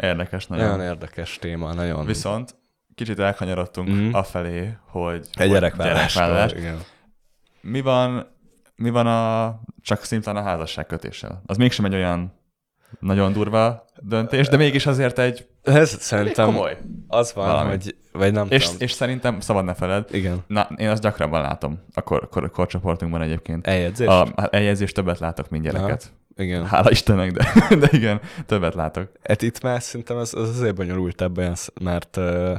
érdekes 0.00 0.46
nagyon. 0.46 0.68
nagyon 0.68 0.84
érdekes 0.86 1.38
téma, 1.38 1.72
nagyon... 1.74 2.06
Viszont 2.06 2.54
kicsit 2.94 3.18
elkanyarodtunk 3.18 3.88
mm. 3.88 4.12
afelé, 4.12 4.76
hogy 4.86 5.26
Egy 5.34 5.50
gyerekvállás. 5.50 5.94
gyerekvállalás. 6.14 6.52
Igen. 6.52 6.78
Mi 7.60 7.80
van, 7.80 8.26
mi 8.76 8.90
van 8.90 9.06
a, 9.06 9.60
csak 9.82 10.04
szimplán 10.04 10.36
a 10.36 10.42
házasság 10.42 10.86
kötéssel? 10.86 11.42
Az 11.46 11.56
mégsem 11.56 11.84
egy 11.84 11.94
olyan 11.94 12.32
nagyon 13.00 13.32
durva 13.32 13.84
döntés, 14.00 14.48
de 14.48 14.56
mégis 14.56 14.86
azért 14.86 15.18
egy 15.18 15.46
Ez 15.64 15.96
szerintem 16.00 16.46
komoly. 16.46 16.78
az 17.08 17.32
van, 17.32 17.46
Valami. 17.46 17.70
hogy, 17.70 17.96
vagy 18.12 18.32
nem 18.32 18.46
És, 18.50 18.64
tudom. 18.64 18.80
és 18.80 18.92
szerintem 18.92 19.40
szabad 19.40 19.64
ne 19.64 19.74
feled, 19.74 20.08
Igen. 20.10 20.44
na, 20.46 20.68
én 20.76 20.88
azt 20.88 21.02
gyakrabban 21.02 21.40
látom 21.40 21.82
a 21.94 22.00
kor, 22.02 22.28
kor, 22.28 22.50
korcsoportunkban 22.50 23.22
egyébként. 23.22 23.66
Eljegyzés? 23.66 24.06
A, 24.06 24.20
a 24.22 24.48
eljegyzés 24.50 24.92
többet 24.92 25.18
látok, 25.18 25.48
mint 25.48 25.64
gyereket. 25.64 26.12
Igen. 26.36 26.66
Hála 26.66 26.90
Istennek, 26.90 27.30
de, 27.32 27.52
de 27.80 27.88
igen, 27.90 28.20
többet 28.46 28.74
látok. 28.74 29.10
Hát 29.22 29.42
itt 29.42 29.62
már 29.62 29.82
szerintem 29.82 30.16
az, 30.16 30.34
az 30.34 30.48
azért 30.48 30.74
bonyolultabb, 30.74 31.40
mert 31.82 32.16
uh, 32.16 32.58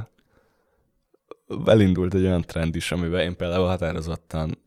elindult 1.65 2.13
egy 2.13 2.25
olyan 2.25 2.41
trend 2.41 2.75
is, 2.75 2.91
amiben 2.91 3.21
én 3.21 3.35
például 3.35 3.67
határozottan 3.67 4.57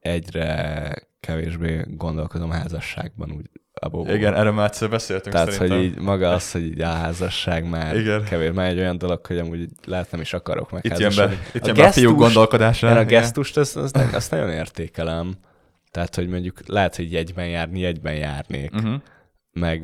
egyre 0.00 0.92
kevésbé 1.20 1.84
gondolkodom 1.88 2.50
házasságban, 2.50 3.30
úgy 3.30 3.50
abból. 3.80 4.08
Igen, 4.08 4.34
erről 4.34 4.52
már 4.52 4.66
egyszer 4.66 4.90
beszéltünk 4.90 5.34
Tehát, 5.34 5.50
szerintem. 5.50 5.76
hogy 5.78 5.86
így 5.86 5.98
maga 5.98 6.30
az, 6.30 6.52
hogy 6.52 6.62
így 6.64 6.80
a 6.80 6.86
házasság 6.86 7.68
már 7.68 7.96
Igen. 7.96 8.24
kevés, 8.24 8.50
már 8.54 8.68
egy 8.68 8.78
olyan 8.78 8.98
dolog, 8.98 9.26
hogy 9.26 9.38
amúgy 9.38 9.68
lehet 9.86 10.10
nem 10.10 10.20
is 10.20 10.32
akarok 10.32 10.70
meg 10.70 10.84
Itt 10.84 10.98
jön 10.98 11.12
be, 11.16 11.30
itt 11.54 11.62
A 11.62 11.66
jön 11.66 11.74
be 11.74 12.08
a 12.08 12.12
gondolkodása. 12.12 12.90
Én 12.90 12.96
a 12.96 13.04
gesztust, 13.04 13.56
azt, 13.56 13.76
azt, 13.76 13.96
azt 14.12 14.30
nagyon 14.30 14.50
értékelem. 14.50 15.34
Tehát, 15.90 16.14
hogy 16.14 16.28
mondjuk 16.28 16.58
lehet, 16.66 16.96
hogy 16.96 17.12
jegyben 17.12 17.48
járni, 17.48 17.80
jegyben 17.80 18.14
járnék. 18.14 18.74
Uh-huh. 18.74 18.94
Meg, 19.52 19.82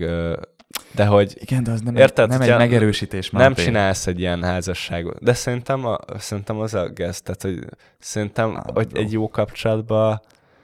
de 0.94 1.06
hogy 1.06 1.36
Igen, 1.40 1.62
de 1.62 1.70
az 1.70 1.80
nem, 1.80 1.96
Érted, 1.96 2.32
egy, 2.32 2.38
nem 2.38 2.50
egy 2.50 2.56
megerősítés 2.56 3.30
nem 3.30 3.42
mentén. 3.42 3.64
csinálsz 3.64 4.06
egy 4.06 4.20
ilyen 4.20 4.42
házasságot. 4.42 5.22
De 5.22 5.32
szerintem, 5.34 5.86
a, 5.86 5.98
szerintem 6.18 6.58
az 6.58 6.74
a 6.74 6.88
geszt, 6.88 7.24
tehát, 7.24 7.42
hogy 7.42 7.58
szerintem, 7.98 8.54
Ah, 8.54 8.74
hogy 8.74 8.86
bro. 8.86 9.00
egy 9.00 9.12
jó 9.12 9.28
kapcsolatban 9.28 10.20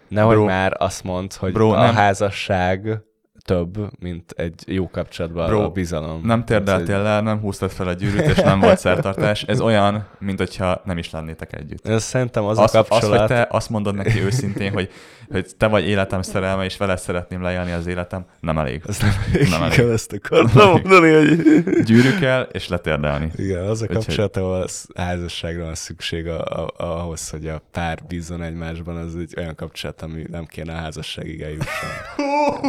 nehogy 0.08 0.34
Bro. 0.34 0.44
már 0.44 0.76
azt 0.78 1.04
mondd, 1.04 1.28
hogy 1.38 1.52
Bro, 1.52 1.70
a 1.70 1.84
nem. 1.84 1.94
házasság 1.94 3.00
több, 3.44 3.78
mint 3.98 4.30
egy 4.36 4.62
jó 4.66 4.90
kapcsolatban 4.90 5.46
Bro, 5.46 5.62
a 5.64 5.68
bizalom. 5.68 6.20
Nem 6.24 6.44
térdeltél 6.44 7.02
le, 7.02 7.20
nem 7.20 7.40
húztad 7.40 7.70
fel 7.70 7.88
a 7.88 7.92
gyűrűt, 7.92 8.26
és 8.26 8.36
nem 8.36 8.60
volt 8.60 8.78
szertartás. 8.78 9.42
Ez 9.42 9.60
olyan, 9.60 10.06
mint 10.18 10.38
hogyha 10.38 10.80
nem 10.84 10.98
is 10.98 11.10
lennétek 11.10 11.52
együtt. 11.56 11.86
Ez 11.88 12.02
szerintem 12.02 12.44
az, 12.44 12.58
Az, 12.58 12.74
a 12.74 12.78
az, 12.78 12.86
kapcsolat... 12.88 13.18
hogy 13.18 13.28
te 13.28 13.46
azt 13.50 13.70
mondod 13.70 13.94
neki 13.94 14.22
őszintén, 14.22 14.72
hogy, 14.72 14.90
hogy 15.30 15.46
te 15.58 15.66
vagy 15.66 15.88
életem 15.88 16.22
szerelme, 16.22 16.64
és 16.64 16.76
veled 16.76 16.98
szeretném 16.98 17.42
leélni 17.42 17.72
az 17.72 17.86
életem, 17.86 18.24
nem 18.40 18.58
elég. 18.58 18.82
Ez 18.88 18.98
nem, 18.98 19.10
Nem 19.32 19.48
nem 19.50 19.62
elég. 19.62 19.78
igen, 19.78 19.90
ezt 19.90 20.12
akartam 20.22 20.70
mondani, 20.70 21.12
hogy... 21.12 21.42
Gyűrű 21.84 22.18
kell, 22.20 22.42
és 22.52 22.68
letérdelni. 22.68 23.30
Igen, 23.36 23.64
az 23.66 23.80
a 23.82 23.84
Úgyhogy- 23.84 24.04
kapcsolat, 24.04 24.36
ahol 24.36 24.54
az 24.62 24.86
házasságra 24.94 25.64
van 25.64 25.74
szükség 25.74 26.26
a, 26.28 26.44
a, 26.44 26.72
ahhoz, 26.76 27.30
hogy 27.30 27.46
a 27.48 27.62
pár 27.70 27.98
bízzon 28.08 28.42
egymásban, 28.42 28.96
az 28.96 29.16
egy 29.16 29.34
olyan 29.38 29.54
kapcsolat, 29.54 30.02
ami 30.02 30.24
nem 30.30 30.44
kéne 30.44 30.72
a 30.72 30.76
házasságig 30.76 31.40
eljusson. 31.40 31.90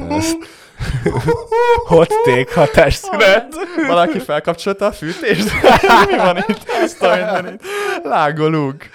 Ezt- 0.09 0.37
Hot 1.87 2.13
take 2.23 2.53
hatásszünet. 2.53 3.55
Valaki 3.87 4.19
felkapcsolta 4.19 4.85
a 4.85 4.91
fűtést? 4.91 5.51
Mi 6.09 6.17
van 6.17 6.37
itt? 6.47 6.63
Ezt 6.81 7.01
a 7.01 7.15
mindenit. 7.15 7.61
Lágolunk. 8.03 8.89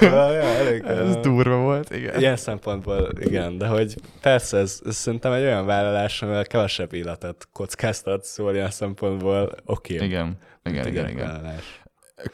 Szóval, 0.00 0.32
ja, 0.32 0.42
elég, 0.42 0.84
Ez 0.84 1.16
ö, 1.16 1.20
durva 1.20 1.56
volt, 1.56 1.94
igen. 1.94 2.18
Ilyen 2.18 2.36
szempontból 2.36 3.10
igen, 3.20 3.58
de 3.58 3.66
hogy 3.66 3.94
persze 4.20 4.56
ez, 4.56 4.80
ez 4.86 4.96
szerintem 4.96 5.32
egy 5.32 5.42
olyan 5.42 5.66
vállalás, 5.66 6.22
amivel 6.22 6.46
kevesebb 6.46 6.92
életet 6.92 7.48
kockáztat, 7.52 8.24
szóval 8.24 8.54
ilyen 8.54 8.70
szempontból 8.70 9.52
oké. 9.64 9.94
Okay. 9.94 10.06
Igen, 10.06 10.36
igen, 10.64 10.86
igen, 10.86 11.08
igen. 11.08 11.26
Vállalás. 11.26 11.82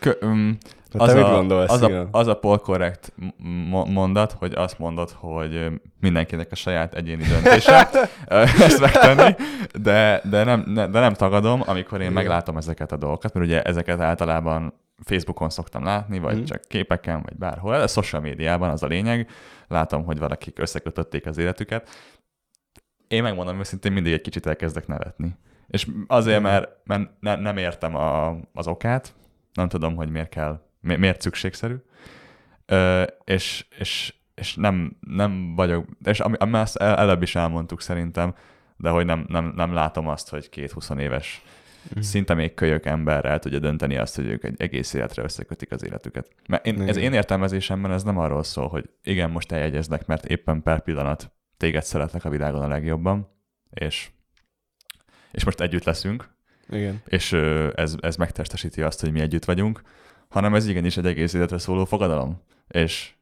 Kö, 0.01 0.13
um, 0.21 0.59
az, 1.01 1.09
te 1.09 1.15
mit 1.15 1.25
a, 1.25 1.31
gondolsz, 1.31 1.71
az, 1.73 1.83
a, 1.83 2.09
az 2.11 2.27
a 2.27 2.35
polkorrekt 2.35 3.13
mo- 3.69 3.89
mondat, 3.89 4.33
hogy 4.33 4.53
azt 4.55 4.79
mondod, 4.79 5.11
hogy 5.11 5.71
mindenkinek 6.01 6.49
a 6.51 6.55
saját 6.55 6.95
egyéni 6.95 7.23
döntése 7.23 7.89
ezt 8.27 8.81
megtenni, 8.81 9.35
de, 9.81 10.21
de, 10.31 10.45
nem, 10.45 10.65
ne, 10.67 10.87
de 10.87 11.01
nem 11.01 11.13
tagadom, 11.15 11.63
amikor 11.67 11.99
én 11.99 12.03
Igen. 12.11 12.13
meglátom 12.13 12.57
ezeket 12.57 12.93
a 12.93 12.97
dolgokat, 12.97 13.35
mert 13.35 13.47
ugye 13.47 13.63
ezeket 13.63 14.01
általában 14.01 14.81
Facebookon 15.05 15.51
szoktam 15.51 15.85
látni, 15.85 16.19
vagy 16.19 16.37
Mhm. 16.37 16.45
csak 16.45 16.61
képeken, 16.69 17.23
vagy 17.23 17.37
bárhol, 17.37 17.79
de 17.79 17.87
social 17.87 18.21
médiában 18.21 18.71
az 18.71 18.83
a 18.83 18.87
lényeg, 18.87 19.31
látom, 19.69 20.05
hogy 20.05 20.19
valakik 20.19 20.59
összekötötték 20.59 21.27
az 21.27 21.39
életüket. 21.39 21.89
Én 23.09 23.23
megmondom 23.23 23.59
őszintén, 23.59 23.93
mindig 23.93 24.13
egy 24.13 24.21
kicsit 24.21 24.47
elkezdek 24.47 24.87
nevetni. 24.87 25.37
És 25.67 25.87
azért, 26.07 26.41
mert, 26.43 26.69
mert 26.85 27.11
ne, 27.21 27.37
nem 27.37 27.57
értem 27.57 27.97
a, 27.97 28.37
az 28.53 28.67
okát, 28.67 29.15
nem 29.55 29.69
tudom, 29.69 29.97
hogy 29.97 30.11
miért 30.11 30.29
kell, 30.29 30.61
mi, 30.83 30.97
miért 30.97 31.21
szükségszerű, 31.21 31.75
Ö, 32.67 33.03
és, 33.25 33.67
és, 33.79 34.15
és 34.35 34.55
nem, 34.55 34.97
nem 35.01 35.55
vagyok, 35.55 35.87
és 36.05 36.21
ami, 36.21 36.37
ami 36.39 36.55
azt 36.57 36.77
el- 36.77 36.97
előbb 36.97 37.23
is 37.23 37.35
elmondtuk 37.35 37.81
szerintem, 37.81 38.35
de 38.77 38.89
hogy 38.89 39.05
nem, 39.05 39.25
nem, 39.29 39.53
nem 39.57 39.73
látom 39.73 40.09
azt, 40.09 40.29
hogy 40.29 40.49
két 40.49 40.71
20 40.73 40.91
éves 40.99 41.43
Mhm. 41.91 42.01
szinte 42.01 42.35
még 42.35 42.55
kölyök 42.55 42.87
ember 42.87 43.25
el 43.25 43.39
tudja 43.39 43.59
dönteni 43.59 43.97
azt, 43.97 44.17
hogy 44.17 44.27
ők 44.27 44.45
egy 44.45 44.55
egész 44.61 44.93
életre 44.93 45.23
összekötik 45.23 45.71
az 45.71 45.85
életüket. 45.85 46.29
Mert 46.49 46.67
én, 46.67 46.81
ez 46.89 46.97
én 46.97 47.13
értelmezésemben 47.13 47.93
ez 47.93 48.03
nem 48.03 48.19
arról 48.19 48.43
szól, 48.43 48.69
hogy 48.69 48.91
igen, 49.03 49.31
most 49.31 49.53
eljegyeznek, 49.53 50.07
mert 50.07 50.25
éppen 50.27 50.63
per 50.63 50.83
pillanat 50.83 51.33
téged 51.57 51.83
szeretnek 51.83 52.25
a 52.25 52.29
világon 52.29 52.63
a 52.63 52.67
legjobban, 52.69 53.29
és, 53.71 54.11
és 55.33 55.45
most 55.45 55.61
együtt 55.61 55.85
leszünk, 55.85 56.29
Igen. 56.69 57.03
és 57.07 57.33
ez, 57.75 57.95
ez 58.01 58.17
megtestesíti 58.17 58.83
azt, 58.83 59.01
hogy 59.01 59.13
mi 59.13 59.21
együtt 59.21 59.45
vagyunk, 59.45 59.83
hanem 60.33 60.55
ez 60.55 60.67
igenis 60.67 60.97
egy 60.97 61.07
egész 61.07 61.33
életre 61.33 61.59
szóló 61.59 61.85
fogadalom. 61.85 62.41
És 62.69 63.13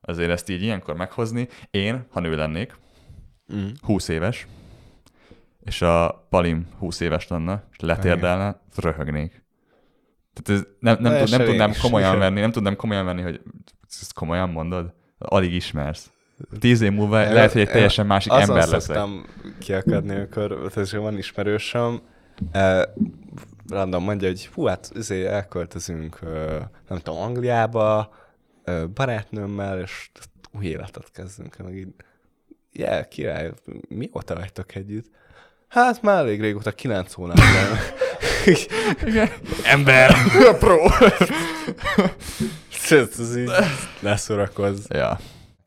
azért 0.00 0.30
ezt 0.30 0.48
így 0.48 0.62
ilyenkor 0.62 0.94
meghozni, 0.96 1.48
én, 1.70 2.06
ha 2.10 2.20
nő 2.20 2.36
lennék, 2.36 2.76
Mm. 3.54 3.66
20 3.82 4.08
éves, 4.08 4.46
és 5.64 5.82
a 5.82 6.26
Palim 6.30 6.66
20 6.78 7.00
éves 7.00 7.28
lenne, 7.28 7.64
és 7.72 7.78
letérdelne, 7.80 8.60
röhögnék. 8.76 9.44
Tehát 10.32 10.60
ez 10.62 10.66
nem, 10.80 10.96
nem, 11.00 11.18
tud, 11.18 11.30
nem 11.30 11.44
tudnám 11.46 11.72
komolyan 11.82 12.18
venni, 12.18 12.40
nem 12.40 12.50
tudnám 12.50 12.76
komolyan 12.76 13.04
venni, 13.04 13.22
hogy 13.22 13.40
ezt 13.88 14.12
komolyan 14.12 14.50
mondod. 14.50 14.94
Alig 15.18 15.52
ismersz. 15.52 16.10
Tíz 16.58 16.80
év 16.80 16.92
múlva 16.92 17.24
Én- 17.24 17.32
lehet, 17.32 17.52
hogy 17.52 17.60
egy 17.60 17.70
teljesen 17.70 18.06
másik 18.06 18.32
Azon 18.32 18.42
ember 18.56 18.68
leszek. 18.68 18.80
szoktam 18.80 19.26
kiakadni, 19.58 20.14
amikor 20.14 20.70
van 20.92 21.16
ismerősöm, 21.18 22.00
eh, 22.52 22.82
random 23.68 24.04
mondja, 24.04 24.28
hogy 24.28 24.46
hú, 24.46 24.64
hát 24.64 24.90
azért 24.94 25.30
elköltözünk, 25.30 26.20
nem 26.88 26.98
tudom, 26.98 27.20
Angliába, 27.20 28.14
barátnőmmel, 28.94 29.80
és 29.80 30.10
új 30.52 30.66
életet 30.66 31.10
kezdünk. 31.12 31.56
Meg 31.56 31.76
így, 31.76 31.88
yeah, 32.72 33.08
király, 33.08 33.52
mióta 33.88 34.34
vagytok 34.34 34.74
együtt? 34.74 35.10
Hát 35.68 36.02
már 36.02 36.18
elég 36.18 36.40
régóta, 36.40 36.72
kilenc 36.72 37.12
hónapban. 37.12 37.44
Ember! 39.64 40.14
Pro. 40.58 40.76
ez, 42.90 43.18
ez 43.18 43.36
így, 43.36 43.50
ne 44.00 44.16
szórakozz. 44.16 44.86
ja. 44.88 45.18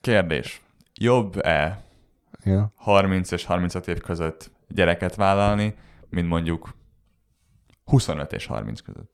Kérdés. 0.01 0.61
Jobb-e 0.93 1.87
Ja. 2.43 2.71
30 2.75 3.31
és 3.31 3.45
35 3.45 3.87
év 3.87 3.99
között 3.99 4.51
gyereket 4.67 5.15
vállalni, 5.15 5.75
mint 6.09 6.27
mondjuk 6.27 6.73
25 7.89 8.33
és 8.33 8.45
30 8.45 8.79
között? 8.81 9.11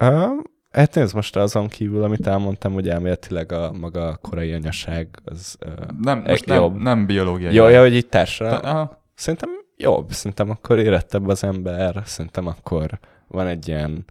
Um, 0.00 0.42
hát 0.70 0.94
nézd 0.94 1.14
most 1.14 1.36
azon 1.36 1.68
kívül, 1.68 2.02
amit 2.02 2.26
elmondtam, 2.26 2.72
hogy 2.72 2.88
elméletileg 2.88 3.52
a 3.52 3.72
maga 3.72 4.08
a 4.08 4.16
korai 4.16 4.52
anyaság 4.52 5.08
az 5.24 5.56
uh, 5.66 5.72
Nem, 6.02 6.22
most 6.26 6.46
nem, 6.46 6.56
jobb. 6.56 6.76
nem 6.76 7.06
biológiai. 7.06 7.54
Jó, 7.54 7.68
jó, 7.68 7.80
hogy 7.80 7.94
így 7.94 8.08
társra. 8.08 8.58
Aha. 8.58 9.02
Szerintem 9.14 9.50
jobb, 9.76 10.10
szerintem 10.12 10.50
akkor 10.50 10.78
érettebb 10.78 11.28
az 11.28 11.44
ember, 11.44 12.02
szerintem 12.04 12.46
akkor 12.46 12.98
van 13.28 13.46
egy 13.46 13.68
ilyen 13.68 14.04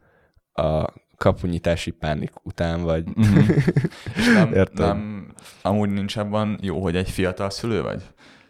a 0.54 0.86
kapunyitási 1.18 1.92
pánik 1.92 2.32
után, 2.44 2.82
vagy 2.84 3.04
Mhm. 3.16 3.40
És 4.18 4.26
nem, 4.34 4.54
Érted. 4.54 4.86
nem, 4.88 5.34
amúgy 5.62 5.90
nincs 5.90 6.16
abban 6.18 6.58
jó, 6.62 6.82
hogy 6.82 6.96
egy 6.96 7.10
fiatal 7.10 7.50
szülő 7.50 7.82
vagy? 7.82 8.04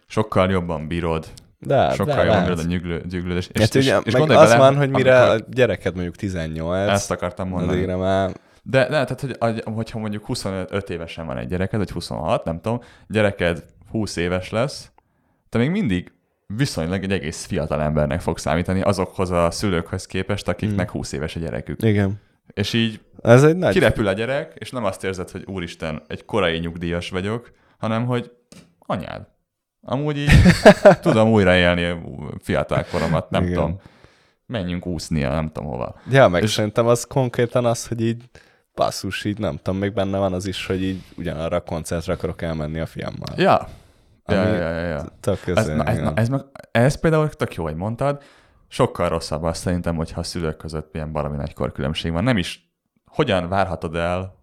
Sokkal 0.07 0.49
jobban 0.51 0.87
bírod, 0.87 1.27
de, 1.59 1.89
sokkal 1.91 2.05
de 2.05 2.11
jobban 2.21 2.27
lehet. 2.27 2.43
bírod 2.43 2.59
a 2.59 2.67
nyüglő, 2.67 3.03
gyűglődést. 3.09 3.49
És, 3.53 3.59
Hát 3.61 3.75
és, 3.75 3.83
ugye, 3.85 3.97
és 4.03 4.11
meg 4.11 4.21
gondolj 4.21 4.39
az 4.43 4.49
bele, 4.49 4.59
van, 4.61 4.75
hogy 4.77 4.89
mire 4.89 5.21
amikor- 5.21 5.41
a 5.47 5.51
gyereked 5.53 5.93
mondjuk 5.93 6.15
18, 6.15 6.89
Ezt 6.89 7.11
akartam 7.11 7.47
mondani. 7.47 7.71
addigra 7.71 7.97
már 7.97 8.31
De, 8.63 8.79
de 8.79 8.87
tehát, 8.87 9.21
hogy, 9.21 9.35
hogy- 9.39 9.63
hogyha 9.73 9.99
mondjuk 9.99 10.25
25 10.25 10.89
évesen 10.89 11.25
van 11.25 11.37
egy 11.37 11.47
gyereked, 11.47 11.79
vagy 11.79 11.91
26, 11.91 12.43
nem 12.45 12.61
tudom, 12.61 12.79
gyereked 13.07 13.63
20 13.91 14.15
éves 14.15 14.49
lesz, 14.49 14.91
te 15.49 15.57
még 15.57 15.69
mindig 15.69 16.11
viszonylag 16.47 17.03
egy 17.03 17.11
egész 17.11 17.45
fiatal 17.45 17.81
embernek 17.81 18.21
fog 18.21 18.37
számítani 18.37 18.81
azokhoz 18.81 19.31
a 19.31 19.51
szülőkhöz 19.51 20.05
képest, 20.05 20.47
akiknek 20.47 20.89
20 20.91 21.11
éves 21.11 21.35
a 21.35 21.39
gyerekük. 21.39 21.83
igen. 21.83 22.21
És 22.53 22.73
így 22.73 22.99
Ez 23.21 23.43
egy 23.43 23.55
nagy... 23.55 23.73
kirepül 23.73 24.07
a 24.07 24.13
gyerek, 24.13 24.53
és 24.55 24.71
nem 24.71 24.83
azt 24.83 25.03
érzed, 25.03 25.29
hogy 25.29 25.43
úristen, 25.45 26.01
egy 26.07 26.25
korai 26.25 26.57
nyugdíjas 26.57 27.09
vagyok, 27.09 27.51
hanem 27.77 28.05
hogy 28.05 28.31
anyád. 28.79 29.27
Amúgy 29.87 30.17
így 30.17 30.29
tudom 31.01 31.29
újraélni 31.29 31.85
a 31.85 31.97
fiatal 32.41 32.85
koromat, 32.91 33.29
nem 33.29 33.43
Igen. 33.43 33.53
tudom. 33.53 33.79
Menjünk 34.45 34.85
úszni, 34.85 35.21
nem 35.21 35.51
tudom 35.51 35.69
hova. 35.69 35.95
Ja, 36.09 36.27
meg 36.27 36.43
És- 36.43 36.51
szerintem 36.51 36.87
az 36.87 37.03
konkrétan 37.03 37.65
az, 37.65 37.87
hogy 37.87 38.01
így 38.01 38.23
basszus, 38.73 39.23
így 39.23 39.39
nem 39.39 39.57
tudom, 39.61 39.79
még 39.79 39.93
benne 39.93 40.17
van 40.17 40.33
az 40.33 40.45
is, 40.45 40.65
hogy 40.65 40.83
így 40.83 41.03
ugyanarra 41.17 41.55
a 41.55 41.61
koncertre 41.61 42.13
akarok 42.13 42.41
elmenni 42.41 42.79
a 42.79 42.85
fiammal. 42.85 43.33
Ja. 43.37 43.67
Ja, 44.27 44.43
ja, 44.47 44.57
ja, 44.69 44.87
ja. 44.87 45.05
Tök 45.19 45.47
Ez, 45.47 45.67
na, 45.67 45.83
ez, 45.83 45.97
na, 45.99 46.11
ez, 46.15 46.29
meg, 46.29 46.41
ez 46.71 46.99
például 46.99 47.29
tök 47.29 47.55
jó, 47.55 47.63
hogy 47.63 47.75
mondtad. 47.75 48.23
sokkal 48.67 49.09
rosszabb 49.09 49.43
az 49.43 49.57
szerintem, 49.57 49.95
hogyha 49.95 50.19
a 50.19 50.23
szülők 50.23 50.57
között 50.57 50.95
ilyen 50.95 51.11
valami 51.11 51.35
nagy 51.37 51.53
korkülönbség 51.53 52.11
van. 52.11 52.23
Nem 52.23 52.37
is, 52.37 52.69
hogyan 53.05 53.49
várhatod 53.49 53.95
el 53.95 54.35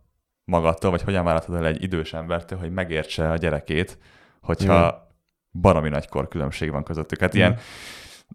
magadtól, 0.45 0.90
vagy 0.90 1.03
hogyan 1.03 1.24
várhatod 1.24 1.55
el 1.55 1.66
egy 1.66 1.82
idős 1.82 2.12
embertől, 2.12 2.59
hogy 2.59 2.72
megértse 2.72 3.30
a 3.30 3.36
gyerekét, 3.36 3.99
hogyha 4.43 4.84
mm. 4.86 5.11
Baromi 5.53 5.88
nagy 5.88 6.09
korkülönbség 6.09 6.70
van 6.70 6.82
közöttük. 6.82 7.20
Hát 7.20 7.34
mm. 7.34 7.38
ilyen, 7.38 7.59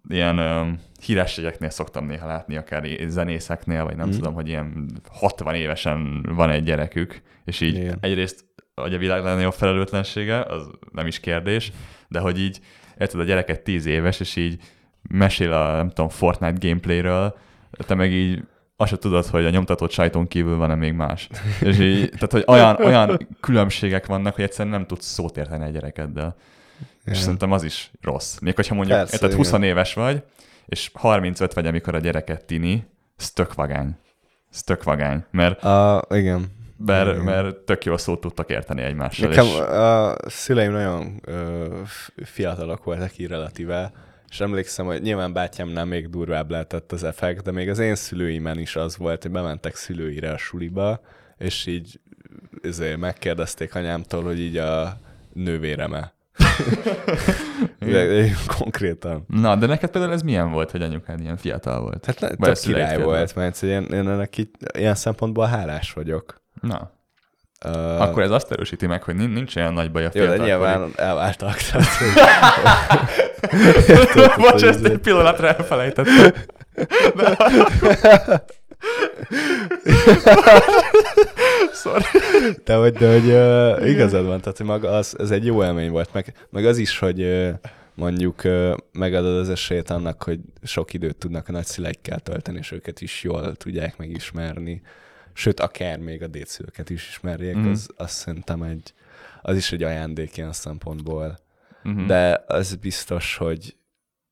ilyen 0.08 0.38
um, 0.38 0.80
hírességeknél 1.02 1.70
szoktam 1.70 2.06
néha 2.06 2.26
látni, 2.26 2.56
akár 2.56 2.88
zenészeknél, 3.06 3.84
vagy 3.84 3.96
nem 3.96 4.08
mm. 4.08 4.10
tudom, 4.10 4.34
hogy 4.34 4.48
ilyen 4.48 4.90
60 5.10 5.54
évesen 5.54 6.22
van 6.22 6.50
egy 6.50 6.64
gyerekük, 6.64 7.22
és 7.44 7.60
így 7.60 7.76
Igen. 7.76 7.98
egyrészt 8.00 8.46
hogy 8.80 8.94
a 8.94 8.98
világ 8.98 9.22
legnagyobb 9.22 9.52
felelőtlensége, 9.52 10.42
az 10.42 10.70
nem 10.92 11.06
is 11.06 11.20
kérdés, 11.20 11.72
de 12.08 12.18
hogy 12.18 12.40
így, 12.40 12.60
érted, 12.98 13.20
a 13.20 13.24
gyereket 13.24 13.60
10 13.60 13.86
éves, 13.86 14.20
és 14.20 14.36
így 14.36 14.60
mesél 15.02 15.52
a, 15.52 15.76
nem 15.76 15.88
tudom, 15.88 16.08
Fortnite 16.08 16.66
gameplayről, 16.68 17.36
te 17.70 17.94
meg 17.94 18.12
így 18.12 18.42
azt 18.76 18.90
se 18.90 18.98
tudod, 18.98 19.26
hogy 19.26 19.44
a 19.44 19.50
nyomtatott 19.50 19.90
sajton 19.90 20.28
kívül 20.28 20.56
van-e 20.56 20.74
még 20.74 20.92
más. 20.92 21.28
És 21.60 21.78
így, 21.78 22.08
tehát, 22.10 22.32
hogy 22.32 22.44
olyan, 22.46 22.76
olyan 22.76 23.28
különbségek 23.40 24.06
vannak, 24.06 24.34
hogy 24.34 24.44
egyszerűen 24.44 24.74
nem 24.74 24.86
tudsz 24.86 25.06
szót 25.06 25.36
érteni 25.36 25.64
egy 25.64 25.72
gyerekeddel. 25.72 26.36
Igen. 26.78 27.14
És 27.14 27.18
szerintem 27.18 27.52
az 27.52 27.62
is 27.62 27.90
rossz. 28.00 28.38
Még 28.38 28.54
hogyha 28.54 28.74
mondjuk, 28.74 28.98
Persze, 28.98 29.18
tehát 29.18 29.34
20 29.34 29.48
igen. 29.48 29.62
éves 29.62 29.94
vagy, 29.94 30.22
és 30.66 30.90
35 30.94 31.52
vagy, 31.52 31.66
amikor 31.66 31.94
a 31.94 31.98
gyereket 31.98 32.44
tini, 32.44 32.86
ez 33.16 33.30
tök 33.30 33.54
vagány. 33.54 33.96
Ez 34.52 34.62
tök 34.62 34.82
vagány. 34.82 35.24
Mert, 35.30 35.64
uh, 35.64 36.18
igen. 36.18 36.56
Mert, 36.76 37.10
igen. 37.10 37.24
mert 37.24 37.56
tök 37.56 37.84
jó 37.84 37.96
szót 37.96 38.20
tudtak 38.20 38.50
érteni 38.50 38.82
egymással. 38.82 39.28
Nekem 39.28 39.44
és... 39.44 39.58
a 39.58 40.16
szüleim 40.26 40.72
nagyon 40.72 41.20
uh, 41.26 41.86
fiatalok 42.24 42.84
voltak 42.84 43.18
így 43.18 43.26
relatíve, 43.26 43.92
és 44.28 44.40
emlékszem, 44.40 44.86
hogy 44.86 45.02
nyilván 45.02 45.50
nem 45.56 45.88
még 45.88 46.08
durvább 46.08 46.50
lehetett 46.50 46.92
az 46.92 47.04
effekt, 47.04 47.42
de 47.42 47.50
még 47.50 47.68
az 47.68 47.78
én 47.78 47.94
szülőimen 47.94 48.58
is 48.58 48.76
az 48.76 48.96
volt, 48.96 49.22
hogy 49.22 49.30
bementek 49.30 49.74
szülőire 49.74 50.32
a 50.32 50.36
suliba, 50.36 51.00
és 51.38 51.66
így 51.66 52.00
ezért 52.62 52.96
megkérdezték 52.96 53.74
anyámtól, 53.74 54.22
hogy 54.22 54.40
így 54.40 54.56
a 54.56 55.00
nővéreme. 55.32 56.12
de, 57.78 58.30
konkrétan. 58.58 59.24
Na, 59.28 59.56
de 59.56 59.66
neked 59.66 59.90
például 59.90 60.12
ez 60.12 60.22
milyen 60.22 60.50
volt, 60.50 60.70
hogy 60.70 60.82
anyukád 60.82 61.20
ilyen 61.20 61.36
fiatal 61.36 61.80
volt? 61.80 62.04
Hát 62.04 62.20
ne, 62.20 62.28
tök 62.28 62.58
király 62.58 63.02
volt, 63.02 63.34
mert 63.34 63.62
én, 63.62 63.82
én 63.82 64.08
ennek 64.08 64.38
így, 64.38 64.50
ilyen 64.72 64.94
szempontból 64.94 65.46
hálás 65.46 65.92
vagyok. 65.92 66.42
Na. 66.60 66.96
Uh, 67.64 68.00
Akkor 68.00 68.22
ez 68.22 68.30
azt 68.30 68.52
erősíti 68.52 68.86
meg, 68.86 69.02
hogy 69.02 69.14
nincs 69.14 69.56
olyan 69.56 69.72
nagy 69.72 69.90
baj 69.90 70.04
a 70.04 70.10
Jó, 70.12 70.24
de 70.24 70.36
nyilván 70.36 70.90
elváltak. 70.96 71.56
Bocs, 74.40 74.62
ezt 74.62 74.84
egy 74.84 74.98
pillanatra 74.98 75.48
elfelejtettem. 75.48 76.32
De... 77.14 77.36
Sorry. 81.72 82.04
De 82.64 82.74
hogy, 82.74 82.92
de, 82.92 83.12
hogy 83.12 83.26
uh, 83.26 83.88
igazad 83.90 84.26
van, 84.26 84.40
tehát 84.40 84.56
hogy 84.56 84.66
maga 84.66 84.88
az, 84.90 85.16
ez 85.18 85.30
egy 85.30 85.46
jó 85.46 85.64
élmény 85.64 85.90
volt, 85.90 86.12
meg, 86.12 86.46
meg 86.50 86.66
az 86.66 86.78
is, 86.78 86.98
hogy 86.98 87.20
uh, 87.20 87.50
mondjuk 87.94 88.44
uh, 88.44 88.76
megadod 88.92 89.36
az 89.36 89.50
esélyt 89.50 89.90
annak, 89.90 90.22
hogy 90.22 90.40
sok 90.62 90.92
időt 90.92 91.16
tudnak 91.16 91.48
a 91.48 91.52
nagyszüleikkel 91.52 92.20
tölteni, 92.20 92.58
és 92.58 92.72
őket 92.72 93.00
is 93.00 93.22
jól 93.22 93.56
tudják 93.56 93.96
megismerni 93.96 94.82
sőt, 95.38 95.60
akár 95.60 95.98
még 95.98 96.22
a 96.22 96.26
dédszülőket 96.26 96.90
is 96.90 97.08
ismerjék, 97.08 97.56
mm. 97.56 97.70
az 97.70 97.88
azt 97.96 98.14
szerintem 98.14 98.62
egy, 98.62 98.94
az 99.42 99.56
is 99.56 99.72
egy 99.72 99.82
ajándék 99.82 100.36
ilyen 100.36 100.52
szempontból. 100.52 101.38
Mm-hmm. 101.88 102.06
De 102.06 102.44
az 102.46 102.74
biztos, 102.74 103.36
hogy 103.36 103.76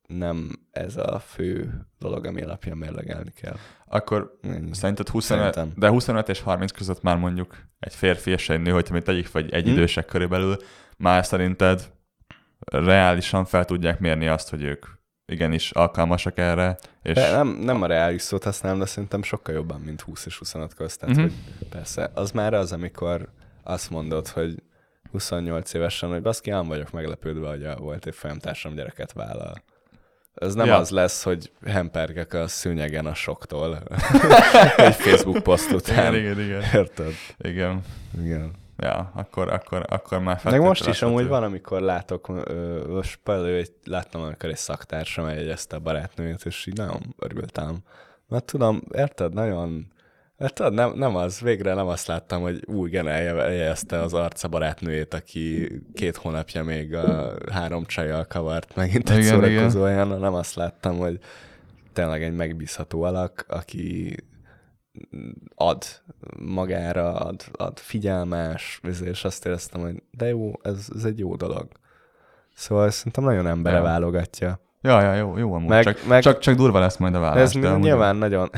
nem 0.07 0.51
ez 0.71 0.97
a 0.97 1.19
fő 1.19 1.81
dolog, 1.99 2.25
ami 2.25 2.41
alapján 2.41 2.77
mérlegelni 2.77 3.31
kell. 3.31 3.55
Akkor 3.85 4.37
Ennyi. 4.41 4.73
szerinted 4.73 5.07
25, 5.07 5.53
Szerintem. 5.53 5.79
de 5.79 5.87
25 5.87 6.29
és 6.29 6.41
30 6.41 6.71
között 6.71 7.01
már 7.01 7.17
mondjuk 7.17 7.57
egy 7.79 7.95
férfi 7.95 8.31
és 8.31 8.49
egy 8.49 8.61
nő, 8.61 8.71
hogy 8.71 8.89
mit 8.91 9.03
tegyük, 9.03 9.31
vagy 9.31 9.51
egy 9.51 9.63
hmm. 9.63 9.73
idősek 9.73 10.05
körülbelül, 10.05 10.57
már 10.97 11.25
szerinted 11.25 11.91
reálisan 12.59 13.45
fel 13.45 13.65
tudják 13.65 13.99
mérni 13.99 14.27
azt, 14.27 14.49
hogy 14.49 14.63
ők 14.63 14.85
igenis 15.25 15.71
alkalmasak 15.71 16.37
erre. 16.37 16.77
És... 17.01 17.13
De 17.13 17.31
nem, 17.31 17.47
nem 17.47 17.81
a 17.81 17.85
reális 17.85 18.21
szót 18.21 18.43
használom, 18.43 18.79
de 18.79 18.85
szerintem 18.85 19.23
sokkal 19.23 19.53
jobban, 19.55 19.81
mint 19.81 20.01
20 20.01 20.25
és 20.25 20.37
25 20.37 20.73
közt. 20.73 20.99
Tehát, 20.99 21.15
uh-huh. 21.15 21.31
hogy 21.59 21.67
persze, 21.67 22.11
az 22.13 22.31
már 22.31 22.53
az, 22.53 22.71
amikor 22.71 23.29
azt 23.63 23.89
mondod, 23.89 24.27
hogy 24.27 24.63
28 25.11 25.73
évesen, 25.73 26.09
hogy 26.09 26.21
baszki, 26.21 26.49
ám 26.49 26.67
vagyok 26.67 26.91
meglepődve, 26.91 27.47
hogy 27.47 27.65
a 27.65 27.75
volt 27.75 28.05
egy 28.05 28.15
folyamtársam 28.15 28.75
gyereket 28.75 29.13
vállal. 29.13 29.63
Ez 30.41 30.53
nem 30.53 30.65
ja. 30.65 30.77
az 30.77 30.89
lesz, 30.89 31.23
hogy 31.23 31.51
hempergek 31.65 32.33
a 32.33 32.47
szűnyegen 32.47 33.05
a 33.05 33.13
soktól 33.13 33.83
egy 34.77 34.95
Facebook 34.95 35.43
poszt 35.43 35.71
után. 35.71 36.15
Igen, 36.15 36.39
igen, 36.39 36.45
igen. 36.45 36.61
Érted? 36.73 37.13
Igen. 37.37 37.81
Igen 38.21 38.65
ja, 38.77 39.11
akkor, 39.15 39.53
akkor, 39.53 39.85
akkor 39.89 40.19
már 40.19 40.39
Meg 40.43 40.61
most 40.61 40.87
is 40.87 41.01
amúgy 41.01 41.27
van, 41.27 41.43
amikor 41.43 41.81
látok, 41.81 42.27
most 42.87 43.19
például 43.23 43.63
láttam, 43.83 44.21
amikor 44.21 44.49
egy 44.49 44.57
szaktársam 44.57 45.25
eljegyezte 45.25 45.75
a 45.75 45.79
barátnőjét, 45.79 46.45
és 46.45 46.65
így 46.65 46.77
nagyon 46.77 47.15
örültem. 47.19 47.77
Mert 48.27 48.45
tudom, 48.45 48.81
érted, 48.93 49.33
nagyon, 49.33 49.87
Érted, 50.37 50.73
nem, 50.73 50.93
nem 50.95 51.15
az, 51.15 51.39
végre 51.39 51.73
nem 51.73 51.87
azt 51.87 52.07
láttam, 52.07 52.41
hogy 52.41 52.63
új 52.67 52.87
igen, 52.87 53.07
eljegyezte 53.07 54.01
az 54.01 54.13
arca 54.13 54.47
barátnőjét, 54.47 55.13
aki 55.13 55.71
két 55.93 56.15
hónapja 56.15 56.63
még 56.63 56.95
a 56.95 57.33
három 57.51 57.85
csajjal 57.85 58.25
kavart 58.25 58.75
megint 58.75 59.09
egy 59.09 59.23
szórakozóján, 59.23 60.07
nem 60.07 60.33
azt 60.33 60.55
láttam, 60.55 60.97
hogy 60.97 61.19
tényleg 61.93 62.23
egy 62.23 62.35
megbízható 62.35 63.01
alak, 63.01 63.45
aki 63.47 64.15
ad 65.55 65.83
magára, 66.39 67.15
ad, 67.15 67.43
ad 67.51 67.79
figyelmes, 67.79 68.81
és 69.03 69.23
azt 69.23 69.45
éreztem, 69.45 69.81
hogy 69.81 70.03
de 70.11 70.27
jó, 70.27 70.51
ez, 70.61 70.87
ez 70.95 71.03
egy 71.03 71.19
jó 71.19 71.35
dolog. 71.35 71.67
Szóval 72.53 72.89
szerintem 72.89 73.23
nagyon 73.23 73.47
embere 73.47 73.77
ja. 73.77 73.83
válogatja. 73.83 74.59
Ja, 74.87 75.01
ja, 75.01 75.13
jó, 75.13 75.37
jó 75.37 75.53
amúgy. 75.53 75.69
Meg, 75.69 75.83
csak, 75.83 76.05
meg, 76.07 76.21
csak, 76.21 76.39
csak 76.39 76.55
durva 76.55 76.79
lesz 76.79 76.97
majd 76.97 77.15
a 77.15 77.19
válasz. 77.19 77.55
Ez 77.55 77.61
de 77.61 77.77
nyilván 77.77 78.09
amúgy... 78.09 78.19
nagyon... 78.19 78.49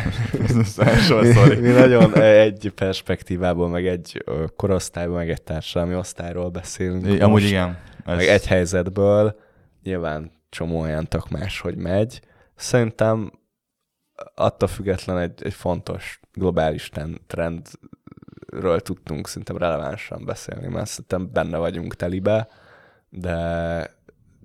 mi 1.62 1.70
nagyon 1.70 2.16
egy 2.16 2.72
perspektívából, 2.76 3.70
meg 3.70 3.88
egy 3.88 4.24
korosztályból, 4.56 5.16
meg 5.16 5.30
egy 5.30 5.42
társadalmi 5.42 5.96
osztályról 5.96 6.50
beszélünk. 6.50 7.06
É, 7.06 7.20
amúgy 7.20 7.44
igen. 7.44 7.78
Ez... 8.06 8.16
Meg 8.16 8.28
egy 8.28 8.46
helyzetből 8.46 9.40
nyilván 9.84 10.32
csomó 10.50 10.80
olyan 10.80 11.08
tök 11.08 11.30
máshogy 11.30 11.76
megy. 11.76 12.22
Szerintem 12.56 13.32
attól 14.36 14.68
független 14.68 15.18
egy, 15.18 15.44
egy 15.44 15.54
fontos 15.54 16.20
globális 16.34 16.90
trendről 17.28 18.80
tudtunk 18.80 19.28
szerintem 19.28 19.58
relevánsan 19.58 20.26
beszélni, 20.26 20.68
mert 20.68 20.88
szerintem 20.88 21.30
benne 21.34 21.58
vagyunk 21.58 21.96
telibe, 21.96 22.48
de 23.10 23.98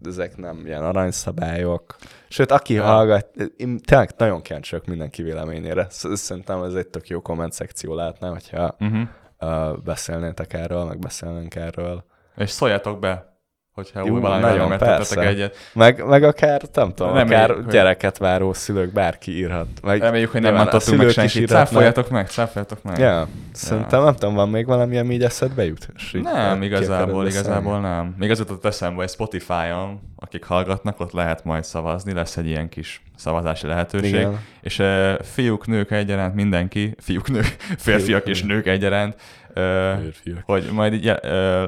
ezek 0.07 0.37
nem 0.37 0.67
ilyen 0.67 0.85
aranyszabályok. 0.85 1.97
Sőt, 2.29 2.51
aki 2.51 2.75
ja. 2.75 2.83
hallgat, 2.83 3.27
én 3.57 3.79
tényleg 3.79 4.11
nagyon 4.17 4.43
kíváncsiak 4.43 4.87
mindenki 4.87 5.23
véleményére. 5.23 5.87
Szerintem 5.91 6.63
ez 6.63 6.75
egy 6.75 6.89
tök 6.89 7.09
jó 7.09 7.21
komment 7.21 7.53
szekció 7.53 7.95
lehetne, 7.95 8.29
hogyha 8.29 8.77
uh-huh. 8.81 9.01
uh, 9.41 9.79
beszélnétek 9.83 10.53
erről, 10.53 10.85
meg 10.85 10.99
beszélnénk 10.99 11.55
erről. 11.55 12.05
És 12.37 12.51
szóljatok 12.51 12.99
be, 12.99 13.34
hogyha 13.75 14.07
Jó, 14.07 14.15
új 14.15 14.21
nagyon, 14.21 14.79
persze. 14.79 15.21
egyet. 15.21 15.57
Meg, 15.73 16.07
meg 16.07 16.23
akár, 16.23 16.63
nem 16.75 16.95
tudom, 16.95 17.15
nem 17.15 17.27
akár 17.27 17.51
éljük, 17.51 17.71
gyereket 17.71 18.19
váró 18.19 18.53
szülők, 18.53 18.93
bárki 18.93 19.37
írhat. 19.37 19.67
Meg, 19.83 20.01
Reméljük, 20.01 20.31
hogy 20.31 20.41
nem 20.41 20.55
mentottunk 20.55 20.99
meg 20.99 21.11
senkit. 21.11 21.49
Cáfoljatok 21.49 22.11
meg, 22.11 22.29
cáfoljatok 22.29 22.83
meg. 22.83 22.99
Ja, 22.99 23.09
ja. 23.09 23.29
szerintem 23.53 24.03
nem 24.03 24.15
tudom, 24.15 24.35
van 24.35 24.49
még 24.49 24.67
valami, 24.67 24.99
ami 24.99 25.15
így 25.15 25.23
eszedbe 25.23 25.65
jut? 25.65 25.89
Nem, 26.13 26.63
igazából, 26.63 27.27
igazából 27.27 27.81
nem. 27.81 28.15
Még 28.19 28.31
az 28.31 28.39
jutott 28.39 28.65
eszembe, 28.65 28.97
hogy 28.97 29.11
Spotify-on, 29.11 30.01
akik 30.17 30.45
hallgatnak, 30.45 31.01
ott 31.01 31.13
lehet 31.13 31.45
majd 31.45 31.65
szavazni, 31.65 32.13
lesz 32.13 32.37
egy 32.37 32.47
ilyen 32.47 32.69
kis 32.69 33.03
szavazási 33.17 33.67
lehetőség. 33.67 34.15
Igen. 34.15 34.41
És 34.61 34.79
uh, 34.79 35.13
fiúk, 35.23 35.67
nők 35.67 35.91
egyaránt, 35.91 36.35
mindenki, 36.35 36.95
fiúk, 36.99 37.31
nők, 37.31 37.57
férfiak 37.79 38.23
Fiúk, 38.23 38.37
és 38.37 38.43
nők 38.43 38.67
egyaránt, 38.67 39.17
uh, 39.55 40.43
hogy 40.45 40.69
majd 40.73 40.93
így, 40.93 41.09
uh, 41.09 41.65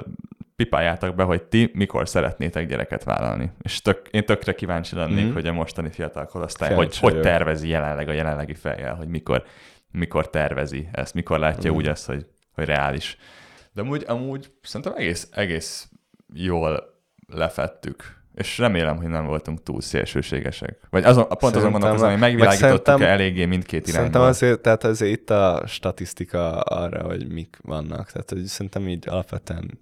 pipáljátok 0.57 1.15
be, 1.15 1.23
hogy 1.23 1.43
ti 1.43 1.71
mikor 1.75 2.09
szeretnétek 2.09 2.67
gyereket 2.67 3.05
vállalni. 3.05 3.53
És 3.63 3.83
tök, 3.83 4.09
én 4.11 4.25
tökre 4.25 4.55
kíváncsi 4.55 4.95
lennék, 4.95 5.25
mm-hmm. 5.25 5.33
hogy 5.33 5.47
a 5.47 5.53
mostani 5.53 5.91
fiatal 5.91 6.27
korosztály, 6.27 6.75
hogy, 6.75 6.99
hogy 6.99 7.21
tervezi 7.21 7.69
jelenleg 7.69 8.09
a 8.09 8.13
jelenlegi 8.13 8.55
fejjel, 8.55 8.95
hogy 8.95 9.09
mikor, 9.09 9.45
mikor 9.91 10.31
tervezi 10.31 10.89
ezt, 10.93 11.15
mikor 11.15 11.39
látja 11.39 11.73
mm. 11.73 11.75
úgy 11.75 11.87
ezt, 11.87 12.07
hogy, 12.07 12.27
hogy 12.53 12.65
reális. 12.65 13.17
De 13.73 13.81
amúgy, 13.81 14.05
amúgy 14.07 14.53
szerintem 14.63 14.97
egész, 14.97 15.29
egész 15.33 15.89
jól 16.35 16.95
lefettük 17.27 18.17
és 18.37 18.59
remélem, 18.59 18.97
hogy 18.97 19.07
nem 19.07 19.27
voltunk 19.27 19.63
túl 19.63 19.81
szélsőségesek. 19.81 20.81
Vagy 20.91 21.05
azon, 21.05 21.29
pont 21.29 21.57
azon 21.57 21.71
gondolkozom, 21.71 22.11
hogy 22.11 22.19
megvilágítottuk 22.19 23.01
-e 23.01 23.07
eléggé 23.07 23.45
mindkét 23.45 23.89
irányba. 23.89 23.97
Szerintem 23.99 24.21
azért, 24.21 24.61
tehát 24.61 24.85
azért 24.85 25.13
itt 25.13 25.31
a 25.31 25.63
statisztika 25.67 26.61
arra, 26.61 27.03
hogy 27.03 27.29
mik 27.29 27.59
vannak. 27.63 28.11
Tehát 28.13 28.31
hogy 28.31 28.45
szerintem 28.45 28.89
így 28.89 29.09
alapvetően 29.09 29.79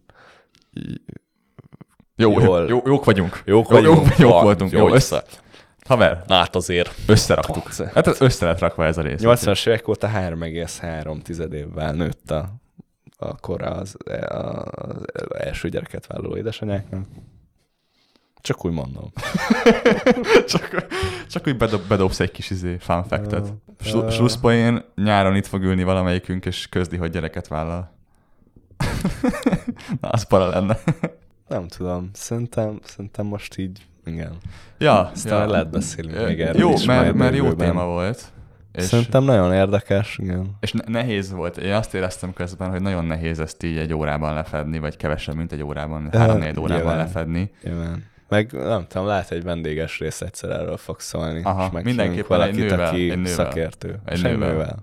jó, 2.17 2.41
jól, 2.41 2.69
jó, 2.69 2.83
jók 2.85 3.05
vagyunk. 3.05 3.43
Jók 3.45 3.69
vagyunk. 3.69 4.07
Jók, 4.07 4.19
jók 4.19 4.43
voltunk. 4.43 4.71
Jó, 4.71 4.93
össze. 4.93 5.25
Haver, 5.87 6.23
Na 6.27 6.35
hát 6.35 6.55
azért. 6.55 6.95
összeraktuk. 7.07 7.63
Basz. 7.65 7.81
Hát 7.81 8.07
ez 8.07 8.21
össze 8.21 8.47
lett 8.47 8.59
rakva 8.59 8.85
ez 8.85 8.99
a 8.99 9.03
rész. 9.03 9.21
80-as 9.23 9.67
évek 9.67 9.89
óta 9.89 10.11
3,3 10.15 11.23
tized 11.23 11.53
évvel 11.53 11.93
nőtt 11.93 12.31
a, 12.31 12.55
a 13.17 13.37
kora 13.37 13.71
az, 13.71 13.97
az, 14.29 14.65
az 15.13 15.35
első 15.39 15.69
gyereket 15.69 16.07
vállaló 16.07 16.37
édesanyáknak. 16.37 17.07
Csak 18.41 18.65
úgy 18.65 18.73
mondom. 18.73 19.13
csak, 20.53 20.87
csak 21.31 21.47
úgy 21.47 21.57
bedob, 21.57 21.89
bedobsz 21.89 22.21
egy 22.21 22.31
kis 22.31 22.51
izé, 22.51 22.77
fun 22.81 23.05
fact-et. 23.05 23.53
Slusszpoén 24.11 24.85
nyáron 24.95 25.37
itt 25.37 25.47
fog 25.47 25.63
ülni 25.63 25.83
valamelyikünk, 25.83 26.47
és 26.47 26.67
közli, 26.69 26.97
hogy 26.97 27.11
gyereket 27.11 27.49
vállal. 27.49 27.94
Na, 30.01 30.09
az 30.09 30.23
para 30.23 30.49
lenne. 30.49 30.79
Nem 31.49 31.69
tudom, 31.69 32.11
szerintem, 32.13 32.79
szerintem 32.85 33.27
most 33.27 33.59
így, 33.59 33.87
igen. 34.05 34.33
ja, 34.79 35.01
Aztán 35.15 35.41
ja. 35.41 35.51
lehet 35.51 35.71
beszélni 35.71 36.13
Ö, 36.13 36.27
még 36.27 36.41
erről 36.41 36.61
Jó, 36.61 36.73
is 36.73 36.85
mert, 36.85 37.15
mert 37.15 37.35
jó 37.37 37.53
téma 37.53 37.85
volt. 37.85 38.33
És, 38.73 38.83
Szerintem 38.85 39.25
nagyon 39.25 39.53
érdekes, 39.53 40.19
igen. 40.19 40.57
és 40.61 40.73
ne- 40.73 40.85
nehéz 41.01 41.33
volt. 41.33 41.57
Én 41.57 41.73
azt 41.73 41.95
éreztem 41.95 42.33
közben, 42.33 42.71
hogy 42.71 42.81
nagyon 42.81 43.05
nehéz 43.05 43.41
ezt 43.41 43.63
így 43.63 43.77
egy 43.79 43.95
órában 43.95 44.35
lefedni, 44.35 44.79
vagy 44.79 44.97
kevesebb, 44.97 45.35
mint 45.35 45.53
egy 45.53 45.63
órában, 45.63 46.09
Ö, 46.13 46.19
három 46.19 46.39
négy 46.39 46.59
órában 46.59 46.77
nyilván. 46.77 46.97
lefedni. 46.97 47.51
Nyilván. 47.63 48.05
Meg 48.29 48.53
nem 48.53 48.87
tudom, 48.89 49.07
lehet 49.07 49.31
egy 49.31 49.43
vendéges 49.43 49.99
rész 49.99 50.21
egyszer 50.21 50.51
erről 50.51 50.77
fog 50.77 51.01
szólni. 51.01 51.43
Aha, 51.43 51.71
és 51.79 51.85
mindenképpen 51.85 52.17
egy 52.17 52.27
valakit, 52.29 52.55
nővel, 52.57 52.87
aki 52.87 53.11
egy 53.11 53.17
nővel. 53.17 53.33
szakértő. 53.33 53.99
Egy 54.05 54.23
nővel. 54.23 54.77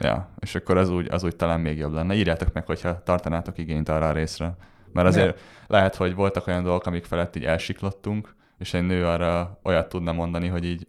Ja, 0.00 0.30
és 0.38 0.54
akkor 0.54 0.76
az 0.76 0.90
úgy, 0.90 1.06
az 1.10 1.24
úgy 1.24 1.36
talán 1.36 1.60
még 1.60 1.78
jobb 1.78 1.92
lenne. 1.92 2.14
Írjátok 2.14 2.52
meg, 2.52 2.66
hogyha 2.66 3.02
tartanátok 3.02 3.58
igényt 3.58 3.88
arra 3.88 4.08
a 4.08 4.12
részre. 4.12 4.56
Mert 4.92 5.08
azért 5.08 5.40
lehet, 5.66 5.94
hogy 5.94 6.14
voltak 6.14 6.46
olyan 6.46 6.62
dolgok, 6.62 6.86
amik 6.86 7.04
felett 7.04 7.36
így 7.36 7.44
elsiklottunk, 7.44 8.34
és 8.58 8.74
egy 8.74 8.86
nő 8.86 9.06
arra 9.06 9.60
olyat 9.62 9.88
tudna 9.88 10.12
mondani, 10.12 10.48
hogy 10.48 10.64
így 10.64 10.86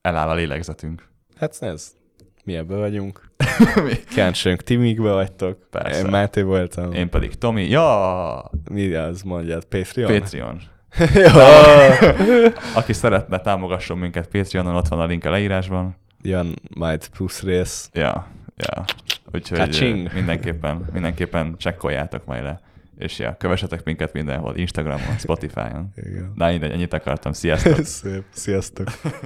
eláll 0.00 0.28
a 0.28 0.34
lélegzetünk. 0.34 1.08
Hát 1.36 1.56
ez, 1.60 1.94
mi 2.44 2.56
ebből 2.56 2.78
vagyunk. 2.78 3.30
Káncsönk, 4.16 4.62
ti 4.62 4.76
mikbe 4.76 5.12
vagytok. 5.12 5.70
Persze. 5.70 5.98
Én 5.98 6.06
Máté 6.06 6.42
voltam. 6.42 6.92
Én 6.92 7.08
pedig 7.08 7.34
Tomi. 7.34 7.68
Ja, 7.68 8.50
Mi 8.70 8.94
az 8.94 9.22
mondjad? 9.22 9.64
Patreon? 9.64 10.20
Patreon. 10.20 10.60
ja. 11.14 12.52
Aki 12.74 12.92
szeretne, 12.92 13.40
támogasson 13.40 13.98
minket 13.98 14.28
Patreonon, 14.28 14.76
ott 14.76 14.88
van 14.88 15.00
a 15.00 15.04
link 15.04 15.24
a 15.24 15.30
leírásban. 15.30 15.96
Jön 16.26 16.54
majd 16.74 17.08
plusz 17.08 17.42
rész. 17.42 17.90
Ja, 17.92 18.26
ja. 18.56 18.84
Úgyhogy 19.32 19.58
Ka-ching. 19.58 20.12
mindenképpen, 20.14 20.88
mindenképpen 20.92 21.54
csekkoljátok 21.58 22.24
majd 22.24 22.42
le. 22.42 22.60
És 22.98 23.18
ja, 23.18 23.36
kövessetek 23.36 23.84
minket 23.84 24.12
mindenhol, 24.12 24.56
Instagramon, 24.56 25.18
Spotify-on. 25.18 25.92
Igen. 25.96 26.32
Na, 26.34 26.48
mindegy, 26.48 26.70
ennyit 26.70 26.92
akartam. 26.92 27.32
Sziasztok! 27.32 27.84
Szép. 28.02 28.24
Sziasztok. 28.30 28.88